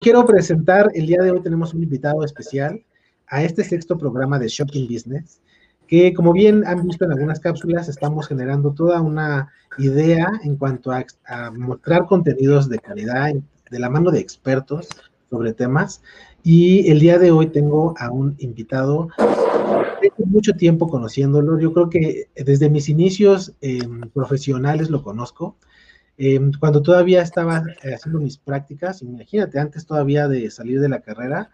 Quiero 0.00 0.24
presentar, 0.26 0.90
el 0.94 1.06
día 1.06 1.20
de 1.20 1.30
hoy 1.30 1.42
tenemos 1.42 1.74
un 1.74 1.82
invitado 1.82 2.24
especial 2.24 2.82
a 3.26 3.42
este 3.42 3.64
sexto 3.64 3.98
programa 3.98 4.38
de 4.38 4.48
Shocking 4.48 4.88
Business, 4.88 5.42
que 5.92 6.14
como 6.14 6.32
bien 6.32 6.64
han 6.66 6.86
visto 6.86 7.04
en 7.04 7.12
algunas 7.12 7.38
cápsulas, 7.38 7.86
estamos 7.86 8.26
generando 8.26 8.72
toda 8.72 9.02
una 9.02 9.52
idea 9.76 10.26
en 10.42 10.56
cuanto 10.56 10.90
a, 10.90 11.04
mostrar 11.50 12.06
contenidos 12.06 12.70
de 12.70 12.78
calidad 12.78 13.34
de 13.70 13.78
la 13.78 13.90
mano 13.90 14.10
de 14.10 14.18
expertos 14.18 14.88
sobre 15.28 15.52
temas. 15.52 16.00
Y 16.42 16.90
el 16.90 16.98
día 16.98 17.18
de 17.18 17.30
hoy 17.30 17.48
tengo 17.48 17.94
a 17.98 18.10
un 18.10 18.36
invitado, 18.38 19.08
tengo 20.00 20.30
mucho 20.30 20.54
tiempo 20.54 20.88
conociéndolo, 20.88 21.60
yo 21.60 21.74
creo 21.74 21.90
que 21.90 22.30
desde 22.36 22.70
mis 22.70 22.88
inicios 22.88 23.52
profesionales 24.14 24.88
lo 24.88 25.02
conozco. 25.02 25.56
Em, 26.16 26.52
cuando 26.58 26.80
todavía 26.80 27.20
estaba 27.20 27.64
eh, 27.82 27.92
haciendo 27.92 28.18
mis 28.18 28.38
prácticas, 28.38 29.02
imagínate, 29.02 29.58
antes 29.58 29.84
todavía 29.84 30.26
de 30.26 30.50
salir 30.50 30.80
de 30.80 30.88
la 30.88 31.00
carrera, 31.00 31.50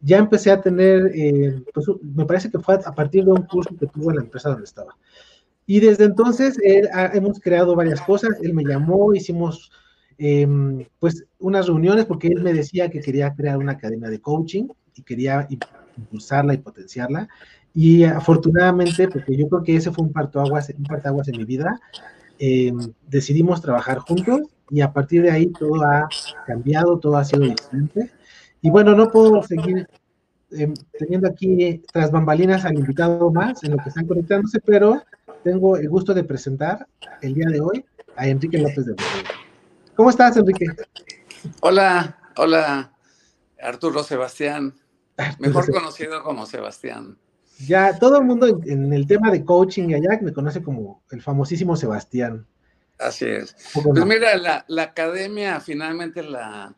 ya 0.00 0.18
empecé 0.18 0.50
a 0.50 0.60
tener, 0.60 1.10
eh, 1.14 1.62
pues 1.74 1.86
me 2.02 2.24
parece 2.24 2.50
que 2.50 2.58
fue 2.58 2.78
a 2.84 2.94
partir 2.94 3.24
de 3.24 3.32
un 3.32 3.42
curso 3.42 3.74
que 3.76 3.86
tuvo 3.86 4.10
en 4.10 4.16
la 4.16 4.22
empresa 4.22 4.50
donde 4.50 4.64
estaba. 4.64 4.96
Y 5.66 5.80
desde 5.80 6.04
entonces 6.04 6.56
hemos 7.12 7.40
creado 7.40 7.76
varias 7.76 8.00
cosas, 8.00 8.30
él 8.42 8.54
me 8.54 8.64
llamó, 8.64 9.12
hicimos 9.14 9.70
em, 10.16 10.86
pues 10.98 11.26
unas 11.38 11.66
reuniones 11.66 12.06
porque 12.06 12.28
él 12.28 12.42
me 12.42 12.54
decía 12.54 12.88
que 12.88 13.00
quería 13.00 13.34
crear 13.34 13.58
una 13.58 13.72
academia 13.72 14.08
de 14.08 14.20
coaching 14.20 14.68
y 14.94 15.02
quería 15.02 15.46
impulsarla 15.96 16.54
y 16.54 16.58
potenciarla. 16.58 17.28
Y 17.74 18.04
afortunadamente, 18.04 19.08
porque 19.08 19.36
yo 19.36 19.46
creo 19.48 19.62
que 19.62 19.76
ese 19.76 19.92
fue 19.92 20.04
un 20.04 20.12
partoaguas, 20.12 20.72
un 20.76 20.84
partaguas 20.84 21.28
en 21.28 21.36
mi 21.36 21.44
vida, 21.44 21.78
em, 22.38 22.78
decidimos 23.06 23.60
trabajar 23.60 23.98
juntos 23.98 24.40
y 24.70 24.80
a 24.80 24.92
partir 24.92 25.22
de 25.22 25.30
ahí 25.30 25.46
todo 25.48 25.82
ha 25.84 26.08
cambiado, 26.46 26.98
todo 26.98 27.16
ha 27.16 27.24
sido 27.24 27.42
diferente. 27.44 28.10
Y 28.60 28.70
bueno, 28.70 28.94
no 28.94 29.10
puedo 29.10 29.42
seguir 29.42 29.88
em, 30.50 30.74
teniendo 30.98 31.28
aquí 31.28 31.82
tras 31.92 32.10
bambalinas 32.10 32.64
al 32.64 32.78
invitado 32.78 33.30
más 33.30 33.62
en 33.64 33.72
lo 33.72 33.76
que 33.78 33.88
están 33.88 34.06
conectándose, 34.06 34.60
pero 34.60 35.02
tengo 35.44 35.76
el 35.76 35.88
gusto 35.88 36.14
de 36.14 36.24
presentar 36.24 36.86
el 37.22 37.34
día 37.34 37.48
de 37.48 37.60
hoy 37.60 37.84
a 38.16 38.26
Enrique 38.26 38.58
López 38.58 38.86
de 38.86 38.92
Borrego. 38.92 39.28
¿Cómo 39.94 40.10
estás, 40.10 40.36
Enrique? 40.36 40.66
Hola, 41.60 42.18
hola, 42.36 42.92
Arturo 43.60 44.02
Sebastián, 44.02 44.74
mejor 45.38 45.70
conocido 45.72 46.22
como 46.22 46.46
Sebastián. 46.46 47.16
Ya 47.66 47.98
todo 47.98 48.18
el 48.18 48.24
mundo 48.24 48.60
en, 48.64 48.92
el 48.92 49.06
tema 49.06 49.30
de 49.30 49.44
coaching 49.44 49.88
y 49.88 49.94
allá 49.94 50.18
me 50.20 50.32
conoce 50.32 50.62
como 50.62 51.02
el 51.10 51.22
famosísimo 51.22 51.76
Sebastián. 51.76 52.46
Así 52.98 53.26
es. 53.26 53.56
Pues 53.74 54.06
mira, 54.06 54.36
la, 54.36 54.64
la 54.68 54.82
academia 54.82 55.60
finalmente 55.60 56.22
la, 56.22 56.74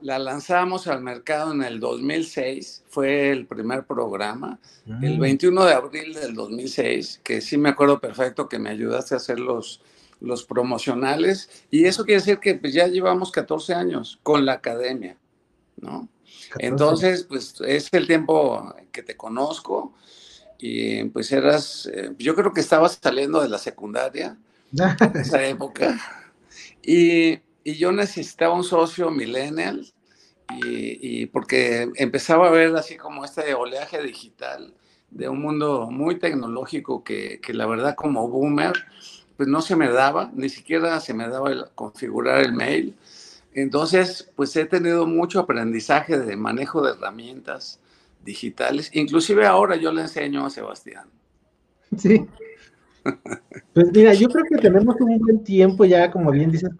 la 0.00 0.18
lanzamos 0.18 0.86
al 0.86 1.02
mercado 1.02 1.52
en 1.52 1.62
el 1.62 1.80
2006, 1.80 2.84
fue 2.88 3.30
el 3.30 3.46
primer 3.46 3.84
programa, 3.86 4.58
el 5.02 5.18
21 5.18 5.60
mm. 5.60 5.64
de 5.64 5.72
abril 5.72 6.14
del 6.14 6.34
2006, 6.34 7.20
que 7.24 7.40
sí 7.40 7.56
me 7.56 7.70
acuerdo 7.70 7.98
perfecto 7.98 8.48
que 8.48 8.58
me 8.58 8.70
ayudaste 8.70 9.14
a 9.14 9.16
hacer 9.16 9.40
los, 9.40 9.80
los 10.20 10.44
promocionales, 10.44 11.48
y 11.70 11.86
eso 11.86 12.04
quiere 12.04 12.20
decir 12.20 12.38
que 12.38 12.54
pues, 12.54 12.74
ya 12.74 12.86
llevamos 12.86 13.32
14 13.32 13.74
años 13.74 14.18
con 14.22 14.44
la 14.44 14.54
academia, 14.54 15.16
¿no? 15.80 16.08
Entonces, 16.58 17.24
pues 17.24 17.60
es 17.66 17.88
el 17.92 18.06
tiempo 18.06 18.74
que 18.92 19.02
te 19.02 19.16
conozco, 19.16 19.94
y 20.58 21.04
pues 21.04 21.32
eras, 21.32 21.90
eh, 21.92 22.12
yo 22.18 22.34
creo 22.34 22.52
que 22.52 22.60
estabas 22.60 22.98
saliendo 23.02 23.40
de 23.40 23.48
la 23.48 23.58
secundaria, 23.58 24.36
en 24.72 25.16
esa 25.16 25.44
época, 25.46 25.98
y 26.82 27.40
y 27.66 27.74
yo 27.74 27.90
necesitaba 27.90 28.54
un 28.54 28.62
socio 28.62 29.10
millennial 29.10 29.84
y, 30.62 31.26
porque 31.26 31.90
empezaba 31.96 32.46
a 32.46 32.52
ver 32.52 32.76
así 32.76 32.96
como 32.96 33.24
este 33.24 33.54
oleaje 33.54 34.00
digital 34.00 34.72
de 35.10 35.28
un 35.28 35.42
mundo 35.42 35.88
muy 35.90 36.16
tecnológico 36.16 37.02
que, 37.02 37.40
que, 37.42 37.52
la 37.52 37.66
verdad 37.66 37.96
como 37.96 38.28
boomer 38.28 38.72
pues 39.36 39.48
no 39.48 39.62
se 39.62 39.74
me 39.74 39.88
daba, 39.88 40.30
ni 40.32 40.48
siquiera 40.48 41.00
se 41.00 41.12
me 41.12 41.28
daba 41.28 41.50
el 41.50 41.64
configurar 41.74 42.40
el 42.44 42.52
mail. 42.52 42.94
Entonces 43.52 44.30
pues 44.36 44.54
he 44.54 44.66
tenido 44.66 45.04
mucho 45.08 45.40
aprendizaje 45.40 46.20
de 46.20 46.36
manejo 46.36 46.82
de 46.82 46.92
herramientas 46.92 47.80
digitales, 48.24 48.90
inclusive 48.92 49.44
ahora 49.44 49.74
yo 49.74 49.90
le 49.90 50.02
enseño 50.02 50.46
a 50.46 50.50
Sebastián. 50.50 51.08
Sí. 51.98 52.26
Pues 53.72 53.92
mira, 53.92 54.14
yo 54.14 54.28
creo 54.28 54.44
que 54.50 54.56
tenemos 54.56 54.96
un 54.98 55.18
buen 55.20 55.44
tiempo 55.44 55.84
ya, 55.84 56.10
como 56.10 56.32
bien 56.32 56.50
dices, 56.50 56.70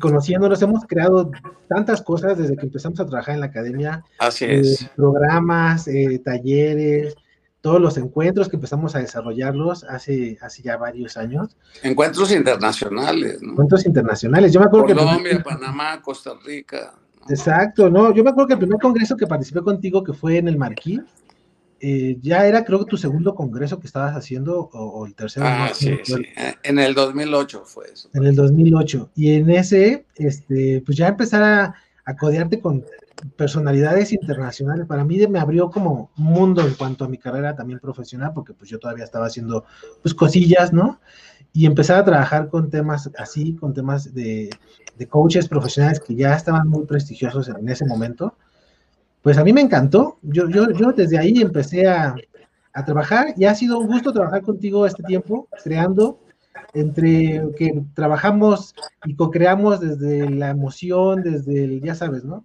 conociéndonos, 0.00 0.60
hemos 0.62 0.84
creado 0.86 1.30
tantas 1.68 2.02
cosas 2.02 2.36
desde 2.36 2.56
que 2.56 2.66
empezamos 2.66 3.00
a 3.00 3.06
trabajar 3.06 3.34
en 3.34 3.40
la 3.40 3.46
academia. 3.46 4.04
Así 4.18 4.44
eh, 4.44 4.60
es. 4.60 4.90
programas, 4.96 5.88
eh, 5.88 6.20
talleres, 6.24 7.16
todos 7.60 7.80
los 7.80 7.96
encuentros 7.96 8.48
que 8.48 8.56
empezamos 8.56 8.94
a 8.94 9.00
desarrollarlos 9.00 9.84
hace, 9.84 10.38
hace 10.40 10.62
ya 10.62 10.76
varios 10.76 11.16
años. 11.16 11.56
Encuentros 11.82 12.30
internacionales, 12.32 13.42
¿no? 13.42 13.52
Encuentros 13.52 13.84
internacionales. 13.86 14.52
Yo 14.52 14.60
me 14.60 14.66
acuerdo 14.66 14.86
Colombia, 14.86 15.42
Panamá, 15.42 16.00
Costa 16.00 16.32
Rica. 16.44 16.94
Exacto, 17.28 17.90
no, 17.90 18.14
yo 18.14 18.24
me 18.24 18.30
acuerdo 18.30 18.48
que 18.48 18.54
el 18.54 18.60
primer 18.60 18.80
congreso 18.80 19.16
que 19.16 19.26
participé 19.26 19.60
contigo, 19.60 20.02
que 20.02 20.14
fue 20.14 20.38
en 20.38 20.48
el 20.48 20.56
Marquí, 20.56 21.00
eh, 21.80 22.18
ya 22.22 22.46
era 22.46 22.64
creo 22.64 22.80
que 22.80 22.90
tu 22.90 22.96
segundo 22.96 23.34
congreso 23.34 23.78
que 23.78 23.86
estabas 23.86 24.16
haciendo 24.16 24.68
o, 24.72 25.06
el 25.06 25.14
tercero. 25.14 25.46
Ah, 25.48 25.70
sí, 25.72 25.96
sí. 26.02 26.14
En 26.62 26.78
el 26.78 26.94
2008 26.94 27.62
fue 27.64 27.86
eso. 27.92 28.08
En 28.14 28.26
el 28.26 28.34
2008. 28.34 29.10
Y 29.14 29.34
en 29.34 29.50
ese, 29.50 30.06
este, 30.16 30.82
pues 30.84 30.98
ya 30.98 31.08
empezar 31.08 31.42
a, 31.42 31.74
a 32.04 32.16
codearte 32.16 32.60
con 32.60 32.84
personalidades 33.36 34.12
internacionales, 34.12 34.86
para 34.86 35.04
mí 35.04 35.24
me 35.26 35.38
abrió 35.38 35.70
como 35.70 36.10
mundo 36.16 36.62
en 36.62 36.74
cuanto 36.74 37.04
a 37.04 37.08
mi 37.08 37.18
carrera 37.18 37.54
también 37.54 37.80
profesional, 37.80 38.32
porque 38.34 38.54
pues 38.54 38.70
yo 38.70 38.78
todavía 38.78 39.04
estaba 39.04 39.26
haciendo 39.26 39.64
pues 40.02 40.14
cosillas, 40.14 40.72
¿no? 40.72 41.00
Y 41.52 41.66
empezar 41.66 41.98
a 41.98 42.04
trabajar 42.04 42.48
con 42.48 42.70
temas 42.70 43.10
así, 43.18 43.54
con 43.54 43.74
temas 43.74 44.14
de, 44.14 44.50
de 44.96 45.06
coaches 45.08 45.48
profesionales 45.48 46.00
que 46.00 46.14
ya 46.14 46.34
estaban 46.34 46.68
muy 46.68 46.86
prestigiosos 46.86 47.48
en 47.48 47.68
ese 47.68 47.86
momento 47.86 48.34
pues 49.22 49.38
a 49.38 49.44
mí 49.44 49.52
me 49.52 49.60
encantó. 49.60 50.18
Yo, 50.22 50.48
yo, 50.48 50.70
yo 50.70 50.92
desde 50.92 51.18
ahí 51.18 51.40
empecé 51.40 51.86
a, 51.86 52.14
a 52.72 52.84
trabajar 52.84 53.34
y 53.36 53.44
ha 53.44 53.54
sido 53.54 53.78
un 53.78 53.88
gusto 53.88 54.12
trabajar 54.12 54.42
contigo 54.42 54.86
este 54.86 55.02
tiempo, 55.02 55.48
creando 55.64 56.20
entre 56.74 57.42
que 57.56 57.82
trabajamos 57.94 58.74
y 59.04 59.14
co-creamos 59.14 59.80
desde 59.80 60.28
la 60.30 60.50
emoción, 60.50 61.22
desde 61.22 61.64
el, 61.64 61.80
ya 61.80 61.94
sabes, 61.94 62.24
¿no? 62.24 62.44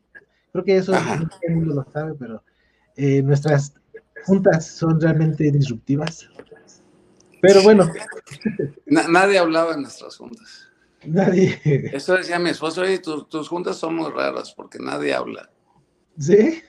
Creo 0.52 0.64
que 0.64 0.78
eso 0.78 0.94
el 1.42 1.56
mundo 1.56 1.76
lo 1.76 1.92
sabe, 1.92 2.14
pero 2.16 2.44
eh, 2.96 3.22
nuestras 3.22 3.74
juntas 4.26 4.68
son 4.68 5.00
realmente 5.02 5.52
disruptivas. 5.52 6.30
Pero 7.42 7.62
bueno. 7.64 7.90
nadie 8.86 9.38
hablaba 9.38 9.74
en 9.74 9.82
nuestras 9.82 10.16
juntas. 10.16 10.70
Nadie. 11.06 11.60
Eso 11.92 12.16
decía 12.16 12.40
mi 12.40 12.52
esposo, 12.52 12.82
oye, 12.82 13.00
tus 13.00 13.50
juntas 13.50 13.78
son 13.78 13.96
muy 13.96 14.10
raras 14.12 14.54
porque 14.56 14.80
nadie 14.80 15.14
habla. 15.14 15.50
¿Sí? 16.18 16.62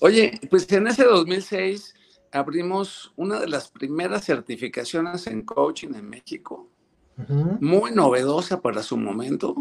Oye, 0.00 0.40
pues 0.50 0.70
en 0.72 0.86
ese 0.86 1.04
2006 1.04 1.94
abrimos 2.32 3.12
una 3.16 3.40
de 3.40 3.48
las 3.48 3.68
primeras 3.68 4.24
certificaciones 4.24 5.26
en 5.26 5.42
coaching 5.42 5.94
en 5.94 6.08
México, 6.08 6.68
muy 7.60 7.92
novedosa 7.92 8.60
para 8.60 8.82
su 8.82 8.96
momento. 8.96 9.54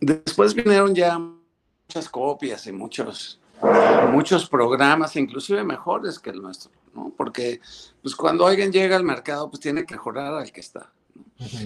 Después 0.00 0.54
vinieron 0.54 0.94
ya 0.94 1.18
muchas 1.18 2.08
copias 2.08 2.66
y 2.66 2.72
muchos, 2.72 3.40
muchos 4.10 4.48
programas, 4.48 5.16
inclusive 5.16 5.62
mejores 5.64 6.18
que 6.18 6.30
el 6.30 6.42
nuestro, 6.42 6.72
¿no? 6.94 7.12
Porque 7.16 7.60
pues 8.02 8.14
cuando 8.16 8.46
alguien 8.46 8.72
llega 8.72 8.96
al 8.96 9.04
mercado, 9.04 9.48
pues 9.48 9.60
tiene 9.60 9.86
que 9.86 9.94
mejorar 9.94 10.34
al 10.34 10.52
que 10.52 10.60
está. 10.60 10.92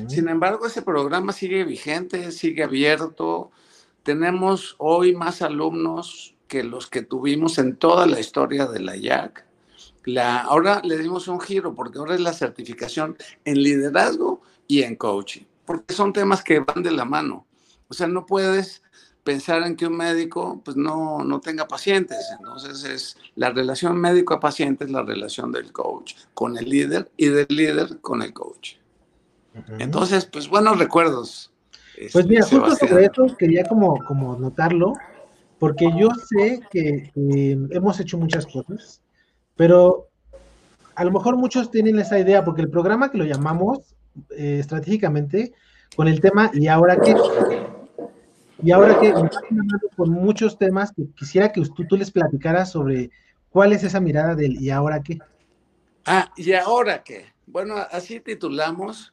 Sin 0.08 0.28
embargo, 0.28 0.66
ese 0.66 0.82
programa 0.82 1.32
sigue 1.32 1.64
vigente, 1.64 2.32
sigue 2.32 2.64
abierto. 2.64 3.50
Tenemos 4.08 4.74
hoy 4.78 5.14
más 5.14 5.42
alumnos 5.42 6.34
que 6.46 6.64
los 6.64 6.86
que 6.86 7.02
tuvimos 7.02 7.58
en 7.58 7.76
toda 7.76 8.06
la 8.06 8.18
historia 8.18 8.64
de 8.64 8.80
la 8.80 8.96
IAC. 8.96 9.44
La, 10.06 10.38
ahora 10.38 10.80
le 10.82 10.96
dimos 10.96 11.28
un 11.28 11.38
giro 11.38 11.74
porque 11.74 11.98
ahora 11.98 12.14
es 12.14 12.22
la 12.22 12.32
certificación 12.32 13.18
en 13.44 13.62
liderazgo 13.62 14.40
y 14.66 14.80
en 14.80 14.96
coaching, 14.96 15.42
porque 15.66 15.92
son 15.92 16.14
temas 16.14 16.42
que 16.42 16.60
van 16.60 16.82
de 16.82 16.90
la 16.90 17.04
mano. 17.04 17.44
O 17.88 17.92
sea, 17.92 18.06
no 18.06 18.24
puedes 18.24 18.82
pensar 19.24 19.62
en 19.64 19.76
que 19.76 19.86
un 19.86 19.98
médico 19.98 20.62
pues 20.64 20.78
no, 20.78 21.22
no 21.22 21.40
tenga 21.40 21.68
pacientes. 21.68 22.30
Entonces 22.38 22.84
es 22.84 23.16
la 23.34 23.50
relación 23.50 24.00
médico 24.00 24.32
a 24.32 24.40
paciente 24.40 24.84
es 24.86 24.90
la 24.90 25.02
relación 25.02 25.52
del 25.52 25.70
coach 25.70 26.14
con 26.32 26.56
el 26.56 26.66
líder 26.66 27.12
y 27.18 27.26
del 27.26 27.48
líder 27.50 28.00
con 28.00 28.22
el 28.22 28.32
coach. 28.32 28.76
Entonces, 29.78 30.24
pues 30.24 30.48
buenos 30.48 30.78
recuerdos. 30.78 31.52
Pues 32.12 32.26
mira, 32.26 32.44
justo 32.44 32.76
sobre 32.76 33.06
eso 33.06 33.36
quería 33.36 33.64
como, 33.64 34.04
como 34.04 34.36
notarlo, 34.36 34.94
porque 35.58 35.90
yo 35.98 36.10
sé 36.28 36.60
que 36.70 37.10
hemos 37.16 37.98
hecho 38.00 38.18
muchas 38.18 38.46
cosas, 38.46 39.02
pero 39.56 40.08
a 40.94 41.04
lo 41.04 41.10
mejor 41.10 41.36
muchos 41.36 41.70
tienen 41.70 41.98
esa 41.98 42.18
idea, 42.18 42.44
porque 42.44 42.62
el 42.62 42.70
programa 42.70 43.10
que 43.10 43.18
lo 43.18 43.24
llamamos 43.24 43.94
eh, 44.30 44.58
estratégicamente 44.60 45.52
con 45.96 46.08
el 46.08 46.20
tema 46.20 46.50
¿y 46.54 46.68
ahora 46.68 46.96
qué? 47.00 47.16
Y 48.62 48.72
ahora 48.72 48.98
que 48.98 49.12
con 49.96 50.10
muchos 50.10 50.58
temas 50.58 50.92
que 50.92 51.06
quisiera 51.16 51.52
que 51.52 51.62
tú, 51.62 51.86
tú 51.86 51.96
les 51.96 52.10
platicaras 52.10 52.72
sobre 52.72 53.10
cuál 53.50 53.72
es 53.72 53.84
esa 53.84 54.00
mirada 54.00 54.34
del 54.34 54.60
¿y 54.60 54.70
ahora 54.70 55.02
qué? 55.02 55.18
Ah, 56.06 56.32
¿y 56.36 56.52
ahora 56.52 57.02
qué? 57.02 57.26
Bueno, 57.46 57.76
así 57.90 58.20
titulamos 58.20 59.12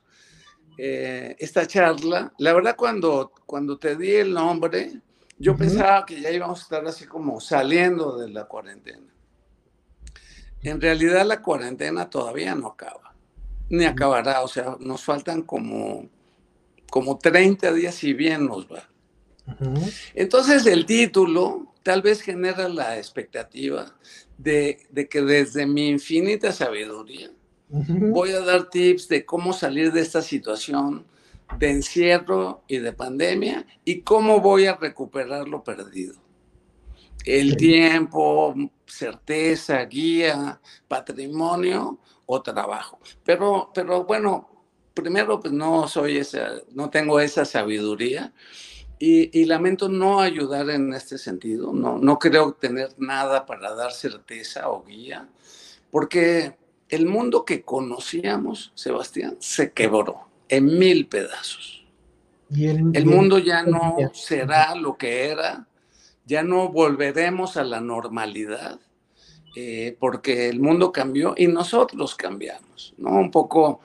eh, 0.78 1.36
esta 1.40 1.66
charla. 1.68 2.34
La 2.38 2.54
verdad, 2.54 2.76
cuando, 2.76 3.32
cuando 3.46 3.78
te 3.78 3.96
di 3.96 4.12
el 4.16 4.34
nombre, 4.34 5.02
yo 5.38 5.56
pensaba 5.56 6.06
que 6.06 6.22
ya 6.22 6.32
íbamos 6.32 6.60
a 6.60 6.64
estar 6.64 6.88
así 6.88 7.06
como 7.06 7.40
saliendo 7.40 8.18
de 8.18 8.30
la 8.30 8.46
cuarentena. 8.46 9.08
En 10.62 10.82
realidad 10.82 11.26
la 11.26 11.42
cuarentena 11.42 12.10
todavía 12.10 12.56
no 12.56 12.68
acaba, 12.68 13.14
ni 13.70 13.86
acabará, 13.86 14.42
o 14.42 14.48
sea, 14.48 14.78
nos 14.80 15.04
faltan 15.04 15.44
como, 15.44 16.10
como 16.90 17.20
30 17.20 17.72
días 17.74 18.04
y 18.04 18.14
bien 18.14 18.48
nos 18.48 18.66
va. 18.66 18.90
Entonces 20.16 20.66
el 20.66 20.88
título 20.88 21.74
tal 21.84 22.02
vez 22.02 22.22
genera 22.22 22.68
la 22.68 22.98
expectativa 22.98 23.96
de, 24.40 24.80
de 24.90 25.08
que 25.08 25.22
desde 25.22 25.68
mi 25.68 25.90
infinita 25.90 26.52
sabiduría 26.52 27.30
voy 27.70 28.32
a 28.32 28.42
dar 28.42 28.70
tips 28.70 29.08
de 29.08 29.26
cómo 29.26 29.54
salir 29.54 29.92
de 29.92 30.02
esta 30.02 30.22
situación 30.22 31.06
de 31.60 31.70
encierro 31.70 32.64
y 32.68 32.78
de 32.78 32.94
pandemia 32.94 33.66
y 33.84 34.02
cómo 34.02 34.40
voy 34.40 34.66
a 34.66 34.76
recuperar 34.76 35.48
lo 35.48 35.64
perdido. 35.64 36.16
El 37.24 37.58
tiempo, 37.58 38.54
certeza, 38.86 39.84
guía, 39.86 40.60
patrimonio 40.88 42.00
o 42.26 42.42
trabajo. 42.42 43.00
Pero, 43.24 43.72
pero 43.74 44.04
bueno, 44.04 44.50
primero 44.94 45.40
pues 45.40 45.54
no 45.54 45.88
soy 45.88 46.18
esa, 46.18 46.54
no 46.72 46.90
tengo 46.90 47.20
esa 47.20 47.46
sabiduría 47.46 48.34
y, 49.00 49.38
y, 49.40 49.46
lamento 49.46 49.90
no 49.90 50.22
ayudar 50.22 50.70
en 50.70 50.94
este 50.94 51.18
sentido. 51.18 51.74
No, 51.74 51.98
no 51.98 52.18
creo 52.20 52.54
tener 52.54 52.90
nada 52.98 53.46
para 53.46 53.74
dar 53.74 53.92
certeza 53.92 54.70
o 54.70 54.84
guía, 54.84 55.28
porque 55.92 56.56
el 56.90 57.06
mundo 57.06 57.46
que 57.46 57.64
conocíamos, 57.64 58.72
Sebastián, 58.76 59.38
se 59.40 59.72
quebró 59.72 60.28
en 60.50 60.78
mil 60.78 61.08
pedazos. 61.08 61.86
el, 62.52 63.06
mundo 63.06 63.40
ya 63.40 63.64
no 63.64 63.98
será 64.14 64.76
lo 64.76 64.98
que 64.98 65.28
era, 65.30 65.68
ya 66.26 66.44
no 66.44 66.70
volveremos 66.70 67.58
a 67.58 67.64
la 67.64 67.82
normalidad, 67.82 68.80
eh, 69.56 69.96
porque 70.00 70.50
el 70.50 70.60
mundo 70.60 70.92
cambió 70.92 71.34
y 71.38 71.48
nosotros 71.48 72.16
cambiamos, 72.16 72.94
¿no? 72.98 73.12
Un 73.12 73.32
poco 73.32 73.82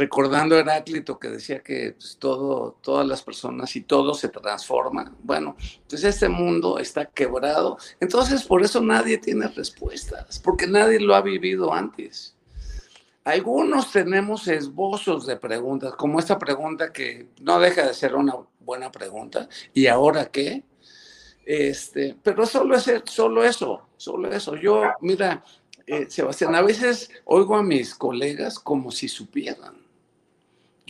recordando 0.00 0.56
a 0.56 0.60
Heráclito 0.60 1.18
que 1.18 1.28
decía 1.28 1.62
que 1.62 1.92
pues, 1.92 2.16
todo, 2.18 2.78
todas 2.80 3.06
las 3.06 3.22
personas 3.22 3.76
y 3.76 3.82
todo 3.82 4.14
se 4.14 4.30
transforma. 4.30 5.14
Bueno, 5.22 5.56
pues 5.88 6.02
este 6.04 6.28
mundo 6.28 6.78
está 6.78 7.04
quebrado. 7.04 7.76
Entonces, 8.00 8.44
por 8.44 8.62
eso 8.62 8.80
nadie 8.80 9.18
tiene 9.18 9.46
respuestas, 9.48 10.38
porque 10.38 10.66
nadie 10.66 10.98
lo 11.00 11.14
ha 11.14 11.20
vivido 11.20 11.72
antes. 11.72 12.34
Algunos 13.24 13.92
tenemos 13.92 14.48
esbozos 14.48 15.26
de 15.26 15.36
preguntas, 15.36 15.92
como 15.96 16.18
esta 16.18 16.38
pregunta 16.38 16.90
que 16.92 17.28
no 17.42 17.60
deja 17.60 17.86
de 17.86 17.92
ser 17.92 18.14
una 18.14 18.36
buena 18.58 18.90
pregunta. 18.90 19.48
¿Y 19.74 19.86
ahora 19.86 20.30
qué? 20.30 20.64
Este, 21.44 22.16
pero 22.22 22.46
solo, 22.46 22.74
es, 22.74 22.90
solo 23.04 23.44
eso, 23.44 23.88
solo 23.98 24.32
eso. 24.32 24.56
Yo, 24.56 24.82
mira, 25.02 25.44
eh, 25.86 26.06
Sebastián, 26.08 26.54
a 26.54 26.62
veces 26.62 27.10
oigo 27.26 27.54
a 27.54 27.62
mis 27.62 27.94
colegas 27.94 28.58
como 28.58 28.90
si 28.90 29.08
supieran. 29.08 29.89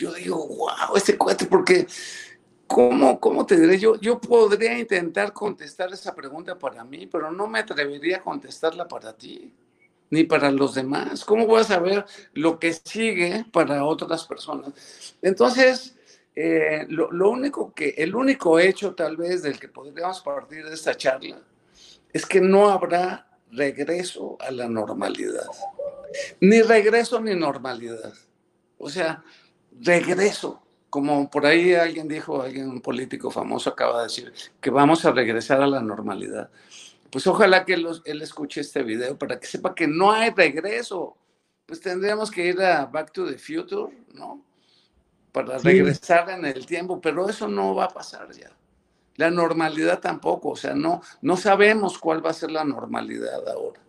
Yo 0.00 0.14
digo, 0.14 0.46
wow, 0.46 0.96
este 0.96 1.18
cuate, 1.18 1.44
porque, 1.44 1.86
¿cómo, 2.66 3.20
cómo 3.20 3.44
te 3.44 3.60
diré? 3.60 3.78
Yo, 3.78 4.00
yo 4.00 4.18
podría 4.18 4.78
intentar 4.78 5.34
contestar 5.34 5.92
esa 5.92 6.14
pregunta 6.14 6.58
para 6.58 6.82
mí, 6.84 7.06
pero 7.06 7.30
no 7.30 7.46
me 7.46 7.58
atrevería 7.58 8.16
a 8.16 8.22
contestarla 8.22 8.88
para 8.88 9.12
ti 9.12 9.52
ni 10.08 10.24
para 10.24 10.50
los 10.50 10.74
demás. 10.74 11.22
¿Cómo 11.26 11.46
voy 11.46 11.60
a 11.60 11.64
saber 11.64 12.06
lo 12.32 12.58
que 12.58 12.72
sigue 12.72 13.44
para 13.52 13.84
otras 13.84 14.24
personas? 14.24 14.72
Entonces, 15.20 15.94
eh, 16.34 16.86
lo, 16.88 17.12
lo, 17.12 17.28
único 17.28 17.74
que, 17.74 17.90
el 17.98 18.14
único 18.14 18.58
hecho 18.58 18.94
tal 18.94 19.18
vez 19.18 19.42
del 19.42 19.60
que 19.60 19.68
podríamos 19.68 20.22
partir 20.22 20.64
de 20.64 20.72
esta 20.72 20.96
charla 20.96 21.42
es 22.10 22.24
que 22.24 22.40
no 22.40 22.70
habrá 22.70 23.28
regreso 23.52 24.38
a 24.40 24.50
la 24.50 24.66
normalidad. 24.66 25.46
Ni 26.40 26.62
regreso 26.62 27.20
ni 27.20 27.34
normalidad. 27.34 28.14
O 28.78 28.88
sea, 28.88 29.22
regreso. 29.80 30.62
Como 30.88 31.30
por 31.30 31.46
ahí 31.46 31.74
alguien 31.74 32.08
dijo, 32.08 32.42
alguien 32.42 32.68
un 32.68 32.80
político 32.80 33.30
famoso 33.30 33.70
acaba 33.70 33.98
de 33.98 34.04
decir, 34.04 34.32
que 34.60 34.70
vamos 34.70 35.04
a 35.04 35.12
regresar 35.12 35.62
a 35.62 35.66
la 35.66 35.80
normalidad 35.80 36.50
pues 37.10 37.26
ojalá 37.26 37.64
que 37.64 37.74
él 37.74 38.22
escuche 38.22 38.60
este 38.60 38.82
video 38.82 39.18
para 39.18 39.38
que 39.38 39.46
sepa 39.46 39.74
que 39.74 39.86
no 39.86 40.12
hay 40.12 40.30
regreso. 40.30 41.16
Pues 41.66 41.80
tendríamos 41.80 42.30
que 42.30 42.46
ir 42.46 42.60
a 42.62 42.86
Back 42.86 43.12
to 43.12 43.26
the 43.26 43.38
Future, 43.38 43.92
¿no? 44.14 44.44
Para 45.32 45.58
regresar 45.58 46.30
en 46.30 46.44
el 46.44 46.66
tiempo, 46.66 47.00
pero 47.00 47.28
eso 47.28 47.46
no 47.48 47.74
va 47.74 47.84
a 47.84 47.88
pasar 47.88 48.30
ya. 48.32 48.50
La 49.16 49.30
normalidad 49.30 50.00
tampoco, 50.00 50.50
o 50.50 50.56
sea, 50.56 50.74
no, 50.74 51.02
no 51.20 51.36
sabemos 51.36 51.98
cuál 51.98 52.24
va 52.24 52.30
a 52.30 52.34
ser 52.34 52.50
la 52.50 52.64
normalidad 52.64 53.48
ahora. 53.48 53.80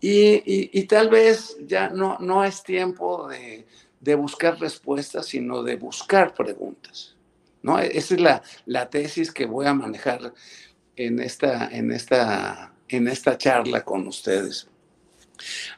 Y, 0.00 0.82
tal 0.86 1.08
vez 1.08 1.56
ya 1.66 1.88
no, 1.88 2.18
no 2.20 2.44
es 2.44 2.62
tiempo 2.62 3.26
de, 3.28 3.66
de, 4.04 4.14
buscar 4.14 4.58
respuestas, 4.60 5.26
sino 5.26 5.62
de 5.62 5.76
buscar 5.76 6.34
preguntas. 6.34 7.16
¿no? 7.62 7.78
Esa 7.78 8.14
es 8.14 8.20
la, 8.20 8.42
la 8.66 8.90
tesis 8.90 9.32
que 9.32 9.46
voy 9.46 9.66
a 9.66 9.74
manejar 9.74 10.32
en 10.96 11.20
esta, 11.20 11.68
en 11.68 11.90
esta, 11.90 12.74
en 12.88 13.08
esta 13.08 13.38
charla 13.38 13.84
con 13.84 14.06
ustedes. 14.06 14.68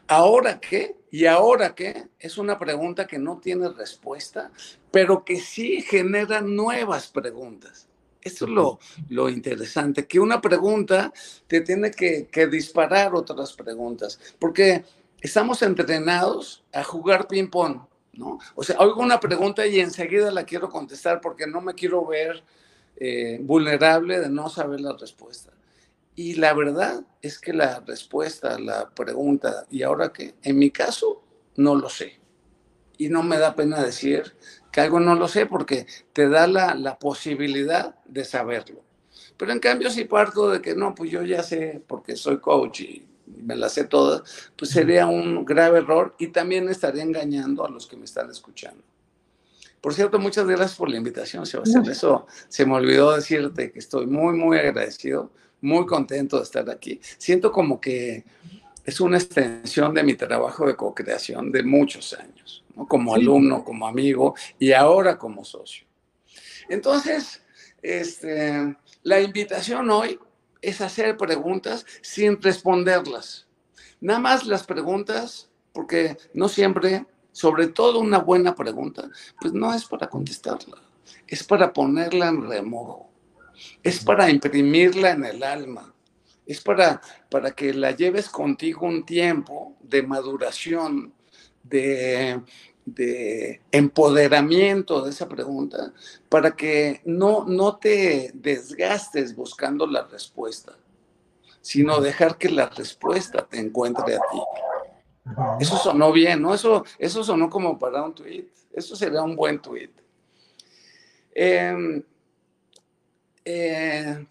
¿Ahora 0.07 0.61
qué? 0.61 0.97
¿Y 1.11 1.27
ahora 1.27 1.75
qué? 1.75 2.09
Es 2.19 2.39
una 2.39 2.59
pregunta 2.59 3.07
que 3.07 3.19
no 3.19 3.39
tiene 3.39 3.69
respuesta, 3.69 4.51
pero 4.91 5.25
que 5.25 5.41
sí 5.41 5.83
genera 5.83 6.41
nuevas 6.41 7.09
preguntas. 7.09 7.89
Esto 8.21 8.45
es 8.45 8.51
lo, 8.51 8.81
lo 9.09 9.29
interesante, 9.29 10.07
que 10.07 10.19
una 10.19 10.41
pregunta 10.41 11.13
te 11.47 11.61
tiene 11.61 11.93
que, 11.93 12.27
que 12.27 12.49
disparar 12.49 13.15
otras 13.15 13.53
preguntas, 13.53 14.19
porque 14.41 14.85
estamos 15.21 15.63
entrenados 15.63 16.65
a 16.73 16.83
jugar 16.83 17.29
ping-pong, 17.29 17.83
¿no? 18.17 18.39
O 18.55 18.63
sea, 18.63 18.77
oigo 18.79 19.01
una 19.01 19.21
pregunta 19.21 19.67
y 19.67 19.81
enseguida 19.81 20.31
la 20.31 20.45
quiero 20.45 20.69
contestar 20.69 21.21
porque 21.21 21.47
no 21.47 21.61
me 21.61 21.75
quiero 21.75 22.07
ver 22.07 22.43
eh, 22.97 23.39
vulnerable 23.43 24.21
de 24.21 24.29
no 24.29 24.49
saber 24.49 24.81
la 24.81 24.97
respuesta. 24.97 25.53
Y 26.15 26.35
la 26.35 26.55
verdad 26.55 27.05
es 27.21 27.39
que 27.39 27.53
la 27.53 27.81
respuesta, 27.81 28.59
la 28.59 28.89
pregunta, 28.91 29.67
¿y 29.71 29.83
ahora 29.83 30.13
qué? 30.13 30.35
En 30.43 30.59
mi 30.59 30.71
caso, 30.71 31.23
no 31.57 31.75
lo 31.75 31.91
sé. 31.91 32.19
Y 32.97 33.11
no 33.11 33.23
me 33.23 33.37
da 33.37 33.55
pena 33.55 33.83
decir 33.83 34.35
que 34.73 34.81
algo 34.81 34.99
no 34.99 35.15
lo 35.15 35.29
sé 35.29 35.45
porque 35.45 35.87
te 36.15 36.29
da 36.29 36.47
la, 36.47 36.75
la 36.75 36.99
posibilidad 36.99 37.97
de 38.07 38.25
saberlo. 38.25 38.83
Pero 39.37 39.53
en 39.53 39.59
cambio, 39.59 39.91
si 39.91 40.05
parto 40.05 40.49
de 40.49 40.63
que 40.63 40.75
no, 40.75 40.95
pues 40.95 41.11
yo 41.11 41.23
ya 41.23 41.43
sé 41.43 41.83
porque 41.87 42.17
soy 42.17 42.39
coach 42.39 42.81
y 42.81 43.07
me 43.27 43.57
la 43.57 43.69
sé 43.69 43.85
todas, 43.85 44.51
pues 44.57 44.71
sería 44.71 45.07
un 45.07 45.45
grave 45.45 45.79
error 45.79 46.15
y 46.19 46.29
también 46.29 46.69
estaría 46.69 47.03
engañando 47.03 47.65
a 47.65 47.71
los 47.71 47.87
que 47.87 47.97
me 47.97 48.05
están 48.05 48.31
escuchando. 48.31 48.83
Por 49.81 49.95
cierto, 49.95 50.19
muchas 50.19 50.47
gracias 50.47 50.75
por 50.75 50.91
la 50.91 50.97
invitación, 50.97 51.47
Sebastián. 51.47 51.85
Eso 51.89 52.27
se 52.49 52.67
me 52.67 52.75
olvidó 52.75 53.15
decirte 53.15 53.71
que 53.71 53.79
estoy 53.79 54.07
muy, 54.07 54.35
muy 54.35 54.59
agradecido, 54.59 55.31
muy 55.61 55.87
contento 55.87 56.39
de 56.39 56.43
estar 56.43 56.69
aquí. 56.71 57.01
Siento 57.19 57.53
como 57.53 57.81
que 57.81 58.25
es 58.85 59.01
una 59.01 59.19
extensión 59.19 59.95
de 59.95 60.03
mi 60.03 60.15
trabajo 60.15 60.67
de 60.67 60.77
co-creación 60.77 61.53
de 61.53 61.63
muchos 61.63 62.15
años, 62.15 62.65
como 62.89 63.15
alumno, 63.15 63.65
como 63.65 63.87
amigo 63.87 64.35
y 64.59 64.73
ahora 64.73 65.19
como 65.19 65.45
socio. 65.45 65.87
Entonces, 66.69 67.43
este, 67.83 68.77
la 69.03 69.21
invitación 69.21 69.91
hoy 69.91 70.19
es 70.67 70.81
hacer 70.81 71.17
preguntas 71.17 71.87
sin 72.03 72.43
responderlas. 72.43 73.47
Nada 74.01 74.19
más 74.19 74.47
las 74.47 74.65
preguntas, 74.65 75.49
porque 75.73 76.17
no 76.35 76.49
siempre 76.49 77.07
sobre 77.31 77.69
todo 77.69 78.01
una 78.01 78.19
buena 78.19 78.55
pregunta, 78.55 79.09
pues 79.41 79.53
no 79.53 79.73
es 79.73 79.85
para 79.85 80.09
contestarla, 80.09 80.79
es 81.29 81.45
para 81.45 81.73
ponerla 81.73 82.29
en 82.29 82.49
remojo, 82.49 83.11
es 83.83 84.03
para 84.03 84.29
imprimirla 84.29 85.11
en 85.11 85.25
el 85.25 85.43
alma, 85.45 85.95
es 86.47 86.61
para, 86.61 87.01
para 87.31 87.53
que 87.53 87.73
la 87.73 87.93
lleves 87.93 88.29
contigo 88.29 88.87
un 88.87 89.07
tiempo 89.07 89.77
de 89.83 90.03
maduración, 90.03 91.15
de, 91.63 92.41
de 92.87 93.61
empoderamiento 93.73 95.03
de 95.03 95.11
esa 95.11 95.29
pregunta 95.29 95.93
para 96.29 96.53
que 96.53 97.03
no, 97.05 97.45
no 97.45 97.77
te 97.77 98.31
desgastes 98.33 99.35
buscando 99.35 99.87
la 99.89 100.05
respuesta, 100.05 100.73
sino 101.61 102.01
dejar 102.01 102.39
que 102.39 102.49
la 102.49 102.69
respuesta 102.69 103.45
te 103.45 103.59
encuentre 103.59 104.15
a 104.15 104.19
ti. 104.19 104.41
Eso 105.59 105.77
sonó 105.77 106.13
bien, 106.13 106.41
¿no? 106.41 106.55
Eso, 106.55 106.85
eso 106.99 107.25
sonó 107.25 107.51
como 107.51 107.77
para 107.77 108.05
un 108.05 108.15
tweet. 108.15 108.47
Eso 108.73 108.95
sería 108.95 109.23
un 109.23 109.35
buen 109.35 109.61
tweet. 109.61 109.91
Em, 111.35 112.03
eh, 113.45 114.27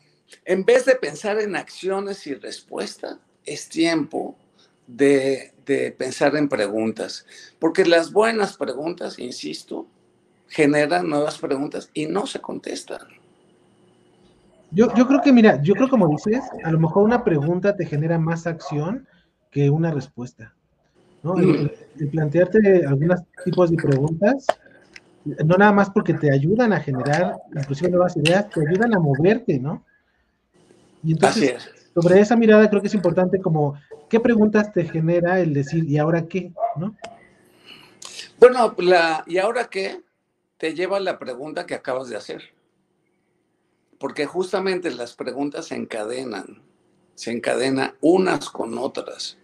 en 0.45 0.65
vez 0.65 0.85
de 0.85 0.95
pensar 0.95 1.39
en 1.39 1.57
acciones 1.57 2.25
y 2.25 2.35
respuesta, 2.35 3.19
es 3.43 3.67
tiempo 3.67 4.37
de, 4.87 5.51
pensar 5.97 6.35
en 6.35 6.47
preguntas, 6.47 7.25
porque 7.59 7.85
las 7.85 8.11
buenas 8.11 8.57
preguntas, 8.57 9.17
insisto, 9.19 9.87
generan 10.47 11.09
nuevas 11.09 11.39
preguntas 11.39 11.89
y 11.93 12.05
no 12.05 12.27
se 12.27 12.39
contestan. 12.39 13.01
Yo, 14.71 14.93
yo 14.95 15.07
creo 15.07 15.21
que, 15.21 15.31
mira, 15.31 15.61
yo 15.61 15.73
creo 15.73 15.89
como 15.89 16.07
dices, 16.07 16.41
a 16.63 16.71
lo 16.71 16.79
mejor 16.79 17.03
una 17.03 17.23
pregunta 17.23 17.75
te 17.75 17.85
genera 17.85 18.19
más 18.19 18.45
acción 18.45 19.07
que 19.49 19.69
una 19.69 19.91
respuesta. 19.91 20.53
¿no? 21.23 21.37
El, 21.37 21.71
mm. 21.97 22.07
plantearte 22.09 22.85
algunos 22.85 23.21
tipos 23.43 23.71
de 23.71 23.77
preguntas, 23.77 24.45
no 25.23 25.57
nada 25.57 25.71
más 25.71 25.89
porque 25.89 26.13
te 26.13 26.31
ayudan 26.31 26.73
a 26.73 26.79
generar 26.79 27.35
inclusive 27.55 27.89
nuevas 27.89 28.15
ideas, 28.17 28.49
te 28.49 28.61
ayudan 28.61 28.93
a 28.93 28.99
moverte, 28.99 29.59
¿no? 29.59 29.83
Y 31.03 31.13
entonces, 31.13 31.69
sobre 31.95 32.19
esa 32.19 32.35
mirada 32.35 32.69
creo 32.69 32.81
que 32.81 32.89
es 32.89 32.93
importante 32.93 33.39
como, 33.39 33.79
¿qué 34.09 34.19
preguntas 34.19 34.73
te 34.73 34.83
genera 34.83 35.39
el 35.39 35.53
decir, 35.53 35.89
¿y 35.89 35.97
ahora 35.97 36.27
qué? 36.27 36.51
¿No? 36.75 36.93
Bueno, 38.37 38.75
la, 38.79 39.23
¿y 39.25 39.37
ahora 39.37 39.69
qué? 39.69 40.03
Te 40.57 40.73
lleva 40.73 40.97
a 40.97 40.99
la 40.99 41.17
pregunta 41.17 41.65
que 41.65 41.73
acabas 41.73 42.09
de 42.09 42.17
hacer. 42.17 42.53
Porque 43.97 44.25
justamente 44.25 44.91
las 44.91 45.15
preguntas 45.15 45.67
se 45.67 45.75
encadenan, 45.75 46.61
se 47.15 47.31
encadenan 47.31 47.95
unas 48.01 48.49
con 48.49 48.77
otras. 48.77 49.37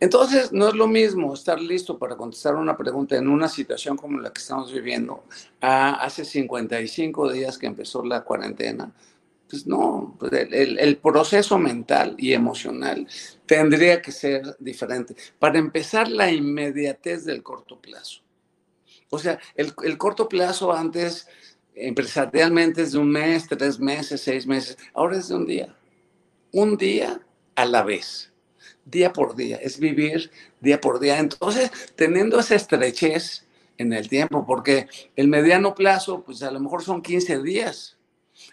Entonces, 0.00 0.52
no 0.52 0.68
es 0.68 0.74
lo 0.74 0.88
mismo 0.88 1.32
estar 1.32 1.60
listo 1.60 1.98
para 1.98 2.16
contestar 2.16 2.56
una 2.56 2.76
pregunta 2.76 3.16
en 3.16 3.28
una 3.28 3.48
situación 3.48 3.96
como 3.96 4.18
la 4.20 4.32
que 4.32 4.40
estamos 4.40 4.72
viviendo 4.72 5.22
a 5.60 5.94
hace 6.04 6.24
55 6.24 7.32
días 7.32 7.56
que 7.56 7.66
empezó 7.66 8.04
la 8.04 8.24
cuarentena. 8.24 8.92
Pues 9.48 9.66
no, 9.66 10.16
pues 10.18 10.32
el, 10.32 10.96
proceso 10.98 11.56
mental 11.56 12.16
y 12.18 12.32
emocional 12.32 13.06
tendría 13.46 14.02
que 14.02 14.10
ser 14.10 14.56
diferente. 14.58 15.14
Para 15.38 15.58
empezar, 15.58 16.08
la 16.08 16.30
inmediatez 16.30 17.24
del 17.24 17.42
corto 17.44 17.80
plazo. 17.80 18.22
O 19.10 19.18
sea, 19.18 19.38
el, 19.54 19.72
el 19.84 19.96
corto 19.98 20.28
plazo 20.28 20.72
antes, 20.72 21.28
empresarialmente, 21.74 22.82
es 22.82 22.92
de 22.92 22.98
un 22.98 23.10
mes, 23.10 23.46
tres 23.46 23.78
meses, 23.78 24.20
seis 24.20 24.46
meses. 24.48 24.76
Ahora 24.94 25.16
es 25.16 25.28
de 25.28 25.36
un 25.36 25.46
día. 25.46 25.76
Un 26.50 26.76
día 26.76 27.20
a 27.54 27.66
la 27.66 27.82
vez 27.82 28.32
día 28.86 29.12
por 29.12 29.36
día, 29.36 29.56
es 29.56 29.78
vivir 29.78 30.30
día 30.60 30.80
por 30.80 30.98
día. 30.98 31.18
Entonces, 31.18 31.70
teniendo 31.96 32.40
esa 32.40 32.54
estrechez 32.54 33.46
en 33.76 33.92
el 33.92 34.08
tiempo, 34.08 34.46
porque 34.46 34.88
el 35.16 35.28
mediano 35.28 35.74
plazo, 35.74 36.22
pues 36.22 36.42
a 36.42 36.50
lo 36.50 36.60
mejor 36.60 36.82
son 36.82 37.02
15 37.02 37.42
días. 37.42 37.95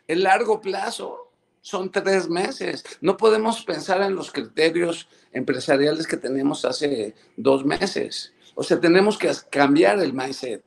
El 0.07 0.24
largo 0.24 0.60
plazo 0.62 1.31
son 1.62 1.91
tres 1.91 2.29
meses. 2.29 2.83
No 3.01 3.17
podemos 3.17 3.63
pensar 3.63 4.01
en 4.01 4.15
los 4.15 4.31
criterios 4.31 5.07
empresariales 5.31 6.05
que 6.05 6.17
tenemos 6.17 6.65
hace 6.65 7.15
dos 7.38 7.65
meses. 7.65 8.33
O 8.55 8.63
sea, 8.63 8.79
tenemos 8.79 9.17
que 9.17 9.31
cambiar 9.50 10.00
el 10.00 10.13
mindset. 10.13 10.63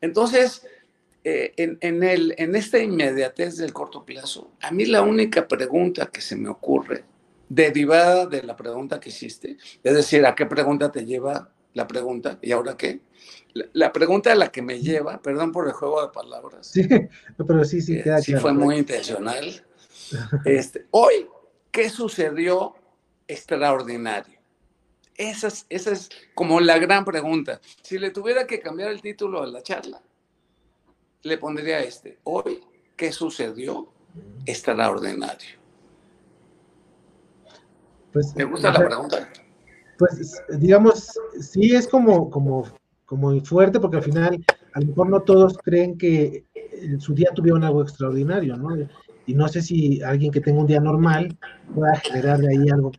Entonces, 0.00 0.66
eh, 1.24 1.52
en, 1.56 1.78
en, 1.80 2.02
el, 2.02 2.34
en 2.38 2.54
esta 2.54 2.78
inmediatez 2.78 3.56
del 3.56 3.72
corto 3.72 4.04
plazo, 4.04 4.52
a 4.60 4.70
mí 4.70 4.84
la 4.84 5.02
única 5.02 5.48
pregunta 5.48 6.06
que 6.06 6.20
se 6.20 6.36
me 6.36 6.48
ocurre 6.48 7.04
derivada 7.48 8.26
de 8.26 8.42
la 8.42 8.54
pregunta 8.54 9.00
que 9.00 9.08
hiciste. 9.08 9.56
Es 9.82 9.94
decir, 9.94 10.24
¿a 10.26 10.34
qué 10.34 10.46
pregunta 10.46 10.92
te 10.92 11.04
lleva 11.04 11.50
la 11.74 11.86
pregunta? 11.86 12.38
¿Y 12.42 12.52
ahora 12.52 12.76
qué? 12.76 13.00
La, 13.54 13.92
pregunta 13.92 14.32
a 14.32 14.34
la 14.34 14.52
que 14.52 14.62
me 14.62 14.80
lleva, 14.80 15.20
perdón 15.20 15.52
por 15.52 15.66
el 15.66 15.72
juego 15.72 16.02
de 16.02 16.12
palabras. 16.12 16.66
Sí, 16.66 16.86
pero 17.46 17.64
sí, 17.64 17.80
sí, 17.80 17.98
eh, 17.98 18.22
sí 18.22 18.34
fue 18.36 18.52
muy 18.52 18.78
intencional. 18.78 19.64
Este, 20.46 20.86
hoy, 20.90 21.28
¿qué 21.70 21.90
sucedió 21.90 22.74
extraordinario? 23.26 24.38
Esa 25.16 25.48
es, 25.48 25.66
esa 25.68 25.90
es 25.90 26.08
como 26.34 26.60
la 26.60 26.78
gran 26.78 27.04
pregunta. 27.04 27.60
Si 27.82 27.98
le 27.98 28.10
tuviera 28.10 28.46
que 28.46 28.60
cambiar 28.60 28.90
el 28.90 29.02
título 29.02 29.42
a 29.42 29.46
la 29.46 29.62
charla, 29.62 30.00
le 31.24 31.36
pondría 31.36 31.80
este. 31.80 32.18
Hoy, 32.24 32.64
¿qué 32.96 33.12
sucedió 33.12 33.92
extraordinario? 34.46 35.58
Pues, 38.12 38.34
Me 38.34 38.44
gusta 38.44 38.72
la 38.72 38.86
pregunta. 38.86 39.28
Pues 39.98 40.40
digamos, 40.50 41.18
sí 41.40 41.74
es 41.74 41.88
como, 41.88 42.30
como, 42.30 42.64
como 43.08 43.40
fuerte 43.40 43.80
porque 43.80 43.96
al 43.96 44.02
final 44.02 44.44
a 44.74 44.80
lo 44.80 44.86
mejor 44.86 45.08
no 45.08 45.20
todos 45.20 45.56
creen 45.64 45.96
que 45.96 46.44
en 46.82 47.00
su 47.00 47.14
día 47.14 47.30
tuvieron 47.34 47.64
algo 47.64 47.80
extraordinario, 47.80 48.54
¿no? 48.54 48.76
Y 49.24 49.34
no 49.34 49.48
sé 49.48 49.62
si 49.62 50.02
alguien 50.02 50.30
que 50.30 50.42
tenga 50.42 50.60
un 50.60 50.66
día 50.66 50.78
normal 50.78 51.34
pueda 51.74 51.96
generar 51.96 52.38
de 52.38 52.50
ahí 52.50 52.68
algo 52.68 52.92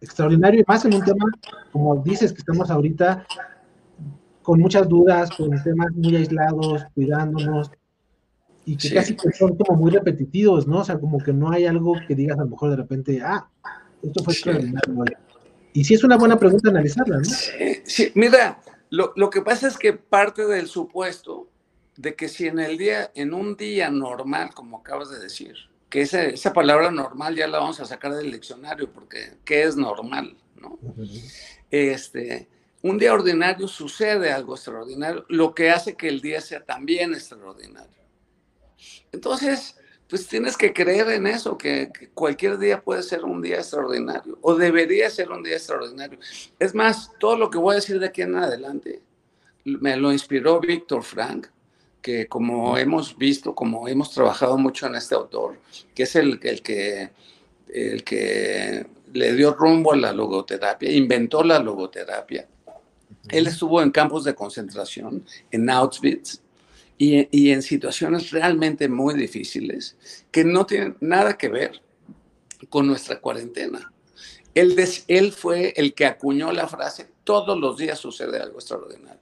extraordinario 0.00 0.60
y 0.60 0.64
más 0.66 0.84
en 0.84 0.94
un 0.94 1.04
tema, 1.04 1.24
como 1.70 2.02
dices, 2.02 2.32
que 2.32 2.40
estamos 2.40 2.68
ahorita 2.68 3.24
con 4.42 4.58
muchas 4.58 4.88
dudas, 4.88 5.30
con 5.30 5.50
temas 5.62 5.92
muy 5.92 6.16
aislados, 6.16 6.84
cuidándonos, 6.94 7.70
y 8.64 8.76
que 8.76 8.92
casi 8.92 9.16
son 9.38 9.56
como 9.56 9.78
muy 9.78 9.92
repetitivos, 9.92 10.66
¿no? 10.66 10.80
O 10.80 10.84
sea, 10.84 10.98
como 10.98 11.18
que 11.18 11.32
no 11.32 11.52
hay 11.52 11.66
algo 11.66 11.94
que 12.08 12.16
digas 12.16 12.38
a 12.40 12.42
lo 12.42 12.50
mejor 12.50 12.70
de 12.70 12.76
repente, 12.76 13.20
ah, 13.22 13.48
esto 14.02 14.24
fue 14.24 14.34
Y 15.74 15.84
sí 15.84 15.94
es 15.94 16.02
una 16.02 16.16
buena 16.16 16.36
pregunta 16.36 16.70
analizarla, 16.70 17.18
¿no? 17.18 17.24
Sí, 17.84 18.10
mira, 18.14 18.58
lo, 18.90 19.30
que 19.30 19.42
pasa 19.42 19.68
es 19.68 19.76
que 19.76 19.92
parte 19.92 20.46
del 20.46 20.68
supuesto 20.68 21.48
de 21.96 22.14
que 22.14 22.28
si 22.28 22.46
en 22.46 22.58
el 22.58 22.78
día, 22.78 23.10
en 23.14 23.34
un 23.34 23.56
día 23.56 23.90
normal, 23.90 24.54
como 24.54 24.78
acabas 24.78 25.10
de 25.10 25.18
decir, 25.18 25.56
que 25.88 26.02
esa, 26.02 26.22
esa 26.24 26.52
palabra 26.52 26.90
normal 26.90 27.34
ya 27.34 27.46
la 27.46 27.58
vamos 27.58 27.80
a 27.80 27.86
sacar 27.86 28.14
del 28.14 28.32
diccionario, 28.32 28.92
porque 28.92 29.38
¿qué 29.44 29.62
es 29.62 29.76
normal? 29.76 30.36
¿no? 30.56 30.78
Este, 31.70 32.48
un 32.82 32.98
día 32.98 33.12
ordinario 33.12 33.68
sucede 33.68 34.30
algo 34.30 34.54
extraordinario, 34.54 35.24
lo 35.28 35.54
que 35.54 35.70
hace 35.70 35.96
que 35.96 36.08
el 36.08 36.20
día 36.20 36.40
sea 36.40 36.64
también 36.64 37.14
extraordinario. 37.14 37.98
Entonces, 39.12 39.76
pues 40.08 40.26
tienes 40.26 40.56
que 40.56 40.72
creer 40.72 41.08
en 41.10 41.26
eso, 41.26 41.58
que, 41.58 41.90
cualquier 42.14 42.58
día 42.58 42.80
puede 42.80 43.02
ser 43.02 43.24
un 43.24 43.42
día 43.42 43.56
extraordinario 43.56 44.38
o 44.40 44.54
debería 44.54 45.10
ser 45.10 45.30
un 45.30 45.42
día 45.42 45.56
extraordinario. 45.56 46.18
Es 46.58 46.74
más, 46.74 47.12
todo 47.18 47.36
lo 47.36 47.50
que 47.50 47.58
voy 47.58 47.72
a 47.72 47.76
decir 47.76 48.00
de 48.00 48.06
aquí 48.06 48.22
en 48.22 48.36
adelante 48.36 49.02
me 49.64 49.96
lo 49.96 50.10
inspiró 50.12 50.60
Víctor 50.60 51.02
Frank, 51.02 51.48
que 52.00 52.26
como 52.26 52.78
hemos 52.78 53.16
visto, 53.18 53.54
como 53.54 53.86
hemos 53.86 54.10
trabajado 54.12 54.56
mucho 54.56 54.86
en 54.86 54.94
este 54.94 55.14
autor, 55.14 55.58
que 55.94 56.04
es 56.04 56.16
el, 56.16 56.40
el, 56.42 56.62
que, 56.62 57.10
el 57.68 58.02
que 58.02 58.86
le 59.12 59.34
dio 59.34 59.52
rumbo 59.52 59.92
a 59.92 59.96
la 59.96 60.12
logoterapia, 60.12 60.90
inventó 60.90 61.42
la 61.42 61.58
logoterapia. 61.58 62.48
Él 63.28 63.46
estuvo 63.46 63.82
en 63.82 63.90
campos 63.90 64.24
de 64.24 64.34
concentración, 64.34 65.24
en 65.50 65.68
Auschwitz, 65.68 66.40
y, 66.98 67.50
en 67.52 67.62
situaciones 67.62 68.30
realmente 68.32 68.88
muy 68.88 69.14
difíciles 69.14 69.96
que 70.32 70.44
no 70.44 70.66
tienen 70.66 70.96
nada 71.00 71.38
que 71.38 71.48
ver 71.48 71.80
con 72.68 72.86
nuestra 72.88 73.20
cuarentena. 73.20 73.92
Él, 74.54 74.76
él 75.06 75.32
fue 75.32 75.72
el 75.76 75.94
que 75.94 76.06
acuñó 76.06 76.50
la 76.52 76.66
frase, 76.66 77.08
todos 77.22 77.58
los 77.58 77.78
días 77.78 77.98
sucede 78.00 78.40
algo 78.40 78.58
extraordinario. 78.58 79.20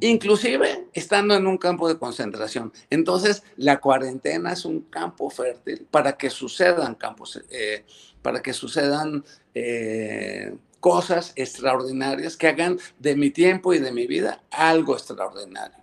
Inclusive 0.00 0.88
estando 0.92 1.34
en 1.34 1.46
un 1.46 1.58
campo 1.58 1.88
de 1.88 1.98
concentración. 1.98 2.72
Entonces, 2.90 3.42
la 3.56 3.80
cuarentena 3.80 4.52
es 4.52 4.64
un 4.64 4.82
campo 4.82 5.30
fértil 5.30 5.86
para 5.90 6.16
que 6.16 6.30
sucedan 6.30 6.94
campos, 6.94 7.40
eh, 7.50 7.84
para 8.22 8.40
que 8.40 8.52
sucedan 8.52 9.24
eh, 9.54 10.54
cosas 10.80 11.32
extraordinarias 11.34 12.36
que 12.36 12.48
hagan 12.48 12.78
de 12.98 13.16
mi 13.16 13.30
tiempo 13.30 13.74
y 13.74 13.78
de 13.78 13.92
mi 13.92 14.06
vida 14.06 14.42
algo 14.50 14.94
extraordinario 14.94 15.76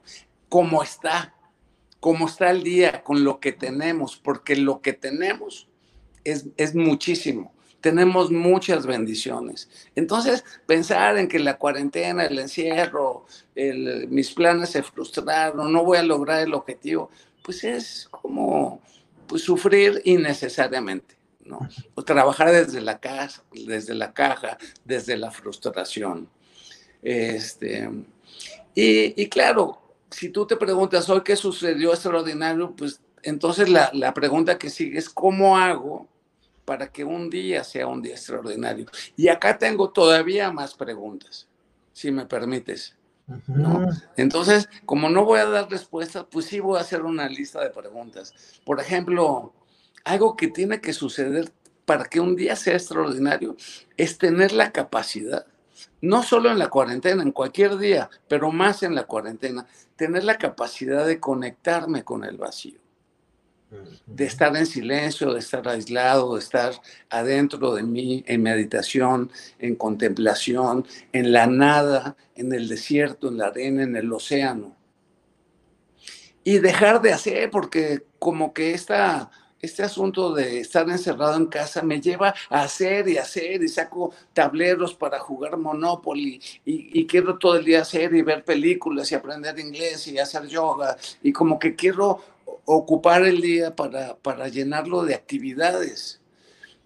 cómo 0.49 0.83
está, 0.83 1.33
cómo 1.99 2.27
está 2.27 2.51
el 2.51 2.63
día 2.63 3.03
con 3.03 3.23
lo 3.23 3.39
que 3.39 3.51
tenemos, 3.51 4.17
porque 4.17 4.55
lo 4.55 4.81
que 4.81 4.93
tenemos 4.93 5.67
es, 6.23 6.47
es 6.57 6.75
muchísimo. 6.75 7.53
Tenemos 7.81 8.31
muchas 8.31 8.87
bendiciones. 8.87 9.69
Entonces, 9.95 10.43
pensar 10.65 11.17
en 11.17 11.27
que 11.27 11.37
la 11.37 11.57
cuarentena, 11.57 12.25
el 12.25 12.39
encierro, 12.39 13.25
mis 13.55 14.31
planes 14.31 14.71
se 14.71 14.81
frustraron, 14.81 15.71
no 15.71 15.83
voy 15.83 15.99
a 15.99 16.03
lograr 16.03 16.41
el 16.41 16.55
objetivo, 16.55 17.11
pues 17.43 17.63
es 17.63 18.07
como 18.09 18.81
pues, 19.27 19.43
sufrir 19.43 20.01
innecesariamente. 20.03 21.15
¿no? 21.45 21.59
O 21.93 22.03
trabajar 22.03 22.51
desde 22.51 22.81
la 22.81 22.99
casa, 22.99 23.43
desde 23.51 23.93
la 23.93 24.13
caja, 24.13 24.57
desde 24.83 25.15
la 25.15 25.29
frustración. 25.29 26.27
Este, 27.01 27.87
Y, 28.73 29.29
claro, 29.29 29.79
si 30.09 30.29
tú 30.29 30.45
te 30.45 30.55
preguntas 30.55 31.09
hoy 31.09 31.21
qué 31.23 31.35
sucedió 31.35 31.91
extraordinario, 31.91 32.75
pues 32.75 33.01
entonces 33.23 33.69
la, 33.69 33.89
la 33.93 34.13
pregunta 34.13 34.57
que 34.57 34.69
sigue 34.69 34.99
es 34.99 35.09
cómo 35.09 35.57
hago 35.57 36.07
para 36.65 36.91
que 36.91 37.03
un 37.03 37.29
día 37.29 37.63
sea 37.63 37.87
un 37.87 38.01
día 38.01 38.15
extraordinario. 38.15 38.85
Y 39.15 39.27
acá 39.27 39.57
tengo 39.57 39.91
todavía 39.91 40.51
más 40.51 40.73
preguntas, 40.73 41.47
si 41.93 42.11
me 42.11 42.25
permites. 42.25 42.95
Entonces, 44.17 44.69
como 44.85 45.09
no 45.09 45.25
voy 45.25 45.39
a 45.39 45.45
dar 45.45 45.69
respuestas, 45.69 46.25
pues 46.29 46.45
sí 46.45 46.59
voy 46.59 46.77
a 46.77 46.81
hacer 46.81 47.01
una 47.03 47.27
lista 47.27 47.61
de 47.61 47.69
preguntas. 47.69 48.33
Por 48.63 48.79
ejemplo, 48.79 49.53
algo 50.03 50.35
que 50.35 50.47
tiene 50.47 50.81
que 50.81 50.93
suceder 50.93 51.51
para 51.85 52.05
que 52.05 52.19
un 52.19 52.35
día 52.35 52.55
sea 52.55 52.73
extraordinario 52.73 53.55
es 53.97 54.17
tener 54.17 54.51
la 54.51 54.71
capacidad, 54.71 55.45
no 56.05 56.23
solo 56.23 56.51
en 56.51 56.59
la 56.59 56.69
cuarentena, 56.69 57.23
en 57.23 57.31
cualquier 57.31 57.77
día, 57.77 58.09
pero 58.27 58.51
más 58.51 58.83
en 58.83 58.95
la 58.95 59.03
cuarentena, 59.03 59.65
tener 59.95 60.23
la 60.23 60.37
capacidad 60.37 61.05
de 61.05 61.19
conectarme 61.19 62.03
con 62.03 62.23
el 62.23 62.37
vacío 62.37 62.85
de 64.05 64.25
estar 64.25 64.55
en 64.55 64.65
silencio, 64.65 65.33
de 65.33 65.39
estar 65.39 65.67
aislado, 65.67 66.35
de 66.35 66.39
estar 66.39 66.73
adentro 67.09 67.73
de 67.73 67.83
mí 67.83 68.23
en 68.27 68.43
meditación, 68.43 69.31
en 69.59 69.75
contemplación, 69.75 70.85
en 71.11 71.31
la 71.31 71.47
nada, 71.47 72.15
en 72.35 72.53
el 72.53 72.67
desierto, 72.67 73.27
en 73.27 73.37
la 73.37 73.47
arena, 73.47 73.83
en 73.83 73.95
el 73.95 74.11
océano. 74.11 74.75
Y 76.43 76.59
dejar 76.59 77.01
de 77.01 77.13
hacer, 77.13 77.49
porque 77.49 78.05
como 78.19 78.53
que 78.53 78.73
esta, 78.73 79.31
este 79.61 79.83
asunto 79.83 80.33
de 80.33 80.59
estar 80.59 80.87
encerrado 80.89 81.35
en 81.35 81.47
casa 81.47 81.81
me 81.81 81.99
lleva 81.99 82.33
a 82.49 82.61
hacer 82.61 83.07
y 83.07 83.17
hacer 83.17 83.63
y 83.63 83.67
saco 83.67 84.13
tableros 84.33 84.93
para 84.93 85.19
jugar 85.19 85.57
Monopoly 85.57 86.41
y, 86.65 86.99
y 86.99 87.07
quiero 87.07 87.37
todo 87.37 87.57
el 87.57 87.65
día 87.65 87.81
hacer 87.81 88.13
y 88.13 88.21
ver 88.21 88.43
películas 88.43 89.11
y 89.11 89.15
aprender 89.15 89.57
inglés 89.59 90.07
y 90.07 90.19
hacer 90.19 90.47
yoga 90.47 90.97
y 91.23 91.31
como 91.31 91.57
que 91.57 91.75
quiero 91.75 92.21
ocupar 92.65 93.23
el 93.23 93.41
día 93.41 93.75
para, 93.75 94.17
para 94.17 94.47
llenarlo 94.47 95.03
de 95.03 95.15
actividades. 95.15 96.19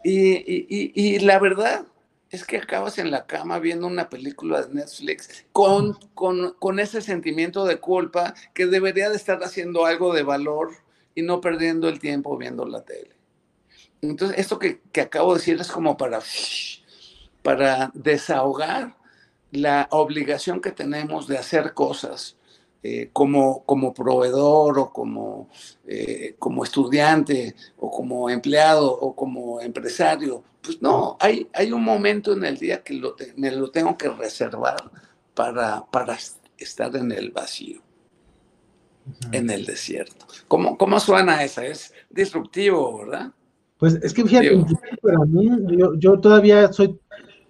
Y, 0.04 1.20
la 1.20 1.40
verdad 1.40 1.86
es 2.30 2.46
que 2.46 2.58
acabas 2.58 3.00
en 3.00 3.12
la 3.12 3.26
cama 3.26 3.60
viendo 3.60 3.88
una 3.88 4.10
película 4.10 4.62
de 4.62 4.74
Netflix 4.76 5.46
con, 5.52 5.98
con, 6.14 6.80
ese 6.80 7.02
sentimiento 7.02 7.66
de 7.66 7.80
culpa 7.80 8.34
que 8.54 8.68
debería 8.68 9.10
de 9.10 9.16
estar 9.16 9.44
haciendo 9.44 9.86
algo 9.86 10.14
de 10.14 10.24
valor 10.24 10.72
y 11.20 11.22
no 11.22 11.42
perdiendo 11.42 11.88
el 11.90 12.00
tiempo 12.00 12.38
viendo 12.38 12.66
la 12.66 12.84
tele. 12.84 13.16
Entonces, 14.02 14.38
esto 14.40 14.58
que, 14.58 14.82
que 14.92 15.02
acabo 15.02 15.34
de 15.34 15.40
decir 15.40 15.60
es 15.60 15.72
como 15.72 15.98
para, 15.98 16.22
para 17.44 17.92
desahogar 17.94 18.96
la 19.52 19.88
obligación 19.92 20.62
que 20.62 20.72
tenemos 20.72 21.28
de 21.28 21.38
hacer 21.38 21.74
cosas 21.74 22.38
eh, 22.82 23.10
como, 23.12 23.66
como 23.66 23.94
proveedor 23.94 24.80
o 24.80 24.94
como, 24.94 25.50
eh, 25.86 26.36
como 26.40 26.64
estudiante 26.64 27.56
o 27.78 27.92
como 27.92 28.30
empleado 28.30 28.90
o 28.90 29.14
como 29.14 29.60
empresario. 29.60 30.44
Pues 30.62 30.82
no, 30.82 31.18
hay, 31.20 31.50
hay 31.54 31.74
un 31.74 31.84
momento 31.84 32.32
en 32.32 32.46
el 32.46 32.58
día 32.58 32.82
que 32.82 33.02
me 33.36 33.52
lo 33.52 33.72
tengo 33.72 33.98
que 33.98 34.08
reservar 34.08 34.92
para, 35.34 35.86
para 35.92 36.18
estar 36.58 36.96
en 36.96 37.12
el 37.12 37.32
vacío, 37.32 37.82
en 39.32 39.50
el 39.50 39.66
desierto. 39.66 40.25
¿Cómo, 40.48 40.78
¿Cómo 40.78 41.00
suena 41.00 41.44
esa? 41.44 41.66
Es 41.66 41.94
disruptivo, 42.10 43.00
¿verdad? 43.00 43.32
Pues 43.78 43.96
es 43.96 44.13
que 44.13 44.25
fíjate, 44.25 44.51
para 45.01 45.20
mí, 45.25 45.50
yo, 45.78 45.96
yo, 45.96 46.20
todavía 46.20 46.72
soy, 46.74 47.00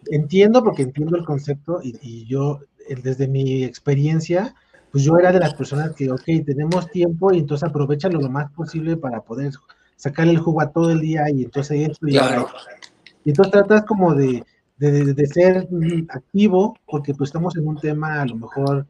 entiendo 0.07 0.63
porque 0.63 0.83
entiendo 0.83 1.17
el 1.17 1.25
concepto 1.25 1.79
y, 1.83 1.97
y 2.01 2.25
yo, 2.27 2.59
desde 3.03 3.27
mi 3.27 3.63
experiencia, 3.63 4.53
pues 4.91 5.03
yo 5.03 5.17
era 5.17 5.31
de 5.31 5.39
las 5.39 5.53
personas 5.53 5.95
que, 5.95 6.11
ok, 6.11 6.23
tenemos 6.45 6.89
tiempo 6.91 7.31
y 7.33 7.39
entonces 7.39 7.67
aprovechalo 7.67 8.19
lo 8.19 8.29
más 8.29 8.51
posible 8.51 8.97
para 8.97 9.21
poder 9.21 9.53
sacarle 9.95 10.33
el 10.33 10.39
jugo 10.39 10.61
a 10.61 10.71
todo 10.71 10.91
el 10.91 11.01
día 11.01 11.29
y 11.29 11.43
entonces 11.43 11.89
esto 11.89 12.07
y 12.07 12.15
Y 12.15 13.29
entonces 13.29 13.51
tratas 13.51 13.83
como 13.85 14.15
de, 14.15 14.43
de, 14.77 15.27
ser 15.27 15.67
activo 16.09 16.77
porque 16.85 17.13
pues 17.13 17.29
estamos 17.29 17.55
en 17.57 17.67
un 17.67 17.77
tema 17.77 18.21
a 18.21 18.25
lo 18.25 18.35
mejor 18.35 18.87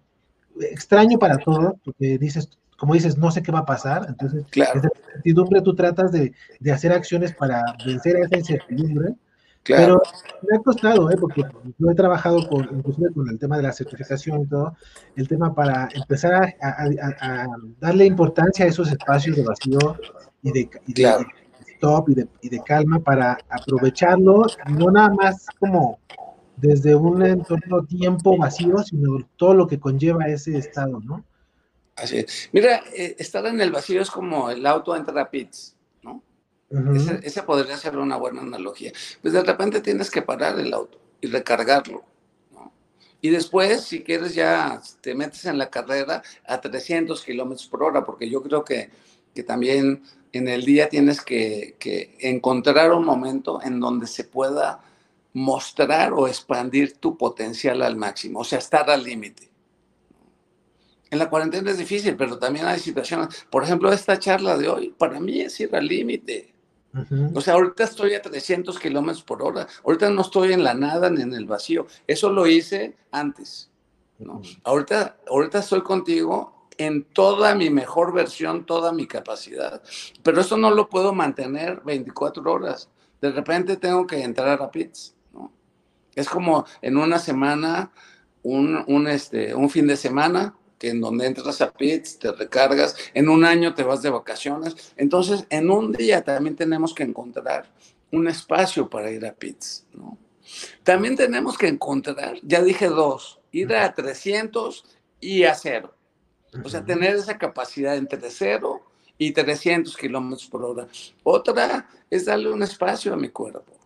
extraño 0.60 1.18
para 1.18 1.38
todos, 1.38 1.74
porque 1.84 2.18
dices, 2.18 2.50
como 2.80 2.94
dices, 2.94 3.18
no 3.18 3.30
sé 3.32 3.44
qué 3.44 3.52
va 3.52 3.60
a 3.60 3.66
pasar, 3.66 4.06
entonces 4.08 4.46
claro. 4.50 4.72
desde 4.76 4.88
la 4.88 5.08
incertidumbre 5.08 5.62
tú 5.62 5.76
tratas 5.76 6.12
de, 6.12 6.34
de 6.60 6.72
hacer 6.72 6.92
acciones 6.94 7.34
para 7.34 7.64
vencer 7.86 8.16
esa 8.18 8.38
incertidumbre 8.38 9.16
pero 9.64 10.02
me 10.50 10.58
ha 10.58 10.62
costado, 10.62 11.12
¿eh? 11.12 11.18
porque 11.20 11.44
yo 11.78 11.92
he 11.92 11.96
trabajado 11.96 12.48
con, 12.48 12.68
inclusive 12.76 13.14
con 13.14 13.30
el 13.30 13.38
tema 13.38 13.58
de 13.58 13.64
la 13.64 13.74
certificación 13.74 14.42
y 14.42 14.48
todo, 14.48 14.76
el 15.16 15.28
tema 15.28 15.54
para 15.54 15.90
empezar 15.94 16.56
a, 16.62 17.48
darle 17.80 18.06
importancia 18.06 18.66
a 18.66 18.68
esos 18.70 18.92
espacios 18.92 19.36
de 19.36 19.44
vacío 19.44 19.98
y 20.42 20.52
de, 20.52 20.70
stop 21.76 22.10
y 22.10 22.16
de, 22.16 22.28
y 22.42 22.50
de, 22.50 22.60
calma 22.64 23.00
para 23.00 23.38
aprovecharlo, 23.50 24.46
no 24.70 24.92
nada 24.92 25.14
más 25.14 25.46
como 25.60 26.00
desde 26.58 26.96
un 26.96 27.22
entorno 27.24 27.86
tiempo 27.86 28.38
vacío, 28.38 28.80
sino 28.80 29.20
todo 29.38 29.54
lo 29.54 29.68
que 29.68 29.80
conlleva 29.80 30.26
ese 30.28 30.58
estado, 30.58 31.00
¿no? 31.00 31.24
Así 32.02 32.20
es. 32.20 32.50
Mira, 32.52 32.84
eh, 32.94 33.16
estar 33.20 33.46
en 33.46 33.60
el 33.62 33.72
vacío 33.72 34.02
es 34.02 34.10
como 34.10 34.50
el 34.50 34.66
auto 34.66 34.96
entra 34.96 35.22
a 35.22 35.30
pits 35.30 35.76
esa 37.24 37.46
podría 37.46 37.78
ser 37.78 37.98
una 37.98 38.18
buena 38.18 38.42
analogía. 38.42 38.92
Pues 39.22 39.34
de 39.34 39.44
repente 39.44 39.82
tienes 39.82 40.12
que 40.12 40.22
parar 40.22 40.60
el 40.60 40.74
auto 40.74 41.00
y 41.22 41.28
recargarlo. 41.28 42.04
Y 43.22 43.30
después, 43.30 43.84
si 43.84 44.02
quieres, 44.02 44.34
ya 44.34 44.82
te 45.02 45.14
metes 45.14 45.46
en 45.46 45.58
la 45.58 45.70
carrera 45.70 46.24
a 46.46 46.62
300 46.62 47.22
kilómetros 47.24 47.68
por 47.68 47.84
hora, 47.84 48.06
porque 48.06 48.30
yo 48.30 48.42
creo 48.42 48.64
que, 48.64 48.92
que 49.34 49.44
también 49.44 50.04
en 50.32 50.48
el 50.48 50.64
día 50.64 50.88
tienes 50.88 51.22
que, 51.22 51.76
que, 51.80 52.16
encontrar 52.22 52.94
un 52.94 53.04
momento 53.04 53.62
en 53.62 53.80
donde 53.82 54.08
se 54.08 54.24
pueda 54.24 54.80
mostrar 55.34 56.14
o 56.14 56.30
expandir 56.30 56.98
tu 56.98 57.18
potencial 57.18 57.82
al 57.82 57.98
máximo, 57.98 58.40
o 58.40 58.44
sea, 58.46 58.60
estar 58.60 58.90
al 58.90 59.04
límite. 59.04 59.49
En 61.12 61.20
la 61.20 61.30
cuarentena 61.30 61.72
es 61.72 61.78
difícil, 61.78 62.16
pero 62.16 62.38
también 62.38 62.66
hay 62.66 62.80
situaciones. 62.80 63.48
Por 63.50 63.64
ejemplo, 63.64 63.92
esta 63.92 64.20
charla 64.20 64.58
de 64.58 64.70
hoy, 64.70 64.96
para 64.98 65.20
mí 65.20 65.42
es 65.42 65.60
ir 65.60 65.76
al 65.76 65.88
límite. 65.88 66.54
O 67.36 67.42
sea, 67.42 67.54
ahorita 67.54 67.84
estoy 67.84 68.16
a 68.16 68.22
300 68.22 68.80
kilómetros 68.80 69.24
por 69.24 69.44
hora. 69.44 69.68
Ahorita 69.84 70.10
no 70.10 70.22
estoy 70.22 70.54
en 70.54 70.64
la 70.64 70.74
nada 70.74 71.10
ni 71.10 71.22
en 71.22 71.34
el 71.34 71.46
vacío. 71.46 71.88
Eso 72.08 72.32
lo 72.32 72.48
hice 72.48 72.98
antes. 73.12 73.70
¿no? 74.18 74.42
ahorita, 74.64 75.18
ahorita 75.28 75.60
estoy 75.60 75.82
contigo 75.82 76.68
en 76.78 77.04
toda 77.04 77.56
mi 77.56 77.70
mejor 77.70 78.14
versión, 78.14 78.66
toda 78.66 78.92
mi 78.92 79.06
capacidad. 79.06 79.82
Pero 80.24 80.42
eso 80.42 80.58
no 80.58 80.72
lo 80.72 80.90
puedo 80.90 81.14
mantener 81.14 81.82
24 81.86 82.52
horas. 82.52 82.90
De 83.22 83.32
repente 83.32 83.78
tengo 83.78 84.08
que 84.08 84.24
entrar 84.24 84.62
a 84.62 84.72
pits. 84.72 85.16
¿no? 85.34 85.52
Es 86.16 86.30
como 86.30 86.66
en 86.82 86.98
una 86.98 87.20
semana, 87.20 87.92
un, 88.44 88.84
un, 88.88 89.08
este, 89.08 89.54
un 89.54 89.70
fin 89.70 89.88
de 89.88 89.98
semana, 89.98 90.56
que 90.80 90.90
en 90.90 91.02
donde 91.02 91.28
entras 91.28 91.62
a 91.62 91.72
pits, 91.72 92.18
te 92.18 92.32
recargas, 92.32 92.96
en 93.14 93.30
un 93.30 93.44
año 93.44 93.76
te 93.76 93.84
vas 93.84 94.02
de 94.02 94.10
vacaciones. 94.10 94.94
Entonces, 94.96 95.46
en 95.50 95.70
un 95.70 95.92
día 95.92 96.24
también 96.24 96.56
tenemos 96.56 96.94
que 96.96 97.04
encontrar 97.04 97.70
un 98.12 98.28
espacio 98.28 98.90
para 98.90 99.12
ir 99.12 99.26
a 99.26 99.34
pits, 99.34 99.86
¿no? 99.94 100.18
También 100.84 101.16
tenemos 101.16 101.58
que 101.58 101.68
encontrar, 101.68 102.38
ya 102.42 102.64
dije 102.64 102.88
dos, 102.88 103.40
ir 103.52 103.76
a 103.76 103.94
300 103.94 104.84
y 105.20 105.44
a 105.44 105.54
cero. 105.54 105.94
O 106.64 106.70
sea, 106.70 106.84
tener 106.84 107.16
esa 107.16 107.38
capacidad 107.38 107.96
entre 107.96 108.32
cero 108.32 108.82
y 109.18 109.32
300 109.32 109.96
kilómetros 109.96 110.50
por 110.50 110.64
hora. 110.64 110.88
Otra 111.24 111.88
es 112.10 112.26
darle 112.26 112.52
un 112.52 112.64
espacio 112.64 113.14
a 113.14 113.18
mi 113.18 113.30
cuerpo. 113.30 113.79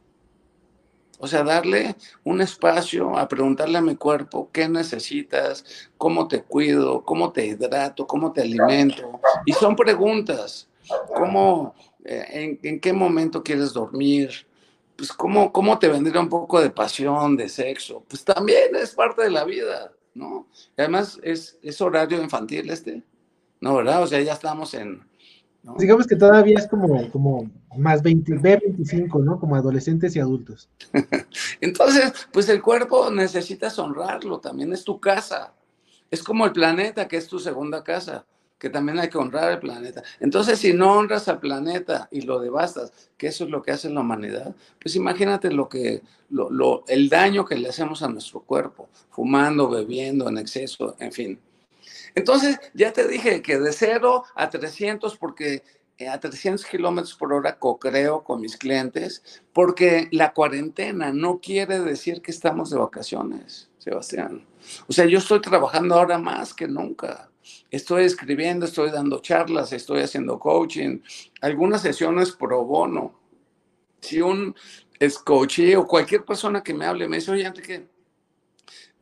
O 1.24 1.28
sea, 1.28 1.42
darle 1.42 1.96
un 2.26 2.42
espacio 2.42 3.18
a 3.18 3.30
preguntarle 3.30 3.78
a 3.78 3.82
mi 3.82 3.96
cuerpo 3.96 4.50
qué 4.52 4.68
necesitas, 4.68 5.90
cómo 5.98 6.28
te 6.28 6.44
cuido, 6.44 7.06
cómo 7.06 7.32
te 7.32 7.46
hidrato, 7.46 8.06
cómo 8.06 8.34
te 8.34 8.42
alimento. 8.42 9.22
Y 9.46 9.54
son 9.54 9.74
preguntas, 9.78 10.68
¿cómo, 11.16 11.76
eh, 12.04 12.60
en, 12.62 12.78
qué 12.82 12.92
momento 12.92 13.42
quieres 13.42 13.72
dormir? 13.72 14.32
Pues 14.98 15.14
cómo, 15.14 15.54
cómo 15.54 15.80
te 15.80 15.88
vendría 15.88 16.20
un 16.20 16.28
poco 16.28 16.60
de 16.60 16.72
pasión, 16.72 17.38
de 17.38 17.48
sexo. 17.48 18.04
Pues 18.10 18.26
también 18.26 18.76
es 18.76 18.94
parte 18.94 19.24
de 19.24 19.32
la 19.32 19.46
vida, 19.46 19.94
¿no? 20.14 20.50
además 20.76 21.22
es, 21.24 21.58
es 21.62 21.80
horario 21.80 22.22
infantil 22.22 22.70
este, 22.70 23.02
¿no? 23.62 23.76
¿Verdad? 23.76 24.04
O 24.04 24.08
sea, 24.08 24.20
ya 24.20 24.34
estamos 24.34 24.74
en, 24.74 25.08
Digamos 25.78 26.08
que 26.08 26.18
todavía 26.18 26.60
es 26.60 26.68
como, 26.68 27.10
como 27.10 27.50
más 27.78 28.04
20, 28.04 28.34
B25, 28.34 29.24
¿no? 29.24 29.40
Como 29.40 29.56
adolescentes 29.56 30.16
y 30.16 30.20
adultos. 30.20 30.70
Entonces, 31.62 32.12
pues 32.34 32.50
el 32.50 32.62
cuerpo 32.62 33.10
necesitas 33.10 33.80
honrarlo, 33.80 34.40
también 34.40 34.74
es 34.74 34.84
tu 34.84 35.00
casa. 35.00 35.54
Es 36.12 36.22
como 36.22 36.46
el 36.46 36.52
planeta, 36.52 37.08
que 37.08 37.16
es 37.16 37.28
tu 37.28 37.40
segunda 37.40 37.82
casa, 37.82 38.26
que 38.60 38.70
también 38.70 39.00
hay 39.00 39.10
que 39.10 39.18
honrar 39.18 39.52
el 39.54 39.60
planeta. 39.60 40.04
Entonces, 40.20 40.60
si 40.60 40.74
no 40.74 40.94
honras 40.94 41.28
al 41.28 41.40
planeta 41.40 42.10
y 42.12 42.22
lo 42.22 42.40
devastas, 42.40 42.92
que 43.18 43.28
eso 43.28 43.46
es 43.46 43.50
lo 43.50 43.62
que 43.62 43.72
hace 43.72 43.90
la 43.90 44.02
humanidad, 44.02 44.56
pues 44.82 44.96
imagínate 44.96 45.50
lo 45.50 45.70
que, 45.70 46.02
lo, 46.30 46.84
el 46.88 47.10
daño 47.10 47.46
que 47.46 47.56
le 47.56 47.70
hacemos 47.70 48.04
a 48.04 48.10
nuestro 48.10 48.42
cuerpo, 48.42 48.90
fumando, 49.10 49.70
bebiendo 49.70 50.28
en 50.28 50.38
exceso, 50.38 50.96
en 51.00 51.12
fin. 51.12 51.40
Entonces, 52.16 52.60
ya 52.74 52.94
te 52.94 53.08
dije 53.08 53.42
que 53.42 53.60
de 53.60 53.72
0 53.72 54.24
a 54.36 54.50
300, 54.50 55.18
porque 55.18 55.64
eh, 55.98 56.10
a 56.10 56.20
300 56.20 56.66
kilómetros 56.66 57.16
por 57.16 57.34
hora 57.34 57.60
co-creo 57.60 58.24
con 58.24 58.42
mis 58.42 58.58
clientes, 58.58 59.24
porque 59.54 60.08
la 60.12 60.34
cuarentena 60.34 61.14
no 61.14 61.40
quiere 61.40 61.80
decir 61.80 62.22
que 62.22 62.32
estamos 62.32 62.72
de 62.72 62.80
vacaciones, 62.80 63.70
Sebastián. 63.78 64.46
O 64.88 64.94
sea, 64.94 65.06
yo 65.06 65.20
estoy 65.20 65.40
trabajando 65.42 65.96
ahora 65.96 66.18
más 66.18 66.54
que 66.54 66.68
nunca. 66.68 67.30
Estoy 67.70 68.06
escribiendo, 68.06 68.66
estoy 68.66 68.90
dando 68.90 69.20
charlas, 69.20 69.72
estoy 69.72 70.02
haciendo 70.02 70.40
coaching, 70.40 71.00
algunas 71.42 71.82
sesiones 71.82 72.32
pro 72.32 72.64
bono. 72.66 73.20
Si 74.02 74.22
un 74.22 74.56
es 75.00 75.20
coach 75.20 75.60
o 75.78 75.86
cualquier 75.86 76.24
persona 76.24 76.64
que 76.64 76.74
me 76.74 76.86
hable 76.86 77.08
me 77.08 77.18
dice, 77.18 77.32
oye, 77.32 77.46
Enrique, 77.46 77.88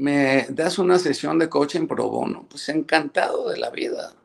me 0.01 0.47
das 0.49 0.79
una 0.79 0.97
sesión 0.97 1.37
de 1.37 1.47
coaching 1.47 1.85
pro 1.85 2.09
bono, 2.09 2.47
pues 2.49 2.67
encantado 2.69 3.51
de 3.51 3.57
la 3.57 3.69
vida. 3.69 4.15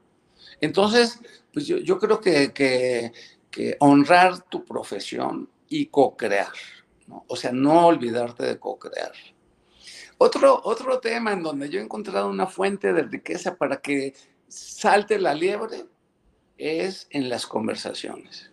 Entonces, 0.58 1.20
pues 1.52 1.66
yo, 1.66 1.98
creo 1.98 2.18
que, 2.18 2.50
que, 3.50 3.76
honrar 3.80 4.40
tu 4.48 4.64
profesión 4.64 5.50
y 5.68 5.86
co-crear, 5.86 6.52
¿no? 7.06 7.26
o 7.28 7.36
sea, 7.36 7.52
no 7.52 7.88
olvidarte 7.88 8.44
de 8.46 8.58
co-crear. 8.58 9.12
Otro, 10.16 10.62
otro 10.64 10.98
tema 10.98 11.34
en 11.34 11.42
donde 11.42 11.68
yo 11.68 11.78
he 11.78 11.82
encontrado 11.82 12.30
una 12.30 12.46
fuente 12.46 12.94
de 12.94 13.02
riqueza 13.02 13.56
para 13.56 13.76
que 13.76 14.14
salte 14.48 15.18
la 15.18 15.34
liebre 15.34 15.84
es 16.56 17.06
en 17.10 17.28
las 17.28 17.46
conversaciones. 17.46 18.50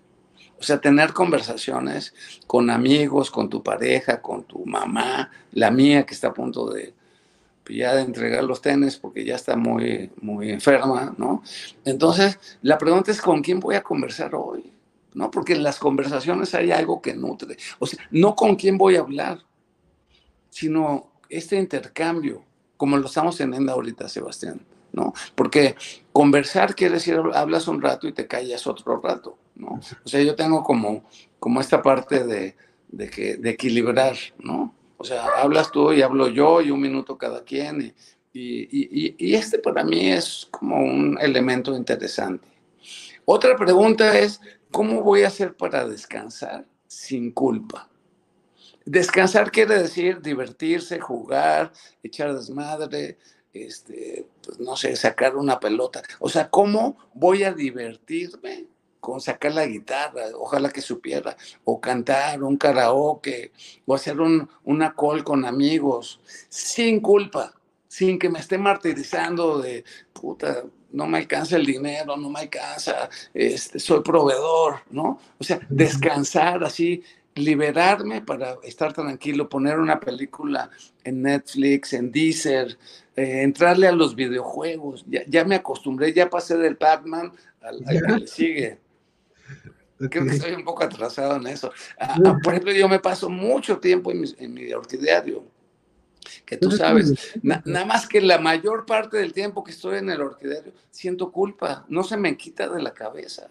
O 0.59 0.63
sea, 0.63 0.81
tener 0.81 1.13
conversaciones 1.13 2.13
con 2.47 2.69
amigos, 2.69 3.31
con 3.31 3.49
tu 3.49 3.63
pareja, 3.63 4.21
con 4.21 4.43
tu 4.43 4.65
mamá, 4.65 5.31
la 5.53 5.71
mía 5.71 6.05
que 6.05 6.13
está 6.13 6.27
a 6.27 6.33
punto 6.33 6.69
de 6.69 6.93
ya 7.69 7.95
de 7.95 8.01
entregar 8.01 8.43
los 8.43 8.61
tenis 8.61 8.97
porque 8.97 9.23
ya 9.23 9.35
está 9.35 9.55
muy, 9.55 10.11
muy 10.21 10.51
enferma, 10.51 11.13
¿no? 11.17 11.43
Entonces, 11.85 12.39
la 12.61 12.77
pregunta 12.77 13.11
es 13.11 13.21
con 13.21 13.41
quién 13.41 13.59
voy 13.59 13.75
a 13.75 13.83
conversar 13.83 14.35
hoy, 14.35 14.71
¿no? 15.13 15.31
Porque 15.31 15.53
en 15.53 15.63
las 15.63 15.79
conversaciones 15.79 16.53
hay 16.53 16.71
algo 16.71 17.01
que 17.01 17.15
nutre. 17.15 17.57
O 17.79 17.87
sea, 17.87 18.03
no 18.11 18.35
con 18.35 18.55
quién 18.55 18.77
voy 18.77 18.95
a 18.95 19.01
hablar, 19.01 19.39
sino 20.49 21.11
este 21.29 21.57
intercambio, 21.57 22.43
como 22.77 22.97
lo 22.97 23.07
estamos 23.07 23.37
teniendo 23.37 23.71
ahorita, 23.71 24.09
Sebastián, 24.09 24.61
¿no? 24.91 25.13
Porque 25.35 25.75
conversar 26.11 26.75
quiere 26.75 26.95
decir, 26.95 27.19
hablas 27.33 27.67
un 27.67 27.81
rato 27.81 28.07
y 28.07 28.13
te 28.13 28.27
callas 28.27 28.67
otro 28.67 29.01
rato, 29.01 29.37
¿no? 29.55 29.79
O 30.03 30.07
sea, 30.07 30.21
yo 30.21 30.35
tengo 30.35 30.63
como, 30.63 31.03
como 31.39 31.61
esta 31.61 31.81
parte 31.81 32.23
de, 32.23 32.55
de, 32.89 33.09
que, 33.09 33.37
de 33.37 33.49
equilibrar, 33.49 34.15
¿no? 34.39 34.75
O 35.03 35.05
sea, 35.05 35.25
hablas 35.35 35.69
tú 35.69 35.91
y 35.91 36.01
hablo 36.01 36.29
yo 36.29 36.61
y 36.61 36.71
un 36.71 36.79
minuto 36.79 37.17
cada 37.17 37.43
quien. 37.43 37.93
Y, 38.31 38.61
y, 38.71 39.15
y, 39.19 39.35
este 39.35 39.59
para 39.59 39.83
mí 39.83 40.09
es 40.09 40.47
como 40.49 40.77
un 40.77 41.17
elemento 41.19 41.75
interesante. 41.75 42.47
Otra 43.25 43.57
pregunta 43.57 44.17
es, 44.17 44.39
¿cómo 44.71 45.03
voy 45.03 45.23
a 45.23 45.27
hacer 45.27 45.57
para 45.57 45.85
descansar 45.85 46.65
sin 46.87 47.31
culpa? 47.33 47.89
Descansar 48.85 49.51
quiere 49.51 49.77
decir 49.77 50.21
divertirse, 50.21 51.01
jugar, 51.01 51.73
echar 52.01 52.33
desmadre, 52.33 53.17
este, 53.51 54.25
pues 54.41 54.57
no 54.61 54.77
sé, 54.77 54.95
sacar 54.95 55.35
una 55.35 55.59
pelota. 55.59 56.01
O 56.19 56.29
sea, 56.29 56.49
¿cómo 56.49 56.97
voy 57.13 57.43
a 57.43 57.51
divertirme 57.51 58.67
con 59.03 59.19
sacar 59.19 59.53
la 59.53 59.65
guitarra? 59.65 60.27
Ojalá 60.39 60.69
que 60.69 60.79
supiera, 60.79 61.35
o 61.65 61.81
cantar, 61.81 62.41
un 62.41 62.55
karaoke, 62.55 63.51
o 63.85 63.93
hacer 63.93 64.21
un, 64.21 64.49
una 64.63 64.95
call 64.95 65.25
con 65.25 65.43
amigos, 65.43 66.21
sin 66.47 67.01
culpa, 67.01 67.53
sin 67.85 68.17
que 68.17 68.29
me 68.29 68.39
esté 68.39 68.57
martirizando 68.57 69.61
de, 69.61 69.83
puta, 70.13 70.63
no 70.93 71.05
me 71.05 71.17
alcanza 71.17 71.57
el 71.57 71.65
dinero, 71.65 72.15
no 72.15 72.29
me 72.29 72.39
alcanza, 72.39 73.09
este, 73.33 73.77
soy 73.77 74.01
proveedor, 74.01 74.83
¿no? 74.91 75.19
O 75.37 75.43
sea, 75.43 75.59
descansar 75.67 76.63
así 76.63 77.03
liberarme 77.35 78.21
para 78.21 78.55
estar 78.63 78.93
tranquilo, 78.93 79.49
poner 79.49 79.79
una 79.79 79.99
película 79.99 80.69
en 81.03 81.23
Netflix, 81.23 81.91
en 81.91 82.09
Deezer, 82.09 82.77
eh, 83.17 83.41
entrarle 83.41 83.87
a 83.87 83.91
los 83.91 84.15
videojuegos. 84.15 85.05
Ya, 85.27 85.43
me 85.43 85.55
acostumbré, 85.55 86.13
ya 86.13 86.29
pasé 86.29 86.55
del 86.57 86.77
Pac-Man 86.77 87.33
al, 87.61 87.83
que 87.83 88.13
le 88.13 88.27
sigue. 88.27 88.82
Creo 89.97 90.25
que 90.25 90.31
estoy 90.31 90.53
un 90.53 90.63
poco 90.63 90.83
atrasado 90.83 91.37
en 91.37 91.47
eso. 91.47 91.71
Ah, 91.99 92.17
ah, 92.25 92.37
por 92.43 92.53
ejemplo, 92.53 92.73
yo 92.73 92.89
me 92.89 92.99
paso 92.99 93.29
mucho 93.29 93.79
tiempo 93.79 94.11
en 94.11 94.21
mi, 94.21 94.35
en 94.37 94.53
mi 94.53 94.73
orquideario, 94.73 95.45
que 96.45 96.57
tú 96.57 96.71
sabes, 96.71 97.35
nada 97.41 97.85
más 97.85 98.07
que 98.07 98.21
la 98.21 98.37
mayor 98.37 98.85
parte 98.85 99.17
del 99.17 99.33
tiempo 99.33 99.63
que 99.63 99.71
estoy 99.71 99.97
en 99.99 100.09
el 100.09 100.21
orquideario 100.21 100.73
siento 100.89 101.31
culpa, 101.31 101.85
no 101.89 102.03
se 102.03 102.17
me 102.17 102.37
quita 102.37 102.67
de 102.67 102.81
la 102.81 102.93
cabeza. 102.93 103.47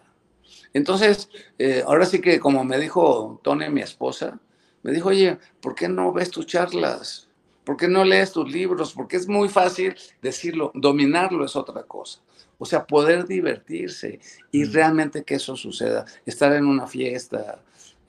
Entonces, 0.73 1.29
eh, 1.59 1.83
ahora 1.87 2.07
sí 2.07 2.21
que 2.21 2.41
como 2.41 2.65
me 2.65 2.79
dijo 2.79 3.41
Tony, 3.43 3.69
mi 3.69 3.83
esposa, 3.83 4.39
me 4.83 4.93
dijo, 4.93 5.11
oye, 5.11 5.39
¿por 5.61 5.75
qué 5.75 5.89
no 5.89 6.13
ves 6.13 6.31
tus 6.31 6.47
charlas? 6.47 7.29
¿Por 7.65 7.77
qué 7.77 7.89
no 7.89 8.05
lees 8.05 8.33
tus 8.33 8.51
libros? 8.51 8.93
Porque 8.93 9.17
es 9.17 9.29
muy 9.29 9.49
fácil 9.49 9.95
decirlo, 10.21 10.73
dominarlo 10.75 11.45
es 11.45 11.55
otra 11.55 11.83
cosa. 11.85 12.21
O 12.63 12.65
sea, 12.65 12.87
poder 12.87 13.27
divertirse 13.27 14.21
y 14.53 14.65
realmente 14.67 15.25
que 15.25 15.35
eso 15.35 15.57
suceda, 15.57 16.05
estar 16.25 16.53
en 16.53 16.65
una 16.65 16.87
fiesta, 16.87 17.61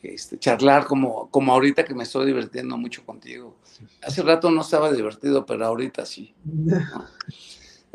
este, 0.03 0.37
charlar 0.37 0.85
como, 0.85 1.27
como 1.31 1.53
ahorita 1.53 1.83
que 1.83 1.95
me 1.95 2.03
estoy 2.03 2.27
divirtiendo 2.27 2.77
mucho 2.77 3.03
contigo. 3.03 3.55
Hace 4.03 4.21
rato 4.21 4.51
no 4.51 4.61
estaba 4.61 4.91
divertido, 4.91 5.43
pero 5.43 5.65
ahorita 5.65 6.05
sí. 6.05 6.35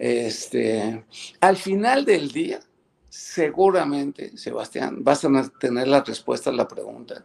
Este, 0.01 1.05
al 1.41 1.57
final 1.57 2.05
del 2.05 2.31
día, 2.31 2.61
seguramente, 3.09 4.37
Sebastián, 4.37 5.03
vas 5.03 5.25
a 5.25 5.49
tener 5.59 5.89
la 5.89 6.05
respuesta 6.05 6.51
a 6.51 6.53
la 6.53 6.69
pregunta. 6.69 7.25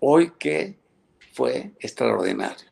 Hoy, 0.00 0.32
¿qué 0.38 0.78
fue 1.34 1.72
extraordinario? 1.78 2.66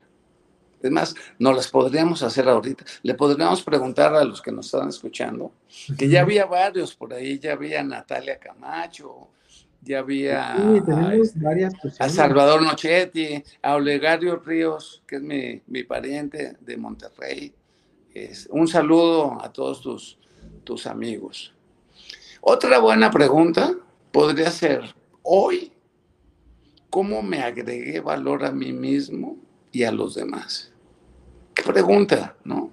Es 0.84 0.90
más, 0.90 1.14
no 1.38 1.54
las 1.54 1.68
podríamos 1.68 2.22
hacer 2.22 2.46
ahorita. 2.46 2.84
Le 3.02 3.14
podríamos 3.14 3.62
preguntar 3.62 4.14
a 4.14 4.22
los 4.22 4.42
que 4.42 4.52
nos 4.52 4.66
están 4.66 4.90
escuchando, 4.90 5.50
que 5.96 6.10
ya 6.10 6.20
había 6.20 6.44
varios 6.44 6.94
por 6.94 7.14
ahí, 7.14 7.38
ya 7.38 7.52
había 7.54 7.82
Natalia 7.82 8.38
Camacho, 8.38 9.30
ya 9.80 10.00
había 10.00 10.54
este, 11.22 11.94
a, 11.98 12.08
Salvador 12.10 12.60
Nochetti, 12.60 13.42
a 13.62 13.76
Olegario 13.76 14.36
Ríos, 14.36 15.02
que 15.06 15.16
es 15.16 15.22
mi, 15.22 15.62
mi 15.68 15.84
pariente 15.84 16.58
de 16.60 16.76
Monterrey. 16.76 17.54
Es, 18.12 18.46
un 18.50 18.68
saludo 18.68 19.38
a 19.40 19.50
todos 19.50 19.80
tus, 19.80 20.18
tus 20.64 20.86
amigos. 20.86 21.54
Otra 22.42 22.78
buena 22.78 23.10
pregunta 23.10 23.74
podría 24.12 24.50
ser, 24.50 24.94
hoy, 25.22 25.72
¿cómo 26.90 27.22
me 27.22 27.42
agregué 27.42 28.00
valor 28.00 28.44
a 28.44 28.52
mí 28.52 28.74
mismo 28.74 29.38
y 29.72 29.84
a 29.84 29.90
los 29.90 30.14
demás? 30.14 30.73
¿Qué 31.54 31.62
pregunta, 31.62 32.36
no? 32.44 32.70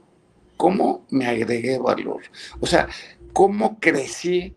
¿Cómo 0.58 1.06
me 1.10 1.26
agregué 1.28 1.78
valor? 1.78 2.22
O 2.60 2.66
sea, 2.66 2.88
¿cómo 3.34 3.80
crecí 3.80 4.56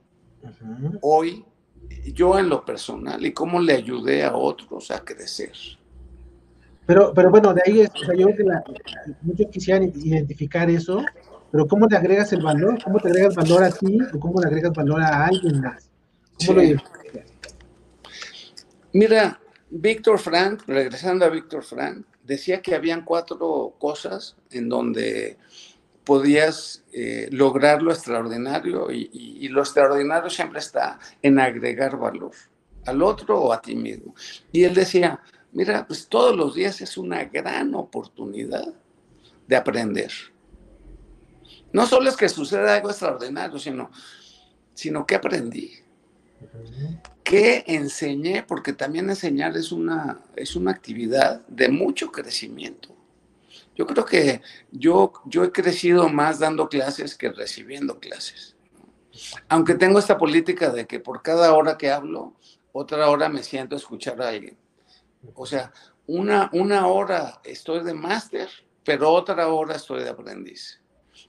hoy 1.01 1.45
yo 2.13 2.39
en 2.39 2.49
lo 2.49 2.65
personal 2.65 3.25
y 3.25 3.33
cómo 3.33 3.61
le 3.61 3.75
ayudé 3.75 4.25
a 4.25 4.35
otros 4.35 4.91
a 4.91 5.05
crecer? 5.05 5.53
Pero, 6.87 7.13
pero 7.15 7.31
bueno, 7.31 7.55
de 7.55 7.63
ahí 7.67 7.81
es, 7.81 7.91
o 7.95 8.05
sea, 8.05 8.15
yo 8.15 8.27
creo 8.27 8.37
que 8.37 9.15
muchos 9.23 9.47
quisieran 9.51 9.85
identificar 9.95 10.69
eso, 10.69 11.03
pero 11.51 11.67
¿cómo 11.67 11.89
te 11.89 11.97
agregas 11.97 12.33
el 12.33 12.43
valor? 12.43 12.83
¿Cómo 12.83 12.99
te 12.99 13.09
agregas 13.09 13.35
valor 13.35 13.65
a 13.65 13.71
ti 13.71 13.99
o 14.13 14.19
cómo 14.19 14.41
le 14.41 14.49
agregas 14.49 14.73
valor 14.73 15.01
a 15.01 15.27
alguien 15.27 15.61
más? 15.61 15.89
¿Cómo 16.47 16.61
lo 16.61 16.83
Mira, 18.93 19.41
Víctor 19.71 20.19
Frank, 20.19 20.63
regresando 20.67 21.25
a 21.25 21.29
Víctor 21.29 21.65
Frank, 21.65 22.07
decía 22.25 22.61
que 22.61 22.75
habían 22.75 23.05
cuatro 23.05 23.75
cosas 23.79 24.37
en 24.51 24.69
donde 24.69 25.39
podías 26.05 26.85
eh, 26.93 27.29
lograr 27.31 27.83
lo 27.83 27.93
extraordinario 27.93 28.91
y, 28.91 29.49
lo 29.49 29.61
extraordinario 29.61 30.29
siempre 30.29 30.59
está 30.59 30.99
en 31.23 31.39
agregar 31.39 31.97
valor 31.97 32.33
al 32.87 33.03
otro 33.03 33.41
o 33.41 33.53
a 33.53 33.63
ti 33.63 33.77
mismo. 33.77 34.15
Y 34.53 34.65
él 34.65 34.75
decía, 34.75 35.21
mira, 35.53 35.87
pues 35.87 36.09
todos 36.09 36.37
los 36.37 36.55
días 36.55 36.81
es 36.81 36.99
una 36.99 37.25
gran 37.25 37.75
oportunidad 37.75 38.75
de 39.47 39.57
aprender 39.57 40.11
no 41.75 41.87
solo 41.87 42.09
es 42.09 42.17
que 42.17 42.29
suceda 42.29 42.77
algo 42.77 42.89
extraordinario, 42.89 43.59
sino, 43.59 43.91
sino 44.75 45.05
que 45.05 45.17
aprendí. 45.17 45.73
¿Qué 47.23 47.65
enseñé? 47.67 48.43
Porque 48.43 48.73
también 48.73 49.09
enseñar 49.09 49.57
es 49.57 49.73
una, 49.73 50.21
es 50.37 50.57
una 50.57 50.71
actividad 50.71 51.41
de 51.49 51.69
mucho 51.69 52.13
crecimiento. 52.13 52.95
Yo 53.75 53.87
creo 53.87 54.05
que 54.05 54.41
yo, 54.71 55.13
yo 55.25 55.45
he 55.45 55.53
crecido 55.53 56.09
más 56.09 56.39
dando 56.39 56.69
clases 56.69 57.17
que 57.17 57.31
recibiendo 57.31 57.99
clases. 57.99 58.57
Aunque 59.49 59.75
tengo 59.75 59.99
esta 59.99 60.19
política 60.19 60.71
de 60.71 60.87
que 60.87 61.01
por 61.01 61.23
cada 61.23 61.53
hora 61.55 61.77
que 61.77 61.91
hablo, 61.91 62.35
otra 62.73 63.09
hora 63.09 63.29
me 63.29 63.43
siento 63.43 63.75
a 63.75 63.79
escuchar 63.79 64.21
a 64.21 64.29
alguien. 64.29 64.57
O 65.35 65.47
sea, 65.47 65.73
una, 66.07 66.51
una 66.53 66.87
hora 66.87 67.41
estoy 67.45 67.83
de 67.83 67.95
máster, 67.95 68.49
pero 68.85 69.11
otra 69.11 69.49
hora 69.49 69.77
estoy 69.77 70.03
de 70.03 70.11
aprendiz. 70.11 70.81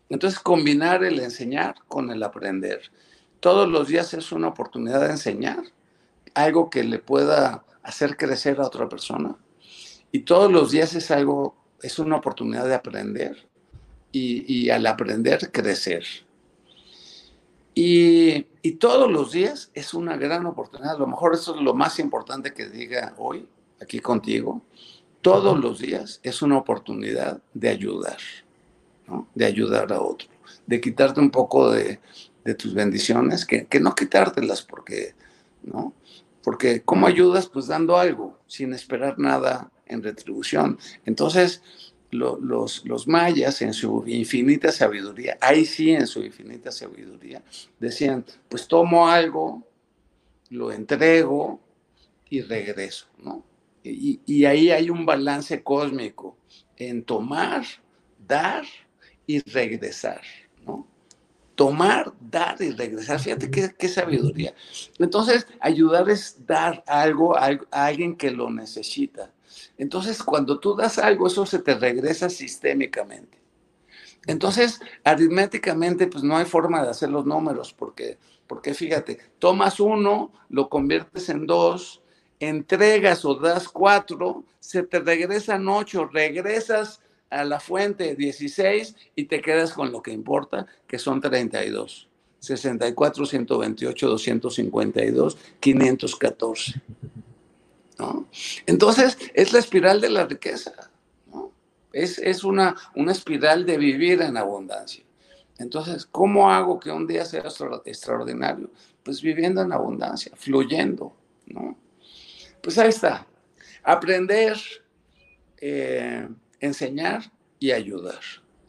Entonces, 0.10 0.40
combinar 0.40 1.04
el 1.04 1.20
enseñar 1.20 1.76
con 1.88 2.12
el 2.12 2.22
aprender. 2.24 2.92
Todos 3.46 3.70
los 3.70 3.88
días 3.88 4.12
es 4.16 4.32
una 4.32 4.48
oportunidad 4.48 5.02
de 5.02 5.12
enseñar 5.12 5.62
algo 6.34 6.72
que 6.72 6.84
le 6.84 6.98
pueda 6.98 7.64
hacer 7.84 8.18
crecer 8.18 8.60
a 8.60 8.66
otra 8.66 8.90
persona. 8.90 9.36
Y 10.12 10.22
todos 10.22 10.52
los 10.52 10.72
días 10.72 10.96
es 10.96 11.12
algo, 11.12 11.56
es 11.84 12.00
una 12.00 12.16
oportunidad 12.16 12.66
de 12.66 12.74
aprender 12.74 13.48
y, 14.12 14.52
y 14.52 14.72
al 14.72 14.88
aprender 14.88 15.52
crecer. 15.52 16.04
Y, 17.76 18.48
y, 18.64 18.72
todos 18.80 19.12
los 19.12 19.32
días 19.32 19.70
es 19.76 19.94
una 19.94 20.18
gran 20.18 20.48
oportunidad. 20.48 20.96
A 20.96 20.98
lo 20.98 21.06
mejor 21.06 21.36
eso 21.36 21.56
es 21.56 21.62
lo 21.62 21.76
más 21.76 22.00
importante 22.00 22.52
que 22.52 22.68
diga 22.68 23.14
hoy 23.16 23.48
aquí 23.80 24.00
contigo. 24.00 24.64
Todos 25.22 25.60
los 25.60 25.78
días 25.78 26.20
es 26.24 26.42
una 26.42 26.58
oportunidad 26.58 27.44
de 27.54 27.70
ayudar, 27.70 28.18
¿no? 29.06 29.28
de 29.36 29.46
ayudar 29.46 29.94
a 29.94 30.02
otro, 30.02 30.30
de 30.66 30.82
quitarte 30.82 31.20
un 31.20 31.30
poco 31.30 31.70
de, 31.70 32.00
de 32.46 32.54
tus 32.54 32.74
bendiciones, 32.74 33.46
que, 33.46 33.66
que, 33.66 33.80
no 33.80 33.94
quitártelas 33.96 34.62
porque, 34.62 35.16
¿no? 35.64 35.94
Porque 36.44 36.84
¿cómo 36.84 37.08
ayudas? 37.08 37.48
Pues 37.50 37.68
dando 37.68 37.98
algo, 37.98 38.40
sin 38.48 38.72
esperar 38.74 39.18
nada 39.18 39.72
en 39.88 40.04
retribución. 40.04 40.78
Entonces, 41.06 41.64
los, 42.12 42.86
los, 42.86 43.08
mayas 43.08 43.64
en 43.64 43.74
su 43.74 44.04
infinita 44.08 44.72
sabiduría, 44.72 45.38
ahí 45.42 45.66
sí 45.66 45.92
en 45.92 46.06
su 46.06 46.24
infinita 46.24 46.72
sabiduría, 46.72 47.44
decían, 47.80 48.24
pues 48.48 48.68
tomo 48.68 49.10
algo, 49.10 49.68
lo 50.50 50.72
entrego 50.72 51.60
y 52.30 52.42
regreso, 52.42 53.08
¿no? 53.18 53.44
Y, 53.84 54.22
y 54.26 54.46
ahí 54.46 54.70
hay 54.70 54.90
un 54.92 55.06
balance 55.06 55.64
cósmico 55.64 56.38
en 56.78 57.04
tomar, 57.04 57.66
dar 58.28 58.66
y 59.26 59.40
regresar, 59.40 60.22
¿no? 60.66 60.88
Tomar, 61.56 62.14
dar 62.20 62.62
y 62.62 62.72
regresar. 62.72 63.20
Fíjate 63.20 63.50
qué, 63.50 63.74
qué 63.78 63.88
sabiduría. 63.88 64.54
Entonces, 65.00 65.48
ayudar 65.60 66.10
es 66.10 66.46
dar 66.46 66.84
algo 66.86 67.38
a 67.38 67.58
alguien 67.72 68.16
que 68.16 68.30
lo 68.32 68.50
necesita 68.50 69.32
entonces, 69.78 70.22
cuando 70.24 70.60
tú 70.60 70.76
das 70.76 70.98
algo, 70.98 71.28
eso 71.28 71.46
se 71.46 71.60
te 71.60 71.76
regresa 71.76 72.30
sistémicamente. 72.30 73.40
Entonces, 74.28 74.80
aritméticamente, 75.04 76.08
pues 76.08 76.24
no 76.24 76.38
hay 76.38 76.46
forma 76.46 76.82
de 76.84 76.90
hacer 76.90 77.10
los 77.10 77.26
números, 77.26 77.74
porque, 77.74 78.18
porque 78.48 78.74
fíjate, 78.74 79.20
tomas 79.38 79.80
uno, 79.80 80.32
lo 80.50 80.70
conviertes 80.70 81.30
en 81.30 81.46
dos, 81.46 82.02
entregas 82.40 83.24
o 83.24 83.36
das 83.36 83.68
cuatro, 83.68 84.44
se 84.60 84.84
te 84.84 85.00
regresan 85.00 85.68
ocho, 85.68 86.06
regresas 86.06 87.02
a 87.30 87.44
la 87.44 87.60
fuente 87.60 88.16
16 88.16 88.96
y 89.16 89.26
te 89.26 89.42
quedas 89.42 89.74
con 89.74 89.92
lo 89.92 90.02
que 90.02 90.12
importa, 90.12 90.66
que 90.88 91.00
son 91.00 91.22
32. 91.22 92.08
64, 92.40 93.26
128, 93.26 94.08
252, 94.08 95.38
514. 95.60 96.82
Entonces, 98.66 99.18
es 99.34 99.54
la 99.54 99.60
espiral 99.60 100.02
de 100.02 100.10
la 100.10 100.26
riqueza, 100.26 100.92
Es, 101.94 102.44
una, 102.44 102.76
una 102.94 103.14
espiral 103.14 103.66
de 103.66 103.78
vivir 103.78 104.22
en 104.22 104.38
abundancia. 104.38 105.04
Entonces, 105.58 106.06
¿cómo 106.06 106.52
hago 106.52 106.80
que 106.80 106.92
un 106.92 107.08
día 107.08 107.24
sea 107.24 107.46
extraordinario? 107.86 108.70
Pues 109.02 109.22
viviendo 109.22 109.62
en 109.62 109.72
abundancia, 109.72 110.34
fluyendo, 110.36 111.16
¿no? 111.46 111.78
Pues 112.62 112.78
ahí 112.78 112.90
está. 112.90 113.26
Aprender, 113.82 114.58
eh, 115.62 116.28
enseñar 116.66 117.32
y 117.60 117.72
ayudar. 117.72 118.20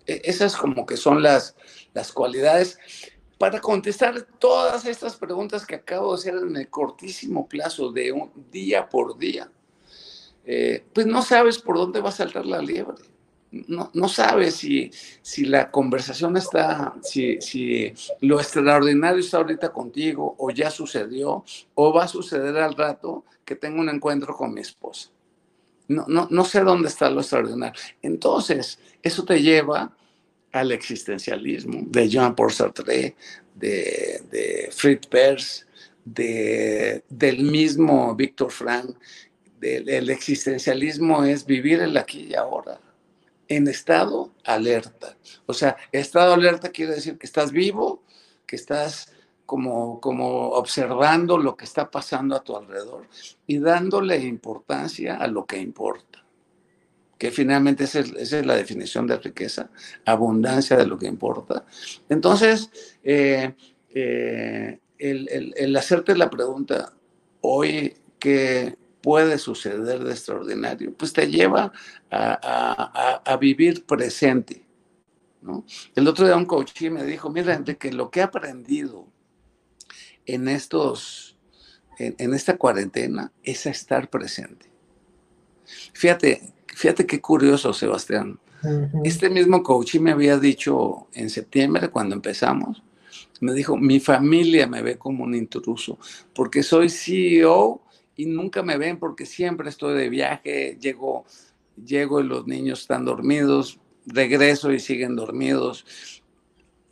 E, 0.07 0.23
esas 0.25 0.57
como 0.57 0.87
que 0.87 0.97
son 0.97 1.23
las, 1.23 1.57
las 1.95 2.13
cualidades 2.13 2.79
para 3.39 3.61
contestar 3.61 4.23
todas 4.39 4.87
estas 4.87 5.17
preguntas 5.17 5.67
que 5.67 5.75
acabo 5.75 6.13
de 6.13 6.19
hacer 6.19 6.35
en 6.35 6.57
el 6.57 6.69
cortísimo 6.69 7.47
plazo 7.47 7.93
de 7.93 8.13
un 8.13 8.31
día 8.51 8.89
por 8.89 9.19
día, 9.19 9.51
eh, 10.45 10.85
pues 10.93 11.07
no 11.07 11.23
sabes 11.23 11.59
por 11.59 11.77
dónde 11.77 12.01
va 12.01 12.09
a 12.09 12.13
saltar 12.13 12.47
la 12.47 12.63
liebre. 12.63 13.03
No, 13.51 13.91
no 13.95 14.09
sabes 14.09 14.57
si, 14.57 14.91
si 15.23 15.45
la 15.45 15.71
conversación 15.71 16.37
está, 16.37 16.95
si, 17.03 17.41
si 17.41 17.93
lo 18.21 18.41
extraordinario 18.41 19.21
está 19.21 19.39
ahorita 19.39 19.73
contigo 19.73 20.35
o 20.39 20.51
ya 20.51 20.71
sucedió 20.71 21.45
o 21.75 21.93
va 21.93 22.05
a 22.05 22.09
suceder 22.09 22.57
al 22.59 22.75
rato 22.75 23.25
que 23.45 23.55
tengo 23.55 23.81
un 23.81 23.89
encuentro 23.89 24.35
con 24.37 24.53
mi 24.53 24.61
esposa. 24.61 25.11
No, 25.89 26.05
no, 26.09 26.29
no 26.31 26.45
sé 26.45 26.61
dónde 26.61 26.89
está 26.89 27.09
lo 27.11 27.21
extraordinario. 27.21 27.81
Entonces, 28.03 28.79
eso 29.03 29.25
te 29.25 29.41
lleva 29.41 29.95
al 30.53 30.73
existencialismo 30.73 31.83
de 31.87 32.09
Jean-Paul 32.09 32.53
Sartre, 32.53 33.15
de, 33.55 34.23
de 34.31 34.69
Fritz 34.73 35.09
de, 36.05 37.03
del 37.09 37.43
mismo 37.45 38.15
Víctor 38.15 38.51
Frank. 38.51 38.97
el 39.61 40.11
existencialismo 40.11 41.25
es 41.25 41.45
vivir 41.45 41.81
el 41.81 41.97
aquí 41.97 42.29
y 42.31 42.35
ahora, 42.35 42.81
en 43.49 43.69
estado 43.69 44.33
alerta. 44.45 45.17
O 45.47 45.55
sea, 45.55 45.77
estado 45.93 46.35
alerta 46.35 46.71
quiere 46.71 46.95
decir 46.95 47.19
que 47.19 47.27
estás 47.27 47.53
vivo, 47.53 48.03
que 48.47 48.57
estás 48.57 49.13
como, 49.47 50.01
como 50.01 50.51
observando 50.51 51.39
lo 51.39 51.57
que 51.57 51.65
está 51.65 51.91
pasando 51.91 52.37
a 52.37 52.43
tu 52.45 52.57
alrededor 52.57 53.07
y 53.47 53.59
dándole 53.59 54.19
importancia 54.19 55.17
a 55.17 55.27
lo 55.29 55.47
que 55.47 55.59
importa 55.59 56.27
que 57.19 57.31
finalmente 57.31 57.85
esa 57.85 58.01
es, 58.01 58.33
la 58.45 58.57
definición 58.57 59.07
de 59.07 59.17
riqueza, 59.19 59.71
abundancia 60.05 60.77
de 60.77 60.87
lo 60.87 60.99
que 60.99 61.07
importa. 61.07 61.65
Entonces, 62.09 62.71
eh, 63.03 63.55
eh, 63.95 64.79
el, 64.99 65.77
hacerte 65.77 66.17
la 66.17 66.29
pregunta, 66.29 66.93
hoy, 67.41 67.97
¿qué 68.19 68.77
puede 69.01 69.39
suceder 69.39 70.05
de 70.05 70.11
extraordinario? 70.11 70.93
Pues 70.95 71.13
te 71.13 71.31
lleva 71.31 71.73
a, 72.11 73.39
vivir 73.41 73.87
presente. 73.87 74.67
El 75.95 76.09
otro 76.09 76.27
día 76.27 76.37
un 76.37 76.45
coach 76.45 76.83
me 76.83 77.05
dijo, 77.05 77.31
mira, 77.31 77.63
que 77.65 77.93
lo 77.93 78.11
que 78.11 78.21
he 78.21 78.23
aprendido 78.25 79.07
en 80.27 80.49
estos, 80.49 81.39
en 81.99 82.35
esta 82.35 82.57
cuarentena 82.57 83.33
es 83.43 83.67
a 83.67 83.71
estar 83.71 84.11
presente. 84.11 84.71
Fíjate, 85.93 86.55
Fíjate 86.77 87.07
qué 87.07 87.23
curioso, 87.23 87.73
Sebastián. 87.73 88.39
Este 89.03 89.31
mismo 89.31 89.63
coach 89.63 89.95
me 89.95 90.11
había 90.11 90.39
dicho 90.39 91.07
en 91.15 91.31
septiembre, 91.31 91.89
cuando 91.89 92.15
empezamos, 92.15 92.83
me 93.41 93.55
dijo, 93.55 93.79
mi 93.79 93.99
familia 93.99 94.67
me 94.67 94.83
ve 94.83 94.99
como 94.99 95.25
un 95.25 95.35
intruso, 95.35 95.99
porque 96.35 96.63
soy 96.63 96.91
CEO 96.91 97.81
y 98.15 98.27
nunca 98.27 98.63
me 98.63 98.77
ven 98.77 98.99
porque 98.99 99.25
siempre 99.25 99.71
estoy 99.71 99.97
de 99.97 100.11
viaje, 100.11 100.77
llego, 100.79 101.25
llego 101.83 102.21
y 102.21 102.25
los 102.25 102.47
niños 102.47 102.83
están 102.83 103.07
dormidos, 103.07 103.81
regreso 104.05 104.71
y 104.71 104.79
siguen 104.79 105.17
dormidos. 105.17 105.87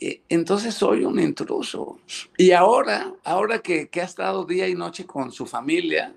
E, 0.01 0.23
entonces 0.29 0.75
soy 0.75 1.05
un 1.05 1.19
intruso. 1.19 1.99
Y 2.37 2.53
ahora, 2.53 3.15
ahora 3.25 3.61
que, 3.61 3.89
que 3.89 4.01
ha 4.01 4.05
estado 4.05 4.45
día 4.45 4.69
y 4.69 4.75
noche 4.75 5.07
con 5.07 5.33
su 5.33 5.47
familia, 5.47 6.15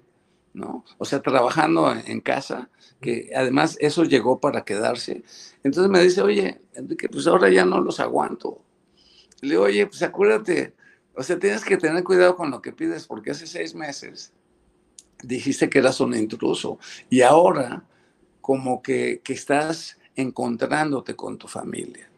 ¿no? 0.54 0.84
O 0.98 1.06
sea, 1.06 1.22
trabajando 1.22 1.92
en 1.92 2.20
casa, 2.22 2.70
que 3.00 3.30
además 3.36 3.78
eso 3.80 4.04
llegó 4.04 4.40
para 4.40 4.66
quedarse. 4.66 5.24
Entonces 5.64 5.90
me 5.90 6.02
dice, 6.02 6.22
oye, 6.22 6.62
Enrique, 6.74 7.10
pues 7.10 7.28
ahora 7.28 7.50
ya 7.50 7.66
no 7.66 7.80
los 7.80 8.00
aguanto. 8.00 8.62
Le 9.42 9.52
digo, 9.52 9.64
oye, 9.64 9.86
pues 9.86 10.02
acuérdate, 10.02 10.74
o 11.16 11.24
sea, 11.24 11.38
tienes 11.38 11.64
que 11.64 11.78
tener 11.78 12.04
cuidado 12.04 12.36
con 12.36 12.50
lo 12.50 12.62
que 12.62 12.74
pides, 12.74 13.06
porque 13.06 13.32
hace 13.32 13.48
seis 13.48 13.76
meses 13.76 14.34
dijiste 15.24 15.70
que 15.70 15.80
eras 15.80 16.00
un 16.00 16.16
intruso 16.16 16.80
y 17.10 17.22
ahora 17.22 17.84
como 18.42 18.82
que, 18.82 19.22
que 19.24 19.34
estás 19.34 19.98
encontrándote 20.16 21.16
con 21.16 21.38
tu 21.38 21.48
familia. 21.48 22.10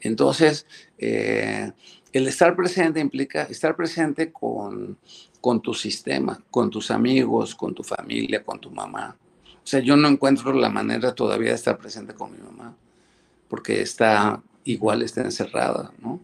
Entonces, 0.00 0.66
eh, 0.98 1.72
el 2.12 2.26
estar 2.28 2.56
presente 2.56 3.00
implica 3.00 3.42
estar 3.44 3.76
presente 3.76 4.32
con, 4.32 4.98
con 5.40 5.60
tu 5.60 5.74
sistema, 5.74 6.42
con 6.50 6.70
tus 6.70 6.90
amigos, 6.90 7.54
con 7.54 7.74
tu 7.74 7.82
familia, 7.82 8.42
con 8.42 8.60
tu 8.60 8.70
mamá. 8.70 9.16
O 9.44 9.66
sea, 9.66 9.80
yo 9.80 9.96
no 9.96 10.08
encuentro 10.08 10.52
la 10.52 10.68
manera 10.68 11.14
todavía 11.14 11.50
de 11.50 11.56
estar 11.56 11.76
presente 11.76 12.14
con 12.14 12.32
mi 12.32 12.38
mamá, 12.38 12.74
porque 13.48 13.82
está 13.82 14.42
igual, 14.64 15.02
está 15.02 15.22
encerrada, 15.22 15.92
¿no? 16.00 16.20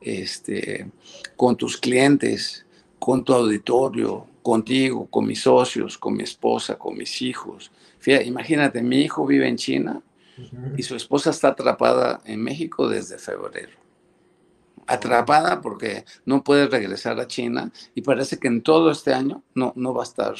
Este, 0.00 0.90
con 1.36 1.56
tus 1.56 1.76
clientes, 1.76 2.64
con 2.98 3.24
tu 3.24 3.34
auditorio, 3.34 4.26
contigo, 4.42 5.06
con 5.06 5.26
mis 5.26 5.42
socios, 5.42 5.98
con 5.98 6.16
mi 6.16 6.22
esposa, 6.22 6.78
con 6.78 6.96
mis 6.96 7.20
hijos. 7.20 7.70
Fíjate, 7.98 8.24
imagínate, 8.24 8.82
mi 8.82 9.02
hijo 9.02 9.26
vive 9.26 9.46
en 9.46 9.56
China 9.56 10.02
y 10.76 10.82
su 10.82 10.94
esposa 10.94 11.30
está 11.30 11.48
atrapada 11.48 12.20
en 12.24 12.42
México 12.42 12.88
desde 12.88 13.18
febrero 13.18 13.88
atrapada 14.88 15.60
porque 15.60 16.04
no 16.24 16.42
puede 16.42 16.66
regresar 16.66 17.20
a 17.20 17.26
China 17.26 17.70
y 17.94 18.02
parece 18.02 18.38
que 18.38 18.48
en 18.48 18.62
todo 18.62 18.90
este 18.90 19.12
año 19.12 19.44
no, 19.54 19.72
no 19.76 19.94
va 19.94 20.02
a 20.02 20.06
estar 20.06 20.34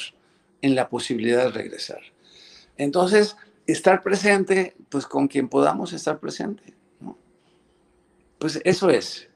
en 0.61 0.75
la 0.75 0.89
posibilidad 0.89 1.45
de 1.45 1.51
regresar. 1.51 1.99
Entonces, 2.75 3.37
estar 3.67 4.01
presente, 4.01 4.75
pues 4.89 5.05
con 5.05 5.27
quien 5.27 5.47
podamos 5.47 5.93
estar 5.93 6.19
presente. 6.19 6.63
Pues 8.39 8.59
eso 8.63 8.89
es. 8.89 9.29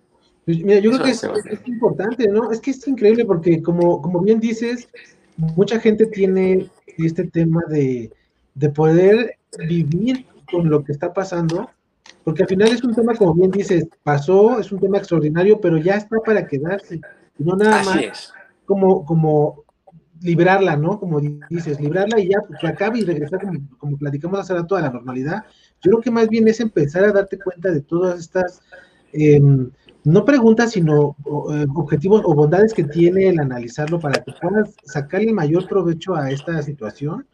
Pues, 0.45 0.57
mira, 0.63 0.79
yo 0.79 0.91
creo 0.91 1.03
que 1.03 1.11
es, 1.11 1.23
importante, 1.67 2.27
¿no? 2.27 2.51
Es 2.51 2.59
que 2.59 2.71
es 2.71 2.87
increíble 2.87 3.23
porque, 3.25 3.61
como, 3.61 4.01
como 4.01 4.19
bien 4.21 4.39
dices, 4.39 4.89
mucha 5.37 5.79
gente 5.79 6.07
tiene 6.07 6.69
este 6.97 7.25
tema 7.25 7.61
de, 7.69 8.11
de 8.55 8.69
poder 8.69 9.37
vivir 9.67 10.25
con 10.53 10.69
lo 10.69 10.83
que 10.83 10.91
está 10.91 11.11
pasando, 11.11 11.69
porque 12.23 12.43
al 12.43 12.49
final 12.49 12.69
es 12.69 12.83
un 12.83 12.93
tema, 12.93 13.15
como 13.15 13.33
bien 13.33 13.49
dices, 13.49 13.87
pasó, 14.03 14.59
es 14.59 14.71
un 14.71 14.79
tema 14.79 14.99
extraordinario, 14.99 15.59
pero 15.59 15.77
ya 15.77 15.95
está 15.95 16.17
para 16.23 16.45
quedarse. 16.45 17.01
no 17.39 17.55
nada 17.55 17.83
más 17.83 18.33
como, 18.65 19.03
como 19.03 19.63
librarla, 20.21 20.77
¿no? 20.77 20.99
Como 20.99 21.19
dices, 21.49 21.81
librarla 21.81 22.19
y 22.19 22.29
ya 22.29 22.39
pues, 22.47 22.59
que 22.59 22.67
acabe 22.67 22.99
y 22.99 23.03
regresar 23.03 23.41
como, 23.41 23.59
como 23.77 23.97
platicamos 23.97 24.39
hace 24.39 24.53
rato 24.53 24.75
a 24.75 24.81
la 24.81 24.91
normalidad. 24.91 25.43
Yo 25.81 25.91
creo 25.91 26.01
que 26.01 26.11
más 26.11 26.29
bien 26.29 26.47
es 26.47 26.59
empezar 26.59 27.03
a 27.03 27.11
darte 27.11 27.37
cuenta 27.37 27.71
de 27.71 27.81
todas 27.81 28.19
estas, 28.19 28.61
em, 29.11 29.69
no 30.05 30.23
preguntas, 30.23 30.71
sino 30.71 31.17
eh, 31.51 31.65
objetivos 31.75 32.21
o 32.23 32.35
bondades 32.35 32.73
que 32.73 32.83
tiene 32.83 33.29
el 33.29 33.39
analizarlo 33.39 33.99
para 33.99 34.23
que 34.23 34.31
puedas 34.41 34.75
sacar 34.85 35.21
el 35.21 35.33
mayor 35.33 35.67
provecho 35.67 36.15
a 36.15 36.29
esta 36.31 36.61
situación 36.61 37.25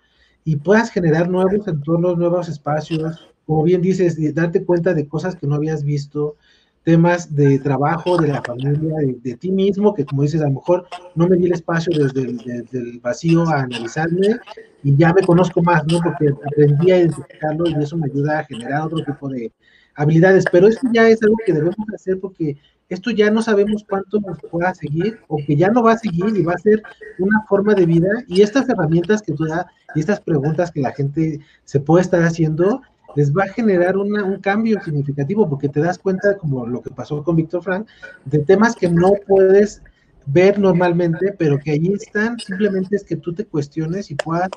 y 0.50 0.56
puedas 0.56 0.90
generar 0.90 1.30
nuevos 1.30 1.68
entornos, 1.68 2.18
nuevos 2.18 2.50
espacios, 2.50 3.30
como 3.46 3.62
bien 3.62 3.84
dices, 3.84 4.18
darte 4.34 4.66
cuenta 4.66 4.96
de 4.96 5.08
cosas 5.08 5.36
que 5.36 5.46
no 5.46 5.54
habías 5.54 5.84
visto, 5.84 6.38
temas 6.84 7.36
de 7.36 7.60
trabajo, 7.60 8.18
de 8.18 8.30
la 8.30 8.42
familia, 8.42 8.96
de, 9.22 9.36
ti 9.36 9.52
mismo, 9.52 9.94
que 9.94 10.06
como 10.06 10.24
dices, 10.24 10.42
a 10.42 10.46
lo 10.46 10.56
mejor 10.56 10.88
no 11.14 11.28
me 11.28 11.38
di 11.38 11.46
el 11.46 11.54
espacio 11.54 11.94
desde 11.96 12.22
el, 12.22 13.00
vacío 13.00 13.48
a 13.48 13.62
analizarme 13.62 14.40
y 14.84 14.98
ya 14.98 15.14
me 15.14 15.22
conozco 15.22 15.62
más, 15.62 15.86
¿no? 15.86 16.00
Porque 16.02 16.34
aprendí 16.44 16.90
a 16.90 16.98
identificarlo 16.98 17.70
y 17.70 17.76
eso 17.76 17.96
me 17.96 18.08
ayuda 18.08 18.40
a 18.40 18.46
generar 18.46 18.88
otro 18.88 19.06
tipo 19.06 19.30
de 19.30 19.52
habilidades, 19.94 20.46
pero 20.52 20.68
esto 20.68 20.88
ya 20.92 21.08
es 21.08 21.22
algo 21.22 21.36
que 21.46 21.54
debemos 21.54 21.86
hacer 21.94 22.20
porque 22.20 22.58
esto 22.90 23.12
ya 23.12 23.30
no 23.30 23.44
sabemos 23.44 23.86
cuánto 23.88 24.20
nos 24.20 24.40
pueda 24.50 24.74
seguir 24.74 25.20
o 25.28 25.38
que 25.46 25.56
ya 25.56 25.70
no 25.70 25.84
va 25.84 25.92
a 25.92 25.98
seguir 26.00 26.36
y 26.36 26.42
va 26.42 26.54
a 26.54 26.58
ser 26.58 26.82
una 27.20 27.40
forma 27.48 27.76
de 27.76 27.86
vida 27.86 28.10
y 28.28 28.42
estas 28.42 28.68
herramientas 28.68 29.22
que 29.22 29.34
tú 29.34 29.46
das 29.46 29.68
y 29.96 30.00
estas 30.00 30.20
preguntas 30.20 30.72
que 30.72 30.82
la 30.82 30.92
gente 30.92 31.40
se 31.66 31.80
puede 31.80 32.04
estar 32.04 32.24
haciendo 32.24 32.82
les 33.16 33.34
va 33.34 33.44
a 33.44 33.54
generar 33.54 33.98
un 33.98 34.38
cambio 34.40 34.80
significativo 34.84 35.50
porque 35.50 35.68
te 35.68 35.82
das 35.82 35.98
cuenta, 35.98 36.38
como 36.38 36.68
lo 36.68 36.82
que 36.82 36.92
pasó 36.92 37.24
con 37.24 37.36
Víctor 37.36 37.64
Frank, 37.64 37.88
de 38.26 38.40
temas 38.40 38.76
que 38.76 38.88
no 38.88 39.14
puedes 39.28 39.82
ver 40.28 40.60
normalmente, 40.60 41.34
pero 41.38 41.58
que 41.58 41.72
allí 41.72 41.94
están, 41.94 42.38
simplemente 42.40 42.96
es 42.96 43.04
que 43.04 43.16
tú 43.16 43.34
te 43.34 43.46
cuestiones 43.46 44.12
y 44.12 44.16
puedas 44.16 44.50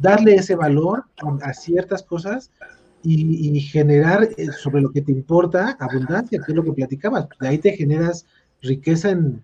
darle 0.00 0.36
ese 0.36 0.54
valor 0.54 1.04
a, 1.42 1.52
ciertas 1.52 2.02
cosas 2.02 2.50
y, 3.02 3.60
generar 3.60 4.28
eh, 4.36 4.46
sobre 4.52 4.80
lo 4.80 4.90
que 4.92 5.02
te 5.02 5.12
importa 5.12 5.76
abundancia, 5.80 6.40
que 6.40 6.52
es 6.52 6.56
lo 6.56 6.62
que 6.62 6.72
platicabas. 6.72 7.26
De 7.40 7.48
ahí 7.48 7.58
te 7.58 7.76
generas 7.76 8.26
riqueza 8.60 9.10
en, 9.10 9.42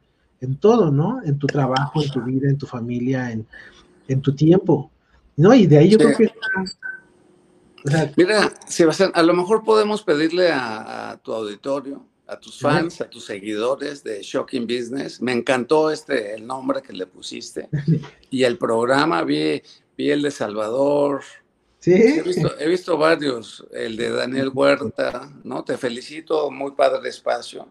todo, 0.61 0.92
¿no? 0.92 1.20
En 1.24 1.38
tu 1.38 1.48
trabajo, 1.48 2.00
en 2.02 2.11
tu 2.11 2.22
vida, 2.22 2.48
en 2.48 2.57
tu 2.57 2.66
familia, 2.66 3.33
en, 3.33 4.20
tu 4.20 4.35
tiempo. 4.35 4.90
¿No? 5.38 5.55
Y 5.55 5.66
de 5.66 5.79
ahí 5.79 5.88
yo 5.88 5.98
creo 5.98 6.16
que 6.16 6.31
Mira, 8.16 8.53
Sebastián, 8.66 9.12
a 9.14 9.22
lo 9.22 9.35
mejor 9.35 9.64
podemos 9.64 10.03
pedirle 10.03 10.51
a, 10.53 11.18
tu 11.22 11.33
auditorio, 11.33 12.05
a 12.27 12.38
tus 12.38 12.59
fans, 12.59 13.01
a 13.01 13.09
tus 13.09 13.24
seguidores 13.24 14.03
de 14.03 14.20
Shocking 14.20 14.66
Business. 14.66 15.22
Me 15.22 15.33
encantó 15.33 15.90
este 15.90 16.35
el 16.35 16.46
nombre 16.46 16.83
que 16.83 16.92
le 16.92 17.07
pusiste. 17.07 17.68
Y 18.31 18.44
el 18.44 18.59
programa, 18.59 19.24
vi, 19.24 19.62
vi 19.96 20.11
el 20.11 20.20
de 20.20 20.31
Salvador. 20.31 21.22
Sí. 21.79 21.92
He 21.92 22.68
visto, 22.68 22.98
varios, 22.98 23.64
el 23.72 23.96
de 23.96 24.11
Daniel 24.11 24.51
Huerta, 24.53 25.33
¿no? 25.44 25.64
Te 25.64 25.79
felicito, 25.79 26.51
muy 26.51 26.72
padre 26.72 27.09
espacio. 27.09 27.68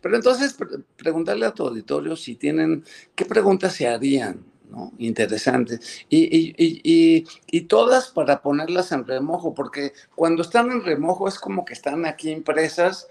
Pero 0.00 0.16
entonces, 0.16 0.56
preguntarle 0.96 1.46
a 1.46 1.52
tu 1.52 1.68
auditorio 1.68 2.16
si 2.16 2.34
tienen, 2.34 2.84
¿qué 3.14 3.24
preguntas 3.24 3.74
se 3.74 3.86
harían? 3.86 4.51
¿No? 4.72 4.92
Interesantes. 4.98 6.04
Y, 6.08 7.62
todas 7.68 8.08
para 8.08 8.42
ponerlas 8.42 8.90
en 8.92 9.06
remojo, 9.06 9.54
porque 9.54 9.92
cuando 10.14 10.42
están 10.42 10.72
en 10.72 10.82
remojo 10.82 11.28
es 11.28 11.38
como 11.38 11.64
que 11.64 11.74
están 11.74 12.06
aquí 12.06 12.30
impresas 12.30 13.08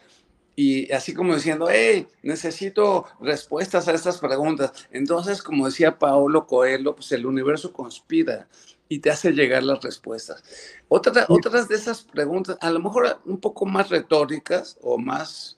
y 0.56 0.91
así 0.91 1.13
como 1.13 1.36
diciendo, 1.36 1.67
hey, 1.69 2.08
necesito 2.24 3.06
respuestas 3.21 3.88
a 3.88 3.93
estas 3.93 4.17
preguntas. 4.17 4.74
Entonces, 4.91 5.41
como 5.41 5.67
decía 5.67 5.97
Paolo 5.97 6.45
Coelho, 6.45 6.95
pues 6.95 7.12
el 7.13 7.26
universo 7.26 7.71
conspira 7.71 8.47
y 8.89 9.00
te 9.00 9.10
hace 9.10 9.32
llegar 9.32 9.63
las 9.63 9.82
respuestas. 9.82 10.43
otras 10.89 11.69
de 11.69 11.76
esas 11.76 12.04
preguntas, 12.04 12.58
a 12.60 12.71
lo 12.71 12.80
mejor 12.80 13.21
un 13.26 13.39
poco 13.39 13.65
más 13.65 13.89
retóricas 13.89 14.78
o 14.82 14.97
más 14.97 15.58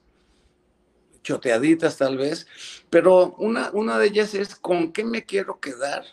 choteaditas 1.24 1.96
tal 1.96 2.16
vez, 2.16 2.46
pero 2.90 3.34
una, 3.38 3.70
una 3.72 3.98
de 3.98 4.06
ellas 4.06 4.34
es 4.34 4.54
con 4.54 4.92
qué 4.92 5.04
me 5.04 5.24
quiero 5.24 5.58
quedar 5.58 6.04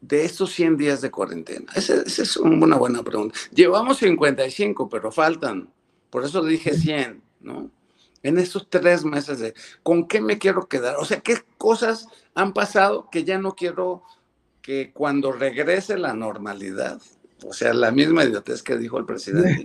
de 0.00 0.24
estos 0.24 0.52
100 0.52 0.76
días 0.76 1.00
de 1.00 1.10
cuarentena. 1.10 1.72
Esa, 1.74 2.02
es 2.02 2.36
una 2.36 2.76
buena 2.76 3.02
pregunta. 3.02 3.36
Llevamos 3.52 3.98
55, 3.98 4.88
pero 4.88 5.10
faltan. 5.10 5.72
Por 6.10 6.24
eso 6.24 6.44
dije 6.44 6.74
100, 6.74 7.22
¿no? 7.40 7.70
En 8.22 8.38
estos 8.38 8.68
tres 8.70 9.04
meses 9.04 9.38
de, 9.40 9.54
¿con 9.82 10.06
qué 10.06 10.20
me 10.20 10.38
quiero 10.38 10.68
quedar? 10.68 10.96
O 10.96 11.04
sea, 11.04 11.20
¿qué 11.20 11.38
cosas 11.58 12.08
han 12.34 12.52
pasado 12.52 13.08
que 13.10 13.24
ya 13.24 13.38
no 13.38 13.54
quiero 13.54 14.02
que 14.62 14.92
cuando 14.92 15.32
regrese 15.32 15.96
la 15.96 16.12
normalidad, 16.12 17.00
o 17.44 17.52
sea, 17.52 17.72
la 17.72 17.90
misma 17.90 18.24
idiotez 18.24 18.62
que 18.62 18.76
dijo 18.76 18.98
el 18.98 19.06
presidente, 19.06 19.64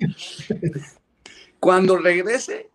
cuando 1.60 1.98
regrese, 1.98 2.71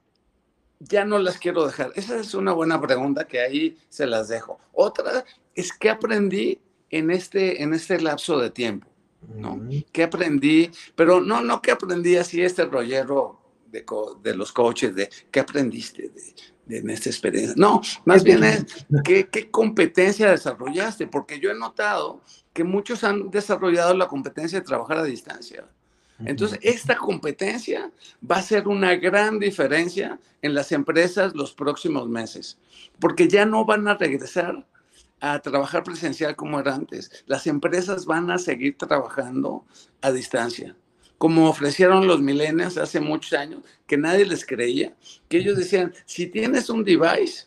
ya 0.79 1.05
no 1.05 1.19
las 1.19 1.39
quiero 1.39 1.67
dejar? 1.67 1.93
Esa 1.95 2.19
es 2.19 2.35
una 2.35 2.53
buena 2.53 2.81
pregunta 2.81 3.27
que 3.27 3.41
ahí 3.41 3.79
se 3.89 4.07
las 4.07 4.29
dejo. 4.29 4.59
Otra 4.73 5.25
es 5.55 5.73
qué 5.73 5.91
aprendí 5.91 6.61
en 6.91 7.11
este, 7.11 7.63
en 7.63 7.75
este 7.75 8.01
lapso 8.01 8.39
de 8.39 8.51
tiempo, 8.51 8.89
¿no? 9.35 9.61
¿Qué 9.93 10.05
aprendí? 10.05 10.71
Pero 10.95 11.21
no, 11.21 11.41
no 11.41 11.61
que 11.61 11.73
aprendí 11.73 12.17
así 12.17 12.43
este 12.43 12.65
rollero 12.65 13.41
de, 13.67 13.85
de 14.23 14.35
los 14.35 14.53
coaches, 14.53 14.95
de 14.95 15.11
qué 15.31 15.41
aprendiste 15.41 16.11
de, 16.11 16.79
en 16.79 16.91
esta 16.91 17.09
experiencia. 17.09 17.55
No, 17.57 17.81
más 18.05 18.23
bien 18.23 18.45
es 18.45 18.65
¿qué, 19.05 19.29
qué 19.29 19.51
competencia 19.51 20.31
desarrollaste, 20.31 21.07
porque 21.07 21.39
yo 21.41 21.51
he 21.51 21.55
notado 21.55 22.23
que 22.53 22.65
muchos 22.65 23.05
han 23.05 23.31
desarrollado 23.31 23.95
la 23.95 24.09
competencia 24.09 24.61
de 24.61 24.65
trabajar 24.65 24.99
a 24.99 25.05
distancia. 25.05 25.69
Entonces, 26.25 26.59
esta 26.63 26.97
competencia 26.97 27.91
va 28.29 28.37
a 28.37 28.43
ser 28.43 28.69
una 28.69 28.95
gran 28.97 29.39
diferencia 29.39 30.19
en 30.41 30.55
las 30.55 30.73
empresas 30.73 31.35
los 31.35 31.53
próximos 31.53 32.09
meses, 32.09 32.59
porque 32.99 33.29
ya 33.29 33.45
no 33.45 33.65
van 33.65 33.87
a 33.87 33.95
regresar 33.95 34.67
a 35.21 35.41
trabajar 35.41 35.83
presencial 35.83 36.37
como 36.37 36.61
era 36.61 36.75
antes. 36.75 37.25
Las 37.27 37.47
empresas 37.47 38.07
van 38.07 38.31
a 38.31 38.39
seguir 38.39 38.77
trabajando 38.79 39.65
a 40.01 40.13
distancia, 40.13 40.77
como 41.19 41.49
ofrecieron 41.49 42.07
los 42.07 42.21
millennials 42.21 42.79
hace 42.79 43.01
muchos 43.01 43.33
años, 43.33 43.61
que 43.87 43.97
nadie 43.97 44.27
les 44.27 44.45
creía, 44.45 44.95
que 45.29 45.39
ellos 45.39 45.57
decían, 45.57 45.95
si 46.05 46.27
tienes 46.27 46.71
un 46.71 46.85
device, 46.85 47.47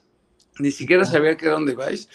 ni 0.59 0.71
siquiera 0.71 1.05
sabía 1.05 1.37
que 1.37 1.45
era 1.45 1.57
un 1.57 1.65
device, 1.65 2.07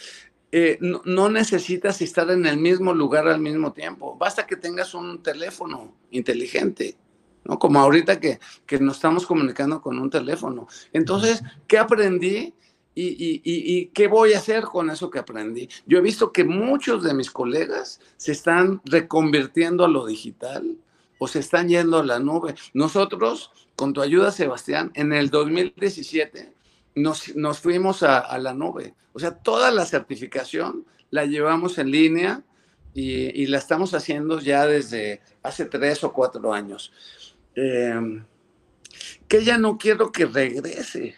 eh, 0.56 0.78
no, 0.80 1.28
necesitas 1.30 2.00
estar 2.00 2.30
en 2.30 2.46
el 2.46 2.58
mismo 2.58 2.94
lugar 2.94 3.26
al 3.26 3.40
mismo 3.40 3.72
tiempo. 3.72 4.16
Basta 4.16 4.46
que 4.46 4.54
tengas 4.54 4.94
un 4.94 5.20
teléfono 5.20 5.96
inteligente, 6.12 6.96
¿no? 7.42 7.58
Como 7.58 7.80
ahorita 7.80 8.20
que, 8.20 8.38
que 8.64 8.78
nos 8.78 8.94
estamos 8.94 9.26
comunicando 9.26 9.82
con 9.82 9.98
un 9.98 10.08
teléfono. 10.08 10.68
Entonces, 10.92 11.42
¿qué 11.66 11.76
aprendí? 11.76 12.54
Y, 12.94 13.42
y, 13.42 13.86
qué 13.86 14.06
voy 14.06 14.34
a 14.34 14.38
hacer 14.38 14.62
con 14.62 14.90
eso 14.90 15.10
que 15.10 15.18
aprendí. 15.18 15.68
Yo 15.86 15.98
he 15.98 16.00
visto 16.00 16.30
que 16.30 16.44
muchos 16.44 17.02
de 17.02 17.14
mis 17.14 17.32
colegas 17.32 17.98
se 18.16 18.30
están 18.30 18.80
reconvirtiendo 18.84 19.84
a 19.84 19.88
lo 19.88 20.06
digital 20.06 20.76
o 21.18 21.26
se 21.26 21.40
están 21.40 21.68
yendo 21.68 21.98
a 21.98 22.04
la 22.04 22.20
nube. 22.20 22.54
Nosotros, 22.74 23.50
con 23.74 23.92
tu 23.92 24.02
ayuda, 24.02 24.30
Sebastián, 24.30 24.92
en 24.94 25.12
el 25.12 25.30
2017 25.30 26.54
nos, 26.94 27.58
fuimos 27.58 28.02
a, 28.02 28.36
la 28.38 28.54
nube. 28.54 28.94
O 29.12 29.18
sea, 29.18 29.32
toda 29.32 29.70
la 29.70 29.86
certificación 29.86 30.84
la 31.10 31.24
llevamos 31.24 31.78
en 31.78 31.90
línea 31.90 32.42
y, 32.92 33.46
la 33.46 33.58
estamos 33.58 33.94
haciendo 33.94 34.40
ya 34.40 34.66
desde 34.66 35.20
hace 35.42 35.64
tres 35.66 36.04
o 36.04 36.12
cuatro 36.12 36.52
años. 36.52 36.92
Em, 37.54 38.24
que 39.28 39.44
ya 39.44 39.58
no 39.58 39.78
quiero 39.78 40.12
que 40.12 40.26
regrese. 40.26 41.16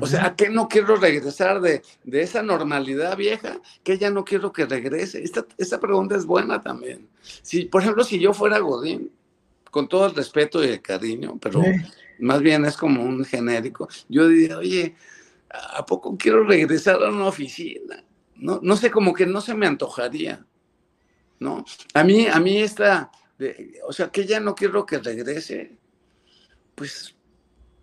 O 0.00 0.06
sea, 0.06 0.26
¿a 0.26 0.36
qué 0.36 0.48
no 0.48 0.68
quiero 0.68 0.96
regresar 0.96 1.60
de, 1.60 1.82
esa 2.10 2.42
normalidad 2.42 3.16
vieja? 3.16 3.60
Que 3.84 3.96
ya 3.96 4.10
no 4.10 4.24
quiero 4.24 4.52
que 4.52 4.66
regrese. 4.66 5.22
Esta, 5.22 5.46
esta 5.56 5.78
pregunta 5.78 6.16
es 6.16 6.26
buena 6.26 6.60
también. 6.60 7.08
Si, 7.42 7.66
por 7.66 7.82
ejemplo, 7.82 8.02
si 8.02 8.18
yo 8.18 8.34
fuera 8.34 8.58
Godín, 8.58 9.12
con 9.70 9.88
todo 9.88 10.06
el 10.06 10.14
respeto 10.14 10.62
y 10.62 10.68
el 10.68 10.82
cariño, 10.82 11.38
pero 11.40 11.62
más 12.22 12.40
bien 12.40 12.64
es 12.64 12.76
como 12.76 13.02
un 13.02 13.24
genérico. 13.24 13.88
Yo 14.08 14.28
diría, 14.28 14.58
oye, 14.58 14.94
¿a 15.50 15.84
poco 15.84 16.16
quiero 16.16 16.44
regresar 16.44 17.02
a 17.02 17.10
una 17.10 17.26
oficina? 17.26 18.02
No, 18.36 18.60
no 18.62 18.76
sé, 18.76 18.90
como 18.90 19.12
que 19.12 19.26
no 19.26 19.40
se 19.40 19.54
me 19.54 19.66
antojaría, 19.66 20.44
¿no? 21.40 21.64
A 21.94 22.04
mí, 22.04 22.26
a 22.26 22.40
mí 22.40 22.58
esta, 22.58 23.10
o 23.86 23.92
sea, 23.92 24.10
que 24.10 24.24
ya 24.24 24.40
no 24.40 24.54
quiero 24.54 24.86
que 24.86 24.98
regrese, 24.98 25.76
pues 26.74 27.14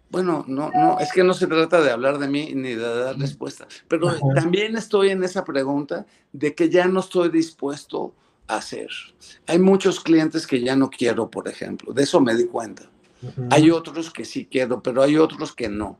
bueno, 0.10 0.44
no, 0.48 0.72
no, 0.72 1.00
es 1.00 1.12
que 1.14 1.24
no 1.24 1.34
se 1.34 1.46
trata 1.46 1.82
de 1.82 1.92
hablar 1.92 2.18
de 2.18 2.28
mí 2.28 2.54
ni 2.56 2.74
de 2.74 2.78
dar 2.78 3.18
respuesta, 3.18 3.68
pero 3.88 4.18
también 4.34 4.76
estoy 4.76 5.10
en 5.10 5.24
esa 5.24 5.44
pregunta 5.44 6.06
de 6.32 6.56
que 6.56 6.70
ya 6.70 6.88
no 6.88 7.02
estoy 7.02 7.30
dispuesto 7.30 8.16
a 8.48 8.56
hacer. 8.56 8.90
Hay 9.46 9.60
muchos 9.60 10.00
clientes 10.00 10.48
que 10.48 10.62
ya 10.62 10.76
no 10.76 10.90
quiero, 10.90 11.30
por 11.30 11.48
ejemplo, 11.48 11.94
de 11.94 12.04
eso 12.04 12.20
me 12.22 12.36
di 12.36 12.46
cuenta. 12.46 12.90
Hay 13.50 13.72
otros 13.72 14.12
que 14.12 14.26
sí 14.26 14.48
quiero, 14.50 14.82
pero 14.82 15.02
hay 15.02 15.18
otros 15.18 15.54
que 15.54 15.70
no, 15.70 16.00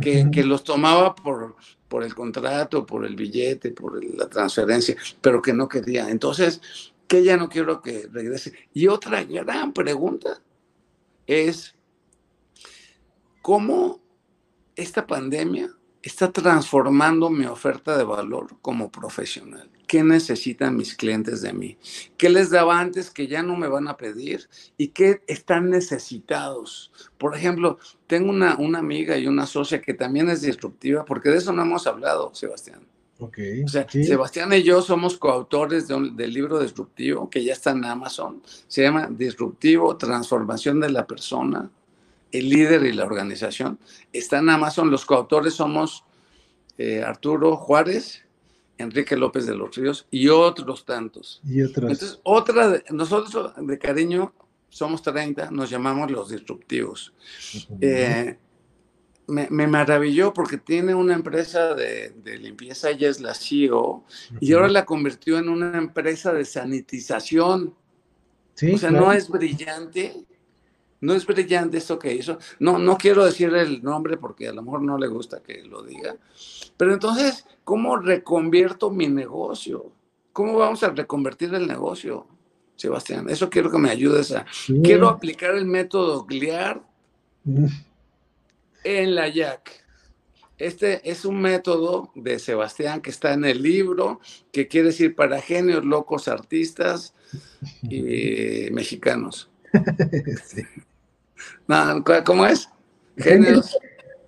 que, 0.00 0.30
que 0.30 0.44
los 0.44 0.64
tomaba 0.64 1.14
por, 1.14 1.56
por 1.88 2.04
el 2.04 2.14
contrato, 2.14 2.86
por 2.86 3.04
el 3.04 3.16
billete, 3.16 3.72
por 3.72 4.02
la 4.04 4.28
transferencia, 4.28 4.96
pero 5.20 5.42
que 5.42 5.52
no 5.52 5.68
quería. 5.68 6.08
Entonces, 6.10 6.60
que 7.08 7.24
ya 7.24 7.36
no 7.36 7.48
quiero 7.48 7.80
que 7.80 8.06
regrese. 8.12 8.52
Y 8.74 8.86
otra 8.86 9.24
gran 9.24 9.72
pregunta 9.72 10.40
es, 11.26 11.74
¿cómo 13.42 14.00
esta 14.76 15.06
pandemia 15.06 15.70
está 16.02 16.30
transformando 16.30 17.30
mi 17.30 17.46
oferta 17.46 17.96
de 17.96 18.04
valor 18.04 18.58
como 18.60 18.90
profesional? 18.92 19.70
¿Qué 19.88 20.04
necesitan 20.04 20.76
mis 20.76 20.94
clientes 20.94 21.40
de 21.40 21.54
mí? 21.54 21.78
¿Qué 22.18 22.28
les 22.28 22.50
daba 22.50 22.78
antes 22.78 23.10
que 23.10 23.26
ya 23.26 23.42
no 23.42 23.56
me 23.56 23.68
van 23.68 23.88
a 23.88 23.96
pedir? 23.96 24.48
¿Y 24.76 24.88
qué 24.88 25.22
están 25.26 25.70
necesitados? 25.70 26.92
Por 27.16 27.34
ejemplo, 27.34 27.78
tengo 28.06 28.28
una, 28.28 28.56
una 28.56 28.78
amiga 28.78 29.16
y 29.16 29.26
una 29.26 29.46
socia 29.46 29.80
que 29.80 29.94
también 29.94 30.28
es 30.28 30.42
disruptiva, 30.42 31.06
porque 31.06 31.30
de 31.30 31.38
eso 31.38 31.54
no 31.54 31.62
hemos 31.62 31.86
hablado, 31.86 32.34
Sebastián. 32.34 32.86
Okay, 33.20 33.64
o 33.64 33.68
sea, 33.68 33.84
Sebastián 33.88 34.52
y 34.52 34.62
yo 34.62 34.80
somos 34.80 35.16
coautores 35.16 35.88
del 35.88 36.32
libro 36.32 36.60
Disruptivo, 36.60 37.28
que 37.28 37.42
ya 37.42 37.54
está 37.54 37.70
en 37.70 37.84
Amazon. 37.84 38.42
Se 38.68 38.82
llama 38.82 39.08
Disruptivo, 39.10 39.96
Transformación 39.96 40.80
de 40.80 40.90
la 40.90 41.06
Persona, 41.06 41.68
el 42.30 42.48
líder 42.48 42.84
y 42.84 42.92
la 42.92 43.06
organización. 43.06 43.78
Está 44.12 44.38
en 44.38 44.50
Amazon. 44.50 44.90
Los 44.90 45.04
coautores 45.04 45.54
somos 45.54 46.04
eh, 46.76 47.02
Arturo 47.02 47.56
Juárez, 47.56 48.22
Enrique 48.78 49.16
López 49.16 49.46
de 49.46 49.56
los 49.56 49.74
Ríos 49.74 50.06
y 50.10 50.28
otros 50.28 50.84
tantos. 50.84 51.40
Y 51.44 51.62
otros. 51.62 51.90
Entonces, 51.90 52.20
otra, 52.22 52.70
de, 52.70 52.84
nosotros 52.90 53.52
de 53.56 53.78
cariño 53.78 54.32
somos 54.68 55.02
30, 55.02 55.50
nos 55.50 55.70
llamamos 55.70 56.10
los 56.10 56.30
disruptivos. 56.30 57.12
Eh, 57.80 58.38
me, 59.28 59.66
maravilló 59.66 60.32
porque 60.32 60.56
tiene 60.56 60.94
una 60.94 61.14
empresa 61.14 61.74
de, 61.74 62.12
limpieza, 62.40 62.90
ella 62.90 63.08
es 63.08 63.20
la 63.20 63.34
CEO, 63.34 64.04
y 64.40 64.52
ahora 64.54 64.68
la 64.68 64.84
convirtió 64.84 65.38
en 65.38 65.48
una 65.48 65.76
empresa 65.76 66.32
de 66.32 66.44
sanitización. 66.44 67.74
Sí, 68.54 68.72
o 68.72 68.78
sea, 68.78 68.90
no 68.90 69.12
es 69.12 69.28
brillante, 69.28 70.24
no 71.00 71.14
es 71.14 71.26
brillante 71.26 71.78
esto 71.78 71.98
que 71.98 72.14
hizo. 72.14 72.38
No, 72.58 72.78
no 72.78 72.96
quiero 72.96 73.24
decir 73.24 73.54
el 73.54 73.82
nombre 73.82 74.16
porque 74.16 74.48
a 74.48 74.52
lo 74.52 74.62
mejor 74.62 74.82
no 74.82 74.98
le 74.98 75.06
gusta 75.06 75.42
que 75.42 75.62
lo 75.62 75.82
diga. 75.82 76.16
Pero 76.76 76.94
entonces, 76.94 77.44
¿cómo 77.68 77.98
reconvierto 77.98 78.90
mi 78.90 79.08
negocio? 79.08 79.92
¿Cómo 80.32 80.56
vamos 80.56 80.82
a 80.84 80.88
reconvertir 80.88 81.52
el 81.52 81.66
negocio, 81.66 82.26
Sebastián? 82.76 83.28
Eso 83.28 83.50
quiero 83.50 83.70
que 83.70 83.76
me 83.76 83.90
ayudes 83.90 84.32
a. 84.32 84.46
Quiero 84.82 85.06
aplicar 85.10 85.54
el 85.54 85.66
método 85.66 86.24
Gliar 86.24 86.80
en 88.84 89.14
la 89.14 89.28
YAC. 89.28 89.84
Este 90.56 91.10
es 91.10 91.26
un 91.26 91.42
método 91.42 92.10
de 92.14 92.38
Sebastián 92.38 93.02
que 93.02 93.10
está 93.10 93.34
en 93.34 93.44
el 93.44 93.62
libro, 93.62 94.20
que 94.50 94.66
quiere 94.66 94.86
decir 94.86 95.14
para 95.14 95.38
genios, 95.42 95.84
locos, 95.84 96.26
artistas 96.26 97.12
y 97.82 98.70
mexicanos. 98.72 99.50
¿Cómo 102.24 102.46
es? 102.46 102.70
Genios. 103.18 103.76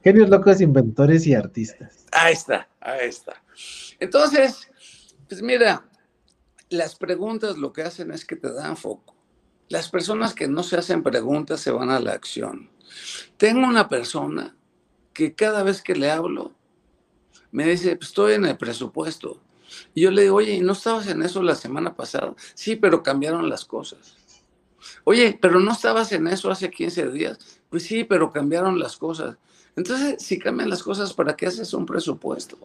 Genios 0.05 0.29
locos, 0.29 0.61
inventores 0.61 1.27
y 1.27 1.33
artistas. 1.33 2.00
Ahí 2.13 2.33
está, 2.33 2.69
ahí 2.81 3.09
está. 3.09 3.43
Entonces, 3.99 4.69
pues 5.29 5.43
mira, 5.43 5.89
las 6.71 6.97
preguntas 6.97 7.57
lo 7.57 7.73
que 7.73 7.83
hacen 7.83 8.11
es 8.11 8.25
que 8.25 8.37
te 8.37 8.53
dan 8.53 8.77
foco. 8.77 9.17
Las 9.69 9.89
personas 9.89 10.35
que 10.35 10.49
no 10.49 10.63
se 10.63 10.77
hacen 10.77 11.03
preguntas 11.03 11.61
se 11.61 11.71
van 11.71 11.91
a 11.91 12.01
la 12.01 12.13
acción. 12.13 12.71
Tengo 13.37 13.67
una 13.67 13.89
persona 13.89 14.57
que 15.13 15.35
cada 15.35 15.63
vez 15.63 15.83
que 15.83 15.95
le 15.95 16.11
hablo 16.11 16.53
me 17.53 17.65
dice, 17.65 17.97
pues 17.97 18.09
estoy 18.09 18.35
en 18.35 18.47
el 18.47 18.57
presupuesto. 18.57 19.41
Y 19.95 20.03
yo 20.03 20.11
le 20.11 20.23
digo, 20.23 20.37
oye, 20.37 20.55
¿y 20.55 20.61
no 20.61 20.73
estabas 20.73 21.07
en 21.07 21.23
eso 21.23 21.43
la 21.43 21.55
semana 21.55 21.95
pasada? 21.95 22.35
Sí, 22.55 22.77
pero 22.77 23.03
cambiaron 23.03 23.49
las 23.49 23.65
cosas. 23.65 24.17
Oye, 25.05 25.39
pero 25.41 25.61
no 25.61 25.73
estabas 25.73 26.13
en 26.13 26.27
eso 26.27 26.51
hace 26.51 26.71
15 26.71 27.11
días. 27.11 27.39
Pues 27.69 27.85
sí, 27.85 28.05
pero 28.05 28.33
cambiaron 28.33 28.79
las 28.79 28.97
cosas. 28.97 29.37
Entonces, 29.77 30.23
si 30.23 30.39
cambian 30.39 30.71
las 30.71 30.83
cosas, 30.83 31.13
¿para 31.13 31.37
qué 31.37 31.47
haces 31.47 31.73
un 31.75 31.87
presupuesto? 31.87 32.59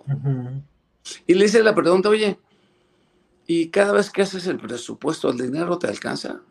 Y 1.27 1.33
le 1.33 1.45
hice 1.45 1.61
la 1.63 1.75
pregunta, 1.75 2.09
oye, 2.09 2.37
¿y 3.47 3.67
cada 3.67 3.93
vez 3.93 4.09
que 4.09 4.23
haces 4.23 4.47
el 4.47 4.57
presupuesto, 4.57 5.29
el 5.29 5.37
dinero 5.37 5.77
te 5.77 5.87
alcanza? 5.87 6.41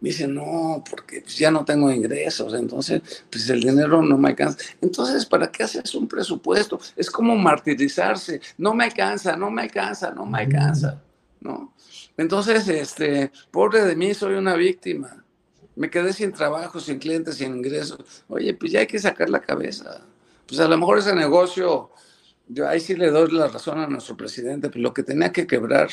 Me 0.00 0.08
dice, 0.08 0.26
no, 0.26 0.82
porque 0.88 1.22
ya 1.26 1.50
no 1.50 1.64
tengo 1.64 1.90
ingresos, 1.90 2.54
entonces 2.54 3.02
pues 3.30 3.48
el 3.50 3.60
dinero 3.60 4.02
no 4.02 4.18
me 4.18 4.30
alcanza. 4.30 4.58
Entonces, 4.80 5.26
¿para 5.26 5.52
qué 5.52 5.64
haces 5.64 5.94
un 5.94 6.08
presupuesto? 6.08 6.80
Es 6.96 7.10
como 7.10 7.36
martirizarse, 7.36 8.40
no 8.56 8.74
me 8.74 8.84
alcanza, 8.84 9.36
no 9.36 9.50
me 9.50 9.62
alcanza, 9.62 10.10
no 10.10 10.26
me 10.26 10.40
alcanza, 10.40 11.00
¿no? 11.40 11.74
Entonces, 12.16 12.66
este, 12.68 13.30
pobre 13.50 13.84
de 13.84 13.94
mí, 13.94 14.14
soy 14.14 14.34
una 14.34 14.54
víctima. 14.54 15.24
Me 15.78 15.90
quedé 15.90 16.12
sin 16.12 16.32
trabajo, 16.32 16.80
sin 16.80 16.98
clientes, 16.98 17.36
sin 17.36 17.54
ingresos. 17.54 18.24
Oye, 18.26 18.52
pues 18.52 18.72
ya 18.72 18.80
hay 18.80 18.88
que 18.88 18.98
sacar 18.98 19.30
la 19.30 19.40
cabeza. 19.40 20.04
Pues 20.44 20.58
a 20.58 20.66
lo 20.66 20.76
mejor 20.76 20.98
ese 20.98 21.14
negocio, 21.14 21.92
yo 22.48 22.68
ahí 22.68 22.80
sí 22.80 22.96
le 22.96 23.12
doy 23.12 23.30
la 23.30 23.46
razón 23.46 23.78
a 23.78 23.86
nuestro 23.86 24.16
presidente, 24.16 24.70
pues 24.70 24.82
lo 24.82 24.92
que 24.92 25.04
tenía 25.04 25.30
que 25.30 25.46
quebrar, 25.46 25.88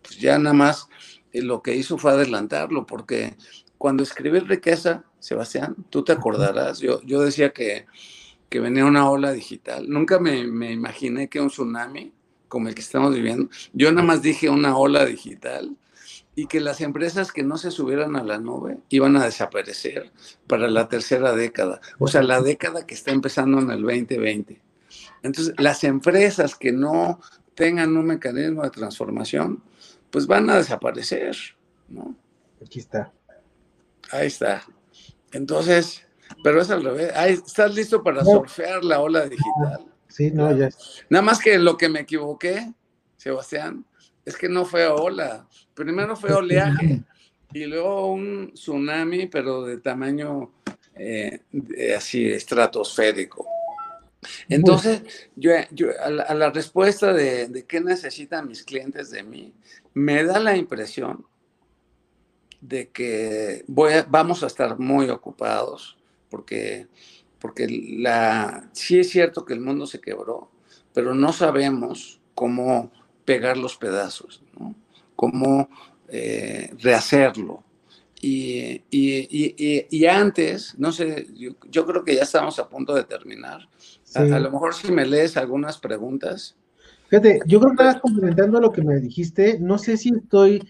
pues 0.00 0.16
ya 0.16 0.38
nada 0.38 0.54
más 0.54 0.86
eh, 1.32 1.42
lo 1.42 1.60
que 1.60 1.74
hizo 1.74 1.98
fue 1.98 2.12
adelantarlo, 2.12 2.86
porque 2.86 3.34
cuando 3.78 4.04
escribí 4.04 4.38
riqueza, 4.38 5.02
Sebastián, 5.18 5.74
tú 5.90 6.04
te 6.04 6.12
acordarás, 6.12 6.78
yo, 6.78 7.02
yo 7.02 7.20
decía 7.22 7.52
que, 7.52 7.86
que 8.48 8.60
venía 8.60 8.84
una 8.84 9.10
ola 9.10 9.32
digital. 9.32 9.90
Nunca 9.90 10.20
me, 10.20 10.46
me 10.46 10.70
imaginé 10.70 11.28
que 11.28 11.40
un 11.40 11.48
tsunami 11.48 12.12
como 12.46 12.68
el 12.68 12.76
que 12.76 12.82
estamos 12.82 13.12
viviendo. 13.12 13.48
Yo 13.72 13.90
nada 13.90 14.06
más 14.06 14.22
dije 14.22 14.48
una 14.48 14.76
ola 14.76 15.04
digital 15.04 15.76
y 16.40 16.46
que 16.46 16.58
las 16.58 16.80
empresas 16.80 17.32
que 17.32 17.42
no 17.42 17.58
se 17.58 17.70
subieran 17.70 18.16
a 18.16 18.24
la 18.24 18.38
nube 18.38 18.78
iban 18.88 19.14
a 19.18 19.26
desaparecer 19.26 20.10
para 20.46 20.68
la 20.68 20.88
tercera 20.88 21.34
década, 21.34 21.82
o 21.98 22.08
sea, 22.08 22.22
la 22.22 22.40
década 22.40 22.86
que 22.86 22.94
está 22.94 23.10
empezando 23.10 23.58
en 23.58 23.70
el 23.70 23.82
2020. 23.82 24.58
Entonces, 25.22 25.52
las 25.58 25.84
empresas 25.84 26.56
que 26.56 26.72
no 26.72 27.20
tengan 27.54 27.94
un 27.94 28.06
mecanismo 28.06 28.62
de 28.62 28.70
transformación, 28.70 29.62
pues 30.08 30.26
van 30.26 30.48
a 30.48 30.56
desaparecer, 30.56 31.36
¿no? 31.90 32.16
Aquí 32.64 32.78
está. 32.78 33.12
Ahí 34.10 34.28
está. 34.28 34.62
Entonces, 35.32 36.06
pero 36.42 36.62
es 36.62 36.70
al 36.70 36.82
revés. 36.82 37.12
Ahí, 37.16 37.34
¿Estás 37.34 37.74
listo 37.74 38.02
para 38.02 38.24
surfear 38.24 38.82
la 38.82 39.00
ola 39.00 39.28
digital? 39.28 39.84
Sí, 40.08 40.30
no, 40.30 40.56
ya. 40.56 40.70
Nada 41.10 41.22
más 41.22 41.38
que 41.38 41.58
lo 41.58 41.76
que 41.76 41.90
me 41.90 42.00
equivoqué, 42.00 42.72
Sebastián, 43.18 43.84
es 44.24 44.36
que 44.38 44.48
no 44.48 44.64
fue 44.64 44.86
ola. 44.86 45.46
Primero 45.80 46.14
fue 46.14 46.30
oleaje 46.34 47.00
y 47.54 47.64
luego 47.64 48.12
un 48.12 48.52
tsunami, 48.52 49.28
pero 49.28 49.64
de 49.64 49.78
tamaño 49.78 50.52
eh, 50.94 51.40
así 51.96 52.26
estratosférico. 52.26 53.46
Entonces, 54.50 55.30
yo, 55.36 55.52
a, 56.04 56.34
la, 56.34 56.50
respuesta 56.50 57.14
de, 57.14 57.64
qué 57.66 57.80
necesitan 57.80 58.46
mis 58.46 58.62
clientes 58.62 59.10
de 59.10 59.22
mí, 59.22 59.54
me 59.94 60.22
da 60.22 60.38
la 60.38 60.54
impresión 60.54 61.24
de 62.60 62.90
que 62.90 63.64
voy 63.66 63.94
vamos 64.06 64.42
a 64.42 64.48
estar 64.48 64.78
muy 64.78 65.08
ocupados 65.08 65.96
porque 66.28 66.88
porque 67.38 67.66
la, 67.70 68.68
sí 68.74 69.00
es 69.00 69.08
cierto 69.08 69.46
que 69.46 69.54
el 69.54 69.60
mundo 69.60 69.86
se 69.86 69.98
quebró, 69.98 70.50
pero 70.92 71.14
no 71.14 71.32
sabemos 71.32 72.20
cómo 72.34 72.92
pegar 73.24 73.56
los 73.56 73.78
pedazos, 73.78 74.42
¿no? 74.58 74.74
Cómo 75.20 75.68
eh, 76.08 76.72
rehacerlo. 76.78 77.62
Y, 78.22 78.82
y, 78.90 79.86
y, 79.90 80.06
antes, 80.06 80.74
no 80.78 80.92
sé, 80.92 81.26
yo, 81.70 81.86
creo 81.86 82.02
que 82.02 82.14
ya 82.14 82.22
estamos 82.22 82.58
a 82.58 82.66
punto 82.66 82.94
de 82.94 83.04
terminar. 83.04 83.68
A, 84.14 84.22
lo 84.22 84.50
mejor 84.50 84.74
si 84.74 84.90
me 84.90 85.04
lees 85.04 85.36
algunas 85.36 85.76
preguntas. 85.76 86.56
Fíjate, 87.08 87.40
yo 87.46 87.60
creo 87.60 87.76
que 87.76 87.82
estás 87.82 88.00
complementando 88.00 88.60
lo 88.60 88.72
que 88.72 88.82
me 88.82 88.96
dijiste. 88.96 89.58
No 89.60 89.76
sé 89.76 89.98
si 89.98 90.10
estoy 90.10 90.66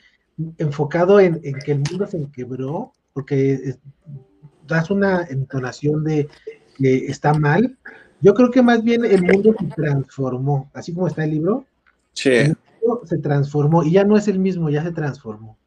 enfocado 0.58 1.20
en, 1.20 1.40
en 1.44 1.54
que 1.60 1.72
el 1.72 1.78
mundo 1.78 2.08
se 2.08 2.26
quebró, 2.32 2.92
porque 3.12 3.76
das 4.66 4.90
una 4.90 5.22
entonación 5.30 6.02
de 6.02 6.28
está 6.80 7.34
mal. 7.34 7.76
Yo 8.20 8.34
creo 8.34 8.50
que 8.50 8.62
más 8.62 8.82
bien 8.82 9.04
el 9.04 9.22
mundo 9.22 9.54
se 9.58 9.66
transformó, 9.66 10.70
así 10.74 10.92
como 10.92 11.06
está 11.06 11.24
el 11.24 11.30
libro. 11.30 11.64
Sí. 12.14 12.52
Se 13.04 13.18
transformó 13.18 13.82
y 13.82 13.92
ya 13.92 14.04
no 14.04 14.16
es 14.16 14.28
el 14.28 14.38
mismo, 14.38 14.70
ya 14.70 14.82
se 14.82 14.92
transformó. 14.92 15.58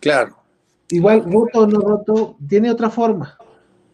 Claro. 0.00 0.36
Igual, 0.90 1.24
roto 1.30 1.60
o 1.60 1.66
no 1.66 1.80
roto, 1.80 2.36
tiene 2.48 2.70
otra 2.70 2.90
forma. 2.90 3.38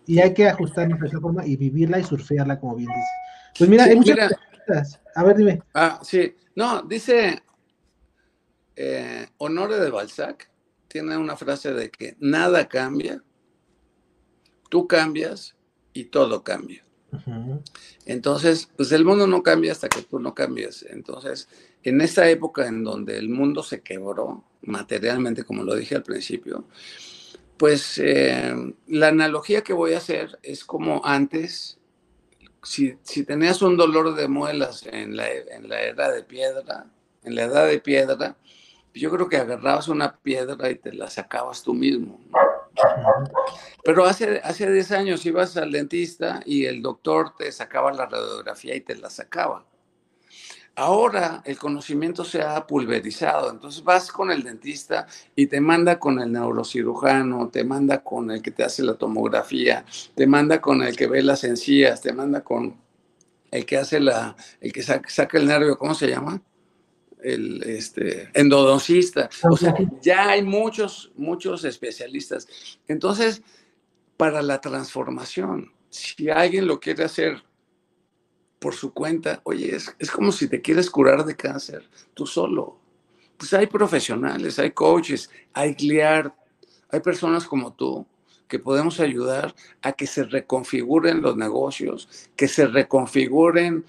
y 0.09 0.21
hay 0.21 0.33
que 0.33 0.49
ajustarnos 0.49 1.03
a 1.03 1.07
esa 1.07 1.21
forma 1.21 1.45
y 1.45 1.57
vivirla 1.57 1.99
y 1.99 2.05
surfearla, 2.05 2.61
como 2.61 2.77
bien 2.77 2.89
dices. 2.89 3.11
Pues 3.59 3.71
mira, 3.71 3.85
hay 3.85 3.97
muchas 3.97 4.17
preguntas. 4.17 5.01
A 5.15 5.25
ver, 5.25 5.37
dime. 5.37 5.63
Ah, 5.75 5.99
sí. 6.03 6.35
No, 6.55 6.83
dice 6.83 7.43
eh, 8.77 9.27
Honore 9.39 9.79
de 9.79 9.91
Balzac, 9.91 10.51
tiene 10.87 11.17
una 11.17 11.37
frase 11.37 11.73
de 11.73 11.91
que 11.91 12.17
nada 12.21 12.69
cambia, 12.69 13.23
tú 14.69 14.87
cambias 14.87 15.57
y 15.93 16.05
todo 16.05 16.45
cambia. 16.45 16.85
Entonces, 18.05 18.69
pues 18.77 18.93
el 18.93 19.05
mundo 19.05 19.27
no 19.27 19.43
cambia 19.43 19.73
hasta 19.73 19.89
que 19.89 20.03
tú 20.03 20.19
no 20.19 20.35
cambias. 20.35 20.85
Entonces, 20.89 21.49
en 21.83 22.01
esta 22.01 22.29
época 22.29 22.67
en 22.67 22.85
donde 22.85 23.17
el 23.17 23.29
mundo 23.29 23.63
se 23.63 23.81
quebró 23.81 24.45
materialmente, 24.63 25.45
como 25.45 25.63
lo 25.63 25.75
dije 25.75 25.95
al 25.95 26.03
principio, 26.03 26.65
pues 27.57 27.99
eh, 27.99 28.55
la 28.89 29.09
analogía 29.09 29.63
que 29.63 29.73
voy 29.73 29.95
a 29.95 29.99
hacer 29.99 30.39
es 30.43 30.65
como 30.65 31.05
antes, 31.05 31.79
si, 32.63 32.97
tenías 33.25 33.63
un 33.63 33.77
dolor 33.77 34.15
de 34.15 34.29
muelas 34.29 34.85
en 34.87 35.17
la, 35.17 35.31
en 35.33 35.69
la 35.69 35.83
edad 35.83 36.13
de 36.13 36.23
piedra, 36.23 36.87
en 37.23 37.35
la 37.35 37.45
edad 37.45 37.67
de 37.67 37.79
piedra, 37.79 38.37
yo 38.95 39.11
creo 39.11 39.29
que 39.29 39.37
agarrabas 39.37 39.89
una 39.89 40.17
piedra 40.17 40.71
y 40.71 40.77
te 40.77 40.93
la 40.93 41.09
sacabas 41.11 41.63
tú 41.63 41.75
mismo. 41.75 42.21
Pero 43.85 44.05
hace, 44.05 44.41
hace 44.43 44.71
10 44.71 44.93
años 44.93 45.27
ibas 45.27 45.57
al 45.57 45.73
dentista 45.73 46.41
y 46.45 46.65
el 46.67 46.83
doctor 46.83 47.35
te 47.37 47.51
sacaba 47.53 47.93
la 47.93 48.07
radiografía 48.07 48.75
y 48.75 48.81
te 48.81 48.97
la 48.97 49.11
sacaba. 49.11 49.65
Ahora 50.79 51.41
el 51.47 51.59
conocimiento 51.59 52.23
se 52.23 52.43
ha 52.43 52.67
pulverizado, 52.67 53.51
entonces 53.51 53.83
vas 53.83 54.13
con 54.13 54.31
el 54.31 54.43
dentista 54.43 55.07
y 55.35 55.47
te 55.47 55.59
manda 55.59 55.99
con 55.99 56.21
el 56.21 56.31
neurocirujano, 56.31 57.49
te 57.49 57.65
manda 57.65 58.03
con 58.03 58.31
el 58.31 58.43
que 58.43 58.51
te 58.51 58.63
hace 58.63 58.83
la 58.83 58.93
tomografía, 58.93 59.87
te 60.15 60.27
manda 60.27 60.61
con 60.61 60.83
el 60.83 60.95
que 60.95 61.07
ve 61.07 61.23
las 61.23 61.45
encías, 61.45 62.03
te 62.03 62.13
manda 62.13 62.43
con 62.43 62.77
el 63.51 63.65
que 63.65 63.79
hace 63.79 64.01
la, 64.01 64.37
el 64.61 64.71
que 64.71 64.83
saca, 64.83 65.39
el 65.39 65.47
nervio, 65.47 65.79
¿cómo 65.79 65.95
se 65.95 66.09
llama? 66.09 66.43
El 67.27 67.61
este, 67.65 68.31
endodoncista. 68.35 69.29
O 69.51 69.57
sea, 69.57 69.75
ya 70.01 70.29
hay 70.29 70.45
muchos, 70.45 71.11
muchos 71.17 71.65
especialistas. 71.65 72.47
Entonces, 72.87 73.43
para 74.17 74.43
la 74.43 74.61
transformación, 74.61 75.73
si 75.91 76.31
alguien 76.31 76.69
lo 76.69 76.79
quiere 76.79 77.03
hacer 77.03 77.43
por 78.61 78.75
su 78.75 78.93
cuenta, 78.93 79.41
oye, 79.43 79.75
es, 79.75 79.93
es 79.99 80.09
como 80.13 80.31
si 80.31 80.47
te 80.47 80.63
quieres 80.63 80.89
curar 80.89 81.25
de 81.25 81.35
cáncer, 81.35 81.89
tú 82.15 82.29
solo. 82.29 82.79
Pues 83.37 83.53
hay 83.55 83.67
profesionales, 83.67 84.61
hay 84.61 84.71
coaches, 84.71 85.29
hay 85.53 85.75
GLIAR, 85.75 86.33
hay 86.91 87.01
personas 87.01 87.45
como 87.47 87.73
tú 87.73 88.07
que 88.47 88.61
podemos 88.61 89.01
ayudar 89.01 89.53
a 89.83 89.95
que 89.95 90.07
se 90.07 90.23
reconfiguren 90.23 91.23
los 91.23 91.37
negocios, 91.37 92.09
que 92.37 92.47
se 92.47 92.69
reconfiguren 92.69 93.85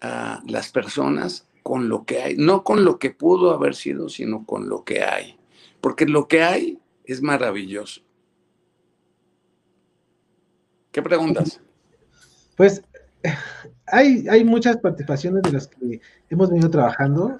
a 0.00 0.40
las 0.46 0.70
personas 0.70 1.47
con 1.68 1.90
lo 1.90 2.06
que 2.06 2.22
hay, 2.22 2.36
no 2.38 2.64
con 2.64 2.82
lo 2.82 2.98
que 2.98 3.10
pudo 3.10 3.52
haber 3.52 3.74
sido, 3.74 4.08
sino 4.08 4.46
con 4.46 4.70
lo 4.70 4.84
que 4.84 5.04
hay. 5.04 5.38
Porque 5.82 6.06
lo 6.06 6.26
que 6.26 6.42
hay 6.42 6.78
es 7.04 7.20
maravilloso. 7.20 8.00
¿Qué 10.90 11.02
preguntas? 11.02 11.60
Pues 12.56 12.82
hay, 13.84 14.26
hay 14.30 14.44
muchas 14.44 14.78
participaciones 14.78 15.42
de 15.42 15.52
las 15.52 15.66
que 15.66 16.00
hemos 16.30 16.48
venido 16.48 16.70
trabajando. 16.70 17.38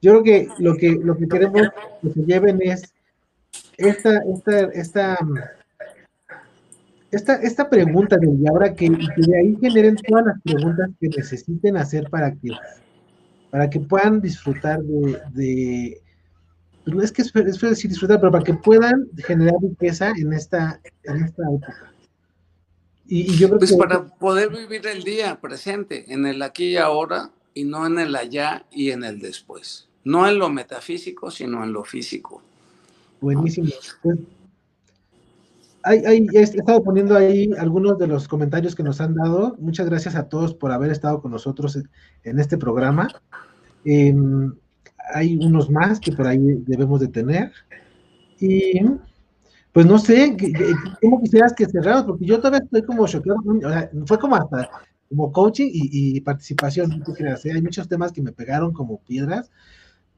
Yo 0.00 0.12
creo 0.12 0.22
que 0.22 0.48
lo 0.58 0.74
que, 0.78 0.92
lo 0.92 1.14
que 1.14 1.28
queremos 1.28 1.68
que 2.00 2.10
se 2.12 2.20
lleven 2.22 2.58
es 2.62 2.94
esta, 3.76 4.22
esta, 4.22 4.60
esta, 4.72 5.18
esta, 7.10 7.34
esta 7.42 7.68
pregunta 7.68 8.16
de 8.16 8.48
ahora 8.48 8.72
que, 8.72 8.88
de 8.88 9.38
ahí 9.38 9.54
generen 9.60 9.96
todas 9.96 10.24
las 10.24 10.40
preguntas 10.40 10.88
que 10.98 11.08
necesiten 11.08 11.76
hacer 11.76 12.08
para 12.08 12.32
que, 12.32 12.52
para 13.50 13.70
que 13.70 13.80
puedan 13.80 14.20
disfrutar 14.20 14.82
de, 14.82 15.20
de 15.32 16.02
pues 16.86 16.96
no 16.96 17.02
es 17.02 17.10
que 17.10 17.22
es, 17.22 17.34
es 17.34 17.60
decir 17.60 17.90
disfrutar, 17.90 18.20
pero 18.20 18.30
para 18.30 18.44
que 18.44 18.54
puedan 18.54 19.08
generar 19.16 19.56
riqueza 19.60 20.12
en 20.16 20.32
esta, 20.32 20.80
en 21.02 21.24
esta 21.24 21.42
época. 21.42 21.92
Y, 23.08 23.36
yo 23.36 23.58
pues 23.58 23.72
para 23.72 24.06
poder 24.06 24.50
vivir 24.50 24.86
el 24.86 25.02
día 25.02 25.40
presente, 25.40 26.12
en 26.12 26.26
el 26.26 26.40
aquí 26.42 26.66
y 26.66 26.76
ahora, 26.76 27.30
y 27.54 27.64
no 27.64 27.86
en 27.86 27.98
el 27.98 28.14
allá 28.14 28.66
y 28.70 28.92
en 28.92 29.02
el 29.02 29.18
después. 29.18 29.88
No 30.04 30.28
en 30.28 30.38
lo 30.38 30.48
metafísico, 30.48 31.32
sino 31.32 31.64
en 31.64 31.72
lo 31.72 31.82
físico. 31.82 32.40
Buenísimo. 33.20 33.68
Pues, 34.02 34.18
he 35.94 36.42
estado 36.42 36.82
poniendo 36.82 37.16
ahí 37.16 37.50
algunos 37.58 37.98
de 37.98 38.06
los 38.06 38.28
comentarios 38.28 38.74
que 38.74 38.82
nos 38.82 39.00
han 39.00 39.14
dado. 39.14 39.56
Muchas 39.58 39.88
gracias 39.88 40.16
a 40.16 40.28
todos 40.28 40.54
por 40.54 40.72
haber 40.72 40.90
estado 40.90 41.20
con 41.20 41.30
nosotros 41.30 41.78
en 42.24 42.38
este 42.38 42.58
programa. 42.58 43.08
Em, 43.84 44.52
hay 45.14 45.36
unos 45.36 45.70
más 45.70 46.00
que 46.00 46.12
por 46.12 46.26
ahí 46.26 46.40
debemos 46.66 47.00
de 47.00 47.08
tener. 47.08 47.52
Y 48.40 48.80
pues 49.72 49.86
no 49.86 49.98
sé, 49.98 50.36
¿cómo 51.02 51.20
quisieras 51.20 51.52
que 51.52 51.66
cerráramos? 51.66 52.06
Porque 52.06 52.24
yo 52.24 52.38
todavía 52.38 52.60
estoy 52.64 52.82
como 52.82 53.06
choqueado, 53.06 53.40
o 53.46 53.68
sea, 53.68 53.90
fue 54.06 54.18
como 54.18 54.36
hasta 54.36 54.70
como 55.08 55.30
coaching 55.30 55.68
y, 55.72 56.20
participación, 56.22 56.98
¿no 57.06 57.14
creas? 57.14 57.44
¿eh? 57.46 57.52
Hay 57.54 57.62
muchos 57.62 57.88
temas 57.88 58.10
que 58.10 58.22
me 58.22 58.32
pegaron 58.32 58.72
como 58.72 58.98
piedras, 59.02 59.50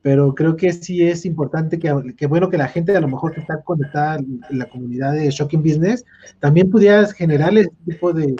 pero 0.02 0.34
creo 0.34 0.56
que 0.56 0.72
sí 0.72 1.02
es 1.02 1.24
importante 1.24 1.78
que, 1.78 1.92
bueno 2.26 2.50
que 2.50 2.58
la 2.58 2.68
gente 2.68 2.96
a 2.96 3.00
lo 3.00 3.08
mejor 3.08 3.32
que 3.32 3.40
está 3.40 3.62
conectada 3.62 4.16
en 4.16 4.40
la 4.50 4.68
comunidad 4.68 5.12
de 5.12 5.30
Shocking 5.30 5.62
Business 5.62 6.04
también 6.38 6.70
pudieras 6.70 7.12
generar 7.12 7.56
ese 7.56 7.72
tipo 7.84 8.12
de, 8.12 8.36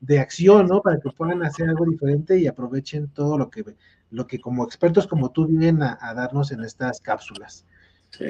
de 0.00 0.18
acción, 0.18 0.66
¿no? 0.66 0.82
Para 0.82 1.00
que 1.00 1.10
puedan 1.10 1.42
hacer 1.42 1.68
algo 1.68 1.86
diferente 1.86 2.38
y 2.38 2.46
aprovechen 2.46 3.08
todo 3.08 3.38
lo 3.38 3.50
que, 3.50 3.64
lo 4.10 4.26
que 4.26 4.40
como 4.40 4.64
expertos 4.64 5.06
como 5.06 5.30
tú 5.30 5.46
vienen 5.46 5.82
a, 5.82 6.14
darnos 6.14 6.52
en 6.52 6.62
estas 6.62 7.00
cápsulas. 7.00 7.64
Sí. 8.10 8.26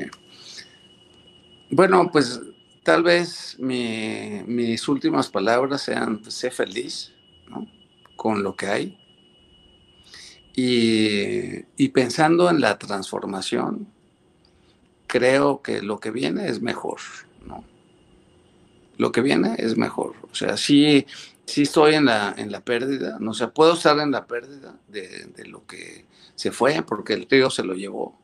Bueno, 1.71 2.09
pues 2.11 2.41
tal 2.83 3.03
vez 3.03 3.57
mis 3.59 4.89
últimas 4.89 5.29
palabras 5.29 5.83
sean, 5.83 6.23
sé 6.31 6.51
feliz 6.51 7.13
¿no? 7.49 7.67
con 8.17 8.43
lo 8.43 8.55
que 8.57 8.67
hay. 8.67 9.06
Y, 10.59 11.89
pensando 11.89 12.49
en 12.49 12.63
la 12.63 12.79
transformación, 12.79 13.87
creo 15.07 15.61
que 15.61 15.83
lo 15.83 16.01
que 16.01 16.11
viene 16.11 16.49
es 16.49 16.63
mejor, 16.63 16.99
¿no? 17.47 17.63
Lo 18.97 19.13
que 19.13 19.21
viene 19.21 19.57
es 19.59 19.77
mejor. 19.77 20.15
O 20.33 20.35
sea, 20.35 20.57
sí, 20.57 21.07
sí 21.45 21.63
estoy 21.63 21.95
en 21.97 22.07
la, 22.07 22.35
en 22.39 22.51
la 22.51 22.61
pérdida, 22.61 23.19
no 23.21 23.35
sé, 23.35 23.49
puedo 23.49 23.75
estar 23.75 23.99
en 23.99 24.11
la 24.11 24.27
pérdida 24.27 24.75
de, 24.89 25.45
lo 25.47 25.67
que 25.67 26.07
se 26.35 26.51
fue, 26.51 26.83
porque 26.83 27.13
el 27.13 27.29
río 27.29 27.51
se 27.51 27.63
lo 27.63 27.75
llevó. 27.75 28.19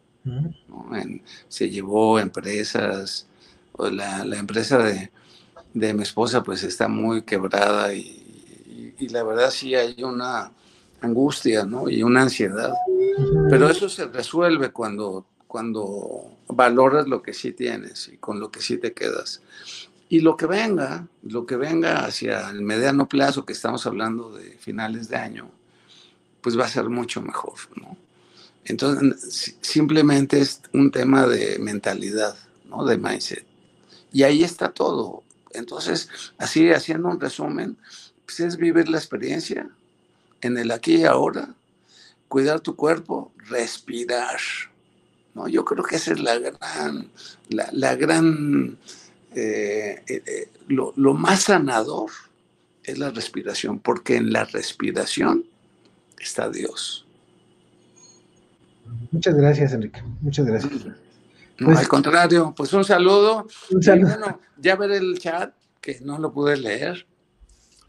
se 1.49 1.68
llevó 1.68 2.18
empresas, 2.18 3.26
la, 3.78 4.24
la 4.24 4.39
empresa 4.39 4.78
de, 4.78 5.11
de, 5.74 5.93
mi 5.93 6.03
esposa 6.03 6.43
pues 6.43 6.62
está 6.62 6.89
muy 6.89 7.22
quebrada 7.22 7.93
y, 7.95 8.20
la 9.11 9.22
verdad 9.24 9.51
sí 9.51 9.74
hay 9.74 10.03
una 10.05 10.53
angustia, 11.03 11.65
¿no? 11.65 11.89
Y 11.89 12.03
una 12.03 12.23
ansiedad. 12.23 12.73
Pero 13.51 13.69
eso 13.69 13.89
se 13.89 14.07
resuelve 14.07 14.71
cuando, 14.71 15.27
cuando 15.47 16.31
valoras 16.49 17.07
lo 17.09 17.23
que 17.23 17.35
sí 17.35 17.53
tienes 17.53 18.09
y 18.09 18.17
con 18.17 18.41
lo 18.41 18.51
que 18.51 18.61
sí 18.61 18.79
te 18.79 18.93
quedas. 18.93 19.43
Y 20.09 20.21
lo 20.21 20.37
que 20.37 20.47
venga, 20.47 21.07
lo 21.23 21.47
que 21.47 21.57
venga 21.57 22.05
hacia 22.05 22.51
el 22.51 22.63
mediano 22.63 23.09
plazo, 23.09 23.45
que 23.45 23.53
estamos 23.53 23.87
hablando 23.87 24.33
de 24.33 24.59
finales 24.59 25.09
de 25.09 25.17
año, 25.17 25.51
pues 26.41 26.59
va 26.59 26.65
a 26.65 26.69
ser 26.69 26.89
mucho 26.89 27.23
mejor, 27.23 27.55
¿no? 27.77 27.97
Entonces, 28.65 29.57
simplemente 29.61 30.41
es 30.41 30.61
un 30.73 30.91
tema 30.91 31.27
de 31.27 31.59
mentalidad, 31.59 32.37
¿no? 32.69 32.85
De 32.85 32.97
mindset. 32.97 33.45
Y 34.13 34.23
ahí 34.23 34.45
está 34.45 34.71
todo. 34.71 35.23
Entonces, 35.51 36.09
así 36.39 36.71
haciendo 36.71 37.09
un 37.09 37.21
resumen, 37.21 37.77
pues 38.25 38.41
es 38.41 38.57
vivir 38.57 38.89
la 38.89 38.99
experiencia 38.99 39.69
en 40.43 40.59
el 40.59 40.70
aquí 40.70 40.97
y 40.97 41.05
ahora, 41.05 41.55
cuidar 42.28 42.61
tu 42.61 42.76
cuerpo, 42.76 43.32
respirar. 43.49 44.38
¿no? 45.34 45.49
Yo 45.49 45.64
creo 45.64 45.84
que 45.84 45.97
esa 45.97 46.12
es 46.12 46.20
la 46.20 46.38
gran, 46.38 47.11
la, 47.49 47.95
gran, 47.95 48.76
eh, 49.34 50.03
eh, 50.07 50.22
eh, 50.26 50.49
lo, 50.68 50.93
lo 50.97 51.14
más 51.14 51.45
sanador 51.45 52.11
es 52.84 52.99
la 52.99 53.11
respiración, 53.11 53.78
porque 53.78 54.16
en 54.16 54.32
la 54.32 54.45
respiración 54.45 55.45
está 56.18 56.51
Dios. 56.51 57.07
Muchas 59.11 59.34
gracias, 59.34 59.72
Enrique. 59.72 60.03
Muchas 60.20 60.47
gracias. 60.47 60.84
No, 60.84 61.66
pues 61.66 61.78
al 61.78 61.88
contrario, 61.88 62.53
pues 62.57 62.72
un 62.72 62.84
saludo. 62.84 63.47
Un 63.70 63.82
saludo. 63.82 64.40
ya 64.59 64.76
ver 64.76 64.90
el 64.93 65.18
chat, 65.18 65.55
que 65.80 66.01
no 66.01 66.18
lo 66.18 66.32
pude 66.32 66.57
leer, 66.57 67.07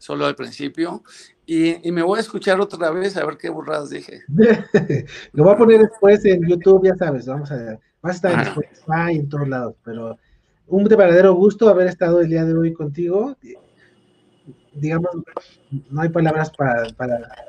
solo 0.04 0.26
al 0.26 0.34
principio, 0.34 1.02
y, 1.46 1.90
me 1.90 2.02
voy 2.02 2.18
a 2.18 2.20
escuchar 2.20 2.60
otra 2.60 2.90
vez 2.90 3.16
a 3.16 3.24
ver 3.24 3.38
qué 3.38 3.48
burradas 3.48 3.88
dije. 3.88 4.20
lo 5.32 5.44
voy 5.44 5.54
a 5.54 5.56
poner 5.56 5.80
después 5.80 6.22
en 6.26 6.46
YouTube, 6.46 6.84
ya 6.84 6.94
sabes, 6.96 7.26
vamos 7.26 7.50
a 7.50 7.56
ver. 7.56 7.80
Va 8.04 8.10
a 8.10 8.12
estar 8.12 8.32
en 8.32 8.40
Spotify 8.40 9.16
en 9.16 9.28
todos 9.30 9.48
lados, 9.48 9.76
pero 9.82 10.18
un 10.66 10.84
verdadero 10.84 11.32
gusto 11.34 11.70
haber 11.70 11.86
estado 11.86 12.20
el 12.20 12.28
día 12.28 12.44
de 12.44 12.52
hoy 12.52 12.74
contigo. 12.74 13.34
digamos, 14.74 15.10
no 15.88 16.02
hay 16.02 16.10
palabras 16.10 16.50
para, 16.50 16.84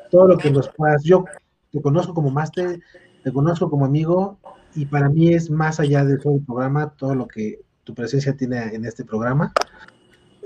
todo 0.09 0.29
lo 0.29 0.37
que 0.37 0.49
nos 0.49 0.69
puedas. 0.69 1.03
Yo 1.03 1.25
te 1.71 1.81
conozco 1.81 2.13
como 2.13 2.29
máster, 2.29 2.79
te 3.21 3.33
conozco 3.33 3.69
como 3.69 3.83
amigo 3.83 4.39
y 4.75 4.85
para 4.85 5.09
mí 5.09 5.33
es 5.33 5.49
más 5.49 5.81
allá 5.81 6.05
de 6.05 6.17
todo 6.17 6.35
el 6.35 6.45
programa, 6.45 6.93
todo 6.95 7.15
lo 7.15 7.27
que 7.27 7.59
tu 7.83 7.93
presencia 7.93 8.33
tiene 8.37 8.73
en 8.73 8.85
este 8.85 9.03
programa. 9.03 9.51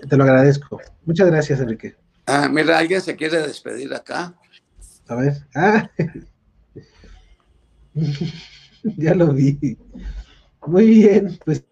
Te 0.08 0.18
lo 0.18 0.24
agradezco. 0.24 0.80
Muchas 1.06 1.28
gracias, 1.28 1.60
Enrique. 1.60 1.96
Ah, 2.26 2.48
mira, 2.50 2.78
alguien 2.78 3.02
se 3.02 3.16
quiere 3.16 3.42
despedir 3.42 3.94
acá. 3.94 4.34
A 5.08 5.16
ver. 5.16 5.34
Ah. 5.56 5.90
ya 8.84 9.16
lo 9.16 9.34
vi. 9.34 9.78
Muy 10.66 10.86
bien, 10.86 11.40
pues. 11.44 11.64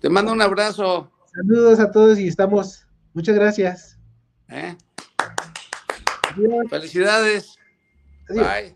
Te 0.00 0.08
mando 0.08 0.32
un 0.32 0.42
abrazo. 0.42 1.10
Saludos 1.32 1.80
a 1.80 1.90
todos 1.90 2.18
y 2.18 2.28
estamos. 2.28 2.86
Muchas 3.12 3.34
gracias. 3.34 3.98
¿Eh? 4.48 4.76
Felicidades. 6.70 7.56
Bye. 8.28 8.74